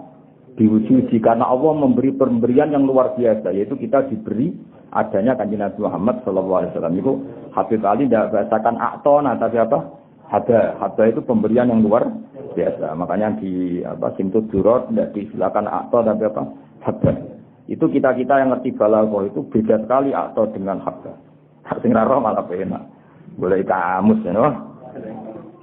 diwujudi. 0.58 1.20
Karena 1.22 1.48
Allah 1.48 1.72
memberi 1.78 2.10
pemberian 2.12 2.74
yang 2.74 2.84
luar 2.84 3.14
biasa. 3.14 3.54
Yaitu 3.54 3.78
kita 3.78 4.04
diberi 4.10 4.52
adanya 4.92 5.38
kanji 5.38 5.56
Nabi 5.56 5.78
Muhammad 5.80 6.20
SAW. 6.26 6.68
Itu 6.92 7.12
Habib 7.54 7.80
Ali 7.86 8.10
tidak 8.10 8.34
bahasakan 8.34 8.76
aktona. 8.76 9.38
Tapi 9.38 9.56
apa? 9.62 9.78
Hada. 10.28 10.74
Hada 10.82 11.04
itu 11.08 11.22
pemberian 11.22 11.70
yang 11.70 11.80
luar 11.80 12.12
biasa. 12.54 12.94
Makanya 12.94 13.36
di 13.42 13.82
apa 13.82 14.14
Simtud 14.16 14.46
Durot 14.48 14.88
tidak 14.88 15.12
disilakan 15.12 15.66
akto 15.66 15.98
tapi 16.06 16.22
apa? 16.24 16.42
Hada. 16.86 17.12
Itu 17.66 17.88
kita-kita 17.88 18.40
yang 18.40 18.52
ngerti 18.54 18.76
balaghah 18.76 19.24
itu 19.26 19.40
beda 19.48 19.82
sekali 19.84 20.14
atau 20.14 20.46
dengan 20.52 20.78
habba. 20.84 21.16
Sing 21.80 21.90
ra 21.96 22.04
malah 22.04 22.44
enak. 22.46 22.82
Boleh 23.34 23.64
kamus 23.66 24.20
ya 24.22 24.30
no. 24.36 24.46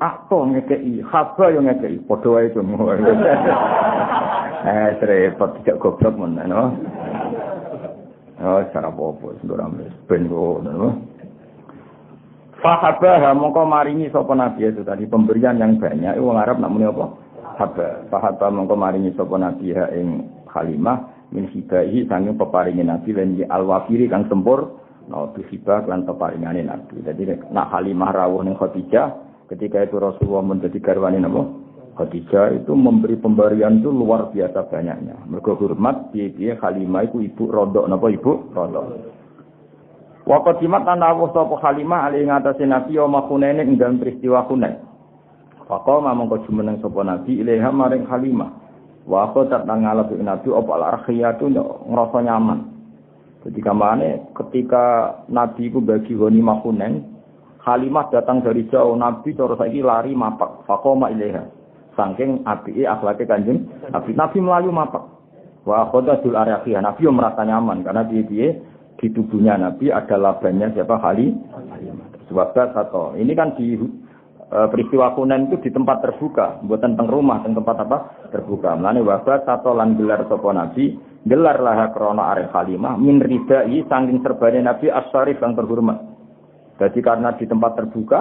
Akto 0.02 0.50
ngekei, 0.50 1.06
habba 1.06 1.54
yang 1.54 1.70
ngekei, 1.70 2.02
padha 2.10 2.30
wae 2.30 2.50
cuma. 2.52 2.98
Eh, 4.62 4.94
repot 5.02 5.58
tidak 5.58 5.82
goblok 5.82 6.22
men 6.22 6.38
no. 6.46 6.70
Oh, 8.42 8.62
cara 8.70 8.94
apa-apa, 8.94 9.34
ben 10.06 10.30
no. 10.30 11.02
Fahabah 12.62 13.34
mongko 13.34 13.66
maringi 13.66 14.14
sapa 14.14 14.38
nabi 14.38 14.70
itu 14.70 14.86
tadi 14.86 15.10
pemberian 15.10 15.58
yang 15.58 15.82
banyak 15.82 16.14
wong 16.22 16.38
Arab 16.38 16.62
nak 16.62 16.70
muni 16.70 16.86
apa? 16.86 17.10
Haba. 17.58 18.06
Fahabah 18.14 18.50
mongko 18.54 18.78
maringi 18.78 19.18
sapa 19.18 19.34
nabi 19.42 19.74
ing 19.74 20.30
Halimah 20.46 21.12
min 21.32 21.48
hibahi 21.48 22.06
sanging 22.06 22.36
peparingin 22.36 22.92
Nabi 22.92 23.16
lan 23.16 23.40
al-wafiri 23.48 24.12
kang 24.12 24.28
sempur 24.28 24.78
no 25.08 25.32
hibah 25.34 25.88
lan 25.88 26.06
peparingane 26.06 26.62
Nabi. 26.62 27.02
Jadi 27.02 27.50
nak 27.50 27.72
Halimah 27.72 28.12
rawuh 28.14 28.44
ning 28.44 28.60
Khadijah 28.60 29.08
ketika 29.50 29.82
itu 29.88 29.98
Rasulullah 29.98 30.46
menjadi 30.46 30.78
garwane 30.84 31.18
napa? 31.18 31.42
Khadijah 31.98 32.62
itu 32.62 32.72
memberi 32.72 33.20
pemberian 33.20 33.80
itu 33.84 33.90
luar 33.92 34.32
biasa 34.32 34.70
banyaknya. 34.72 35.18
Mergo 35.28 35.56
hormat 35.58 36.12
piye-piye 36.14 36.60
Halimah 36.60 37.08
itu 37.08 37.24
ibu 37.24 37.48
rodok 37.48 37.88
napa 37.88 38.08
ibu 38.12 38.52
rodok. 38.52 38.86
Wa 40.22 40.38
qadimat 40.46 40.86
lan 40.86 41.02
rawuh 41.02 41.34
Halimah 41.58 42.10
ali 42.10 42.26
ngatasé 42.26 42.70
Nabi 42.70 42.94
ya 42.98 43.10
makunen 43.10 43.58
ing 43.58 43.78
dalam 43.82 43.98
peristiwa 43.98 44.46
Hunain. 44.46 44.78
Faqama 45.66 46.14
mongko 46.14 46.46
jumeneng 46.46 46.78
sapa 46.84 47.02
Nabi 47.02 47.42
ilaiha 47.42 47.74
maring 47.74 48.06
Halimah. 48.06 48.50
Wa 49.10 49.32
aku 49.32 49.50
tak 49.50 49.66
ngalap 49.66 50.14
Nabi 50.14 50.48
apa 50.54 50.72
al 50.78 51.02
itu 51.10 51.46
ngerasa 51.90 52.20
nyaman. 52.22 52.60
Jadi 53.42 53.60
kamane 53.66 54.10
ketika 54.38 55.18
Nabi 55.26 55.74
itu 55.74 55.82
bagi 55.82 56.14
goni 56.14 56.38
makunen, 56.46 57.02
Halimah 57.66 58.14
datang 58.14 58.46
dari 58.46 58.70
jauh 58.70 58.94
Nabi 58.94 59.34
terus 59.34 59.58
lagi 59.58 59.82
lari 59.82 60.14
mapak. 60.14 60.70
Fakoma 60.70 61.10
ilaiha. 61.10 61.50
Saking 61.98 62.46
api 62.46 62.86
akhlaknya 62.86 63.26
kanjeng 63.26 63.60
Nabi. 63.90 64.14
Nabi 64.14 64.38
melayu 64.38 64.70
mapak. 64.70 65.02
Wa 65.66 65.90
dul 65.94 66.38
arakhiyah. 66.38 66.82
Nabi 66.86 67.02
merasa 67.10 67.42
nyaman 67.42 67.82
karena 67.82 68.06
dia 68.06 68.22
dia 68.26 68.48
di 69.00 69.08
tubuhnya 69.14 69.56
Nabi 69.58 69.94
ada 69.94 70.16
labanya 70.18 70.74
siapa 70.74 70.98
Hali. 71.00 71.32
Sebab 72.32 72.56
satu. 72.56 73.20
Ini 73.20 73.32
kan 73.36 73.60
di 73.60 73.76
e, 73.76 74.58
peristiwa 74.72 75.12
kunen 75.12 75.52
itu 75.52 75.68
di 75.68 75.70
tempat 75.72 76.00
terbuka, 76.00 76.64
buatan 76.64 76.96
teng 76.96 77.12
rumah, 77.12 77.44
teng 77.44 77.56
tempat 77.56 77.84
apa? 77.84 77.98
Terbuka. 78.32 78.72
Mulane 78.80 79.04
wabah 79.04 79.44
satu 79.44 79.76
lan 79.76 80.00
gelar 80.00 80.24
sapa 80.32 80.48
Nabi, 80.56 80.96
gelar 81.28 81.60
lah 81.60 81.92
krana 81.92 82.32
arek 82.32 82.56
Halimah 82.56 82.96
min 82.96 83.20
ridai 83.20 83.84
saking 83.84 84.24
serbane 84.24 84.64
Nabi 84.64 84.88
as-syarif 84.88 85.44
yang 85.44 85.60
terhormat. 85.60 86.00
Jadi 86.80 87.00
karena 87.04 87.36
di 87.36 87.46
tempat 87.46 87.76
terbuka, 87.76 88.20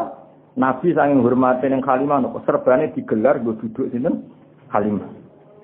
Nabi 0.58 0.90
saking 0.90 1.22
hormati 1.22 1.70
yang 1.70 1.86
Halimah, 1.86 2.34
serbane 2.42 2.90
digelar 2.98 3.38
gue 3.38 3.54
duduk 3.62 3.94
sinten 3.94 4.26
Halimah. 4.74 5.06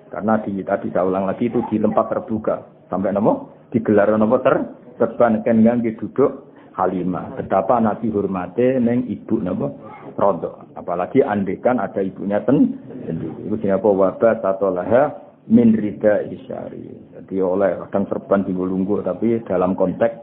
Karena 0.06 0.38
di 0.38 0.62
tadi 0.62 0.86
saya 0.94 1.02
ulang 1.02 1.26
lagi 1.26 1.50
itu 1.50 1.66
di 1.66 1.82
tempat 1.82 2.14
terbuka. 2.14 2.62
Sampai 2.86 3.10
nopo 3.10 3.50
digelar 3.74 4.14
nopo 4.14 4.38
ter 4.38 4.85
serban 4.96 5.40
kan 5.44 5.62
duduk 5.62 6.46
Halimah. 6.76 7.40
Betapa 7.40 7.80
Nabi 7.80 8.12
hormati 8.12 8.76
neng 8.76 9.08
ibu 9.08 9.40
nopo 9.40 9.80
rodo. 10.20 10.68
Apalagi 10.76 11.24
andekan 11.24 11.80
ada 11.80 12.04
ibunya 12.04 12.44
ten, 12.44 12.76
Ibu 13.48 13.56
siapa 13.64 13.88
wabah 13.88 14.44
atau 14.44 14.68
laha 14.68 15.08
min 15.48 15.72
rida 15.72 16.20
isyari. 16.28 16.84
Jadi 17.16 17.40
oleh 17.40 17.80
kadang 17.88 18.04
serban 18.12 18.44
di 18.44 18.52
lunggu 18.52 19.00
tapi 19.00 19.40
dalam 19.48 19.72
konteks 19.72 20.14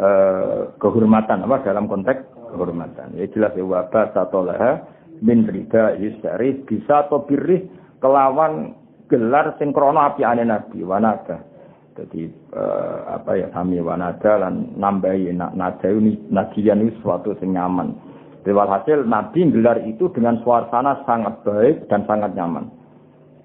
eh, 0.00 0.72
kehormatan 0.80 1.44
apa 1.44 1.60
dalam 1.60 1.84
konteks 1.84 2.24
kehormatan. 2.56 3.12
Ya 3.20 3.28
jelas 3.28 3.52
ya 3.52 3.64
wabah 3.68 4.16
atau 4.16 4.48
laha 4.48 4.80
min 5.20 5.44
rida 5.44 5.92
isyari 6.00 6.64
bisa 6.64 7.04
atau 7.04 7.28
birih 7.28 7.68
kelawan 8.00 8.72
gelar 9.12 9.60
sinkrono 9.60 10.00
api 10.00 10.24
ane 10.24 10.48
nabi 10.48 10.80
wanada. 10.80 11.44
Jadi 11.98 12.30
eh, 12.30 12.98
apa 13.10 13.34
ya 13.34 13.50
kami 13.50 13.82
wanada 13.82 14.38
lan 14.38 14.78
nambahi 14.78 15.34
nada 15.34 15.88
ini 15.90 16.14
nadian 16.30 16.86
ini 16.86 16.94
suatu 17.02 17.34
sing 17.42 17.58
nyaman. 17.58 18.08
Walhasil 18.48 19.04
Nabi 19.04 19.44
gelar 19.52 19.84
itu 19.84 20.08
dengan 20.16 20.40
suasana 20.40 21.04
sangat 21.04 21.44
baik 21.44 21.84
dan 21.92 22.08
sangat 22.08 22.32
nyaman. 22.32 22.70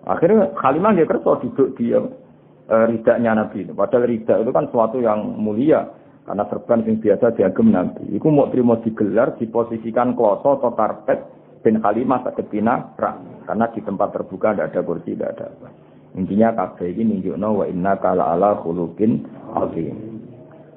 Akhirnya 0.08 0.52
Khalimah 0.56 0.96
dia 0.96 1.08
kerja 1.08 1.44
duduk 1.44 1.76
di 1.76 1.92
e, 1.92 2.02
ridaknya 2.88 3.36
Nabi. 3.36 3.68
Padahal 3.68 4.08
ridak 4.08 4.38
itu 4.44 4.52
kan 4.56 4.66
suatu 4.72 5.04
yang 5.04 5.40
mulia. 5.40 5.92
Karena 6.24 6.48
serban 6.48 6.88
yang 6.88 7.04
biasa 7.04 7.36
diagem 7.36 7.76
Nabi. 7.76 8.16
Iku 8.16 8.32
mau 8.32 8.48
terima 8.48 8.80
digelar, 8.80 9.36
diposisikan 9.36 10.16
kloso 10.16 10.56
atau 10.56 10.72
karpet. 10.72 11.20
Ben 11.64 11.84
Khalimah 11.84 12.24
sakit 12.28 12.48
Karena 13.44 13.66
di 13.72 13.80
tempat 13.84 14.16
terbuka 14.16 14.56
tidak 14.56 14.72
ada 14.72 14.80
kursi, 14.88 15.16
tidak 15.20 15.36
ada 15.36 15.52
apa. 15.52 15.83
Intinya 16.14 16.54
kabeh 16.54 16.94
ini 16.94 17.20
nunjukno 17.20 17.50
wa 17.62 17.66
inna 17.66 17.98
kala 17.98 18.38
ala 18.38 18.58
khuluqin 18.62 19.26
azim. 19.58 20.22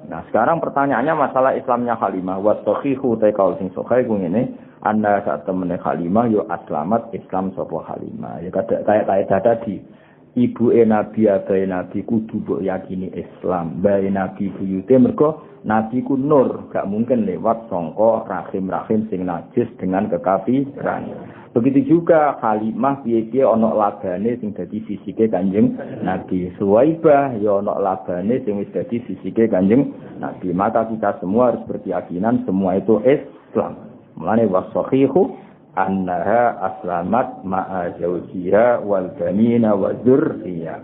Nah, 0.06 0.22
sekarang 0.30 0.62
pertanyaannya 0.62 1.14
masalah 1.18 1.52
Islamnya 1.58 1.98
Halimah. 1.98 2.38
Wa 2.38 2.62
sahihu 2.62 3.18
ta 3.18 3.28
sing 3.58 3.74
ini 3.74 4.42
Anda 4.86 5.20
saat 5.26 5.44
temennya 5.44 5.82
Halimah 5.82 6.30
yo 6.30 6.46
aslamat 6.46 7.10
Islam 7.10 7.50
sopo 7.52 7.82
Halimah. 7.82 8.40
Ya 8.40 8.54
kayak 8.54 9.04
kayak 9.10 9.28
tadi 9.44 9.82
ibu 10.36 10.68
e 10.68 10.84
nabi 10.84 11.26
abae 11.32 11.64
nabi 11.64 12.04
kudu 12.04 12.60
yakini 12.60 13.08
Islam 13.16 13.80
bae 13.80 14.12
nabi 14.12 14.52
buyute 14.52 15.00
mergo 15.00 15.42
nabi 15.64 16.04
ku 16.04 16.20
nur 16.20 16.68
gak 16.70 16.84
mungkin 16.84 17.24
lewat 17.24 17.72
songko 17.72 18.28
rahim-rahim 18.28 19.08
sing 19.08 19.24
najis 19.24 19.66
dengan 19.80 20.12
kekafiran 20.12 21.08
begitu 21.56 21.96
juga 21.96 22.36
kalimah 22.44 23.00
piye-piye 23.00 23.40
ana 23.40 23.72
labane 23.72 24.36
sing 24.44 24.52
dadi 24.52 24.76
fisike 24.84 25.32
kanjeng 25.32 25.72
nabi. 26.04 26.52
Suwaibah 26.60 27.32
ya 27.40 27.64
ana 27.64 27.80
labane 27.80 28.44
sing 28.44 28.60
wis 28.60 28.68
dadi 28.76 29.00
fisike 29.08 29.48
kanjeng 29.48 29.96
nabi. 30.20 30.52
Maka 30.52 30.84
kita 30.92 31.16
semua 31.16 31.56
harus 31.56 31.64
berkeyakinan 31.64 32.44
semua 32.44 32.76
itu 32.76 33.00
Islam. 33.08 33.72
Mulane 34.20 34.44
wasahihu 34.52 35.32
annaha 35.80 36.60
aslamat 36.72 37.40
ma'a 37.44 37.96
zawjiha 37.96 38.84
wal 38.84 39.08
banina 39.16 39.72
wa 39.72 39.96
dzurriyya 39.96 40.76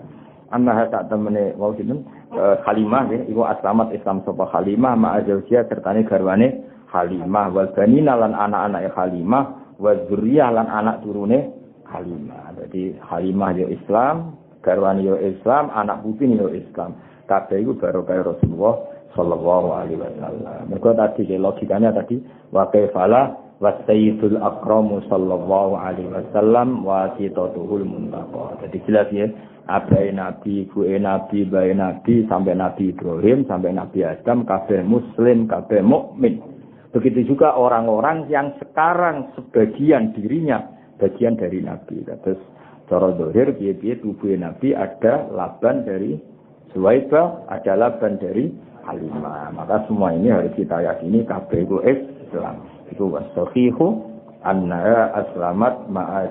annaha 0.53 0.89
tak 0.89 1.09
temene 1.13 1.53
wau 1.57 1.73
sinten? 1.77 2.05
Uh, 2.33 2.57
Halimah 2.65 3.13
ya 3.13 3.21
iku 3.29 3.45
aslamat 3.45 3.93
Islam 3.93 4.25
sapa 4.25 4.49
Halimah 4.49 4.97
ma'a 4.97 5.21
zawjiha 5.29 5.69
sertane 5.69 6.09
garwane 6.09 6.65
Halimah. 6.89 7.53
Wal 7.53 7.73
banina 7.77 8.17
lan 8.17 8.33
anak-anake 8.33 8.89
Halimah 8.97 9.62
wa 9.83 9.93
dzurriyyah 10.07 10.55
lan 10.55 10.71
anak 10.71 11.03
turune 11.03 11.51
Halimah 11.91 12.55
jadi 12.57 12.97
Halimah 13.03 13.51
yo 13.59 13.67
Islam 13.69 14.39
garwane 14.63 15.03
yo 15.03 15.19
Islam 15.19 15.69
anak 15.75 16.07
putih 16.07 16.31
yo 16.31 16.49
Islam 16.55 16.95
kabeh 17.27 17.67
iku 17.67 17.75
barokah 17.77 18.23
Rasulullah 18.23 18.93
sallallahu 19.17 19.69
alaihi 19.73 20.01
wasallam. 20.01 20.69
Mergo 20.69 20.91
tadi 20.97 21.29
logikanya 21.37 21.93
tadi 21.93 22.21
wa 22.53 22.69
kaifala 22.73 23.37
wa 23.63 23.71
sayyidul 23.87 24.41
akramu 24.41 25.05
sallallahu 25.07 25.79
alaihi 25.79 26.11
wasallam 26.11 26.83
wa 26.83 27.13
sitatuhul 27.17 27.85
muntaqa. 27.87 28.59
Jadi 28.67 28.79
jelas 28.89 29.09
ya, 29.15 29.27
abai 29.71 30.11
nabi, 30.11 30.67
ibuke 30.67 30.97
nabi, 30.99 31.47
bae 31.47 31.71
nabi 31.77 32.27
sampai 32.27 32.59
nabi 32.59 32.91
Ibrahim 32.91 33.47
sampai 33.47 33.71
nabi 33.77 34.03
Adam 34.03 34.43
kabeh 34.49 34.83
muslim, 34.83 35.47
kabeh 35.47 35.81
mukmin. 35.85 36.52
Begitu 36.93 37.35
juga 37.35 37.57
orang-orang 37.57 38.29
yang 38.29 38.53
sekarang 38.61 39.33
sebagian 39.33 40.13
dirinya 40.13 40.61
bagian 41.01 41.41
dari 41.41 41.65
nabi. 41.65 42.05
Terus 42.05 42.41
cara 42.87 43.17
dohir 43.17 43.57
piye-piye 43.57 44.05
tubuh 44.05 44.37
nabi 44.37 44.77
ada 44.77 45.25
laban 45.33 45.89
dari 45.89 46.21
Suwaibah, 46.73 47.49
ada 47.49 47.77
laban 47.77 48.21
dari 48.21 48.53
Halimah. 48.85 49.57
Maka 49.57 49.89
semua 49.89 50.13
ini 50.13 50.33
harus 50.33 50.53
kita 50.57 50.85
yakini 50.85 51.25
itu 51.25 51.77
Islam 51.85 52.65
itu 52.93 53.05
wasahihu 53.09 54.05
anna 54.45 55.13
aslamat 55.17 55.89
ma'a 55.89 56.29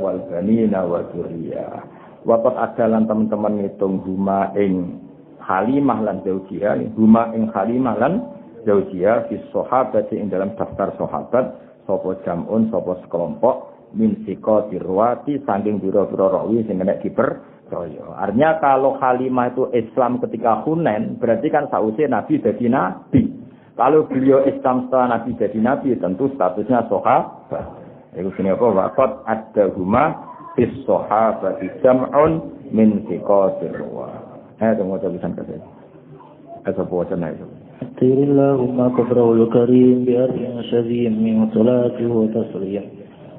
wal 0.00 0.20
banina 0.32 0.80
wa 0.84 1.04
dzurriyyah. 1.12 1.80
Adalan 2.24 3.04
teman-teman 3.04 3.60
ngitung 3.60 4.00
huma 4.00 4.48
ing 4.56 5.00
Halimah 5.44 6.00
lan 6.00 6.24
zawjiya, 6.24 6.80
huma 6.96 7.36
ing 7.36 7.52
Halimah 7.52 8.00
lan 8.00 8.33
zawjiya 8.64 9.28
fi 9.28 9.38
sahabat 9.52 10.10
ing 10.10 10.32
dalam 10.32 10.52
daftar 10.58 10.92
sahabat 10.98 11.56
sapa 11.84 12.10
jamun 12.24 12.72
sapa 12.72 12.98
sekelompok 13.04 13.56
min 13.94 14.26
sikati 14.26 14.80
ruwati 14.82 15.38
saking 15.46 15.78
biro-biro 15.78 16.26
rawi 16.32 16.66
sing 16.66 16.82
nek 16.82 17.00
dipercaya. 17.04 18.02
Artinya 18.18 18.58
kalau 18.58 18.98
Halimah 18.98 19.54
itu 19.54 19.70
Islam 19.70 20.18
ketika 20.18 20.66
Hunain 20.66 21.16
berarti 21.22 21.48
kan 21.48 21.70
sausé 21.70 22.10
Nabi 22.10 22.42
jadi 22.42 22.66
nabi. 22.66 23.30
Kalau 23.74 24.06
beliau 24.06 24.46
Islam 24.46 24.86
setelah 24.86 25.18
Nabi 25.18 25.34
jadi 25.34 25.58
Nabi, 25.58 25.98
tentu 25.98 26.30
statusnya 26.38 26.86
sahabat. 26.86 27.66
Itu 28.14 28.30
sini 28.38 28.54
apa? 28.54 28.70
Wakot 28.70 29.26
ada 29.26 29.64
huma 29.74 30.14
bis 30.54 30.70
sahabat 30.86 31.58
jam'un 31.82 32.54
min 32.70 33.02
siqatir. 33.10 33.74
Eh, 34.62 34.70
tunggu 34.78 35.02
tulisan 35.02 35.34
kasih. 35.34 35.58
Eh, 36.62 36.70
sapa 36.70 36.92
wacana 36.94 37.34
أكثر 37.94 38.06
اللهم 38.06 38.78
كفره 38.98 39.32
الكريم 39.32 40.04
بأرض 40.04 40.38
شذيم 40.70 41.14
من 41.24 41.46
صلاة 41.54 41.98
وتسليم 42.02 42.82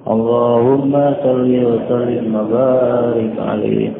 اللهم 0.07 0.93
صل 1.23 1.51
وسلم 1.69 2.35
وبارك 2.35 3.35
عليه. 3.39 3.91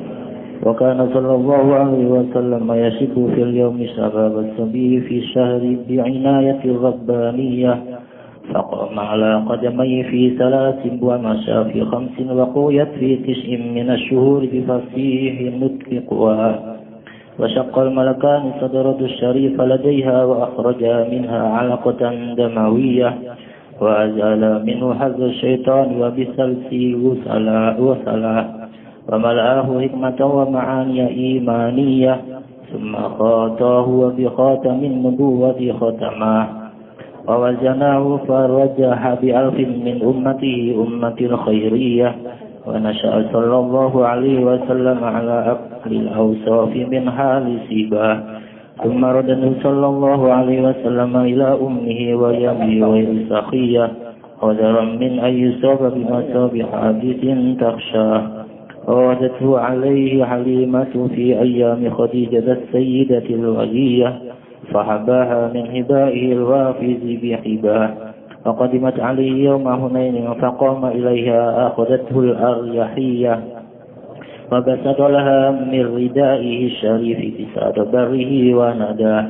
وكان 0.65 1.09
صلى 1.13 1.33
الله 1.35 1.65
عليه 1.75 2.05
وسلم 2.07 2.67
يشد 2.71 3.15
في 3.35 3.41
اليوم 3.43 3.85
شباب 3.95 4.33
الصبي 4.45 5.01
في 5.01 5.15
الشهر 5.17 5.63
بعناية 5.89 6.61
ربانية 6.83 7.73
فقام 8.53 8.99
على 8.99 9.43
قدميه 9.49 10.03
في 10.03 10.37
ثلاث 10.39 10.79
ومشى 11.01 11.63
في 11.71 11.85
خمس 11.85 12.15
وقويت 12.31 12.91
في 12.99 13.09
تسع 13.27 13.49
من 13.75 13.89
الشهور 13.91 14.41
بفصيح 14.53 15.33
نطق 15.61 15.89
قوى 16.09 16.75
وشق 17.39 17.79
الملكان 17.79 18.51
صدرة 18.61 18.97
الشريف 19.01 19.61
لديها 19.61 20.23
وأخرجا 20.25 21.07
منها 21.11 21.41
علقة 21.57 22.13
دموية 22.37 23.13
وأزال 23.81 24.63
منه 24.65 24.93
حظ 24.93 25.21
الشيطان 25.21 26.01
وبسلس 26.01 26.69
وسلا 27.79 28.45
وملآه 29.11 29.81
حكمة 29.81 30.25
ومعاني 30.25 31.07
إيمانية 31.09 32.21
ثم 32.73 32.95
خاطاه 32.95 33.89
وبخاتم 33.89 34.79
النبوة 34.83 35.73
ختماه 35.79 36.47
ووزناه 37.27 38.19
فرجح 38.27 39.13
بألف 39.21 39.57
من 39.59 40.01
أمته 40.03 40.85
أمة 40.87 41.15
الخيرية 41.21 42.15
ونشأ 42.67 43.25
صلى 43.33 43.57
الله 43.57 44.05
عليه 44.05 44.45
وسلم 44.45 45.03
على 45.03 45.31
أقل 45.31 45.91
الأوصاف 45.91 46.75
من 46.75 47.11
حال 47.11 47.59
سيباه 47.69 48.23
ثم 48.83 49.05
رده 49.05 49.51
صلى 49.63 49.87
الله 49.87 50.33
عليه 50.33 50.61
وسلم 50.61 51.17
إلى 51.17 51.57
أمه 51.61 52.15
ويمي 52.15 52.83
غير 52.83 53.25
سخية 53.29 53.91
وذرا 54.41 54.81
من 54.81 55.19
أن 55.19 55.33
يصاب 55.33 55.93
بمصاب 55.95 56.65
حادث 56.71 57.21
تخشاه 57.59 58.45
وردته 58.87 59.59
عليه 59.59 60.25
حليمة 60.25 61.09
في 61.15 61.41
أيام 61.41 61.89
خديجة 61.89 62.51
السيدة 62.51 63.23
الولية 63.29 64.21
فحباها 64.73 65.51
من 65.53 65.67
هبائه 65.77 66.31
الوافز 66.31 67.03
بحباه. 67.23 68.04
وقدمت 68.45 68.99
عليه 68.99 69.45
يوم 69.45 69.67
هنين 69.67 70.33
فقام 70.33 70.85
إليها 70.85 71.67
أخذته 71.67 72.19
الأريحية 72.19 73.39
وبسط 74.51 75.01
لها 75.01 75.51
من 75.51 75.81
ردائه 75.95 76.65
الشريف 76.65 77.19
بساد 77.41 77.91
بره 77.91 78.55
ونداه 78.55 79.25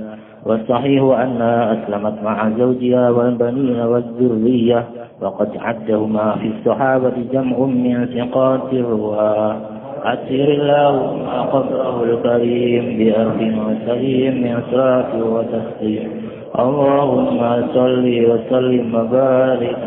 والصحيح 0.45 1.03
أنها 1.03 1.73
أسلمت 1.73 2.13
مع 2.23 2.49
زوجها 2.57 3.09
والبنين 3.09 3.79
والذرية 3.79 4.83
وقد 5.21 5.49
عدهما 5.57 6.35
في 6.35 6.47
الصحابة 6.59 7.13
جمع 7.33 7.57
من 7.59 8.05
ثقات 8.05 8.73
الرواة 8.73 9.55
أسر 10.03 10.47
اللهم 10.57 11.25
قبره 11.53 12.03
الكريم 12.03 12.85
بأرض 12.97 13.41
وسليم 13.41 14.33
من 14.43 14.61
صلاة 14.71 15.11
وتسليم. 15.33 16.24
اللهم 16.59 17.39
صل 17.73 18.05
وسلم 18.29 18.95
وبارك 18.95 19.77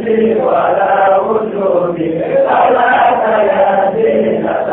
عيشي 0.07 0.35
ولا 0.35 1.17
وجودي 1.19 2.09
لولاك 2.19 3.23
يا 3.49 3.91
زينة 3.95 4.63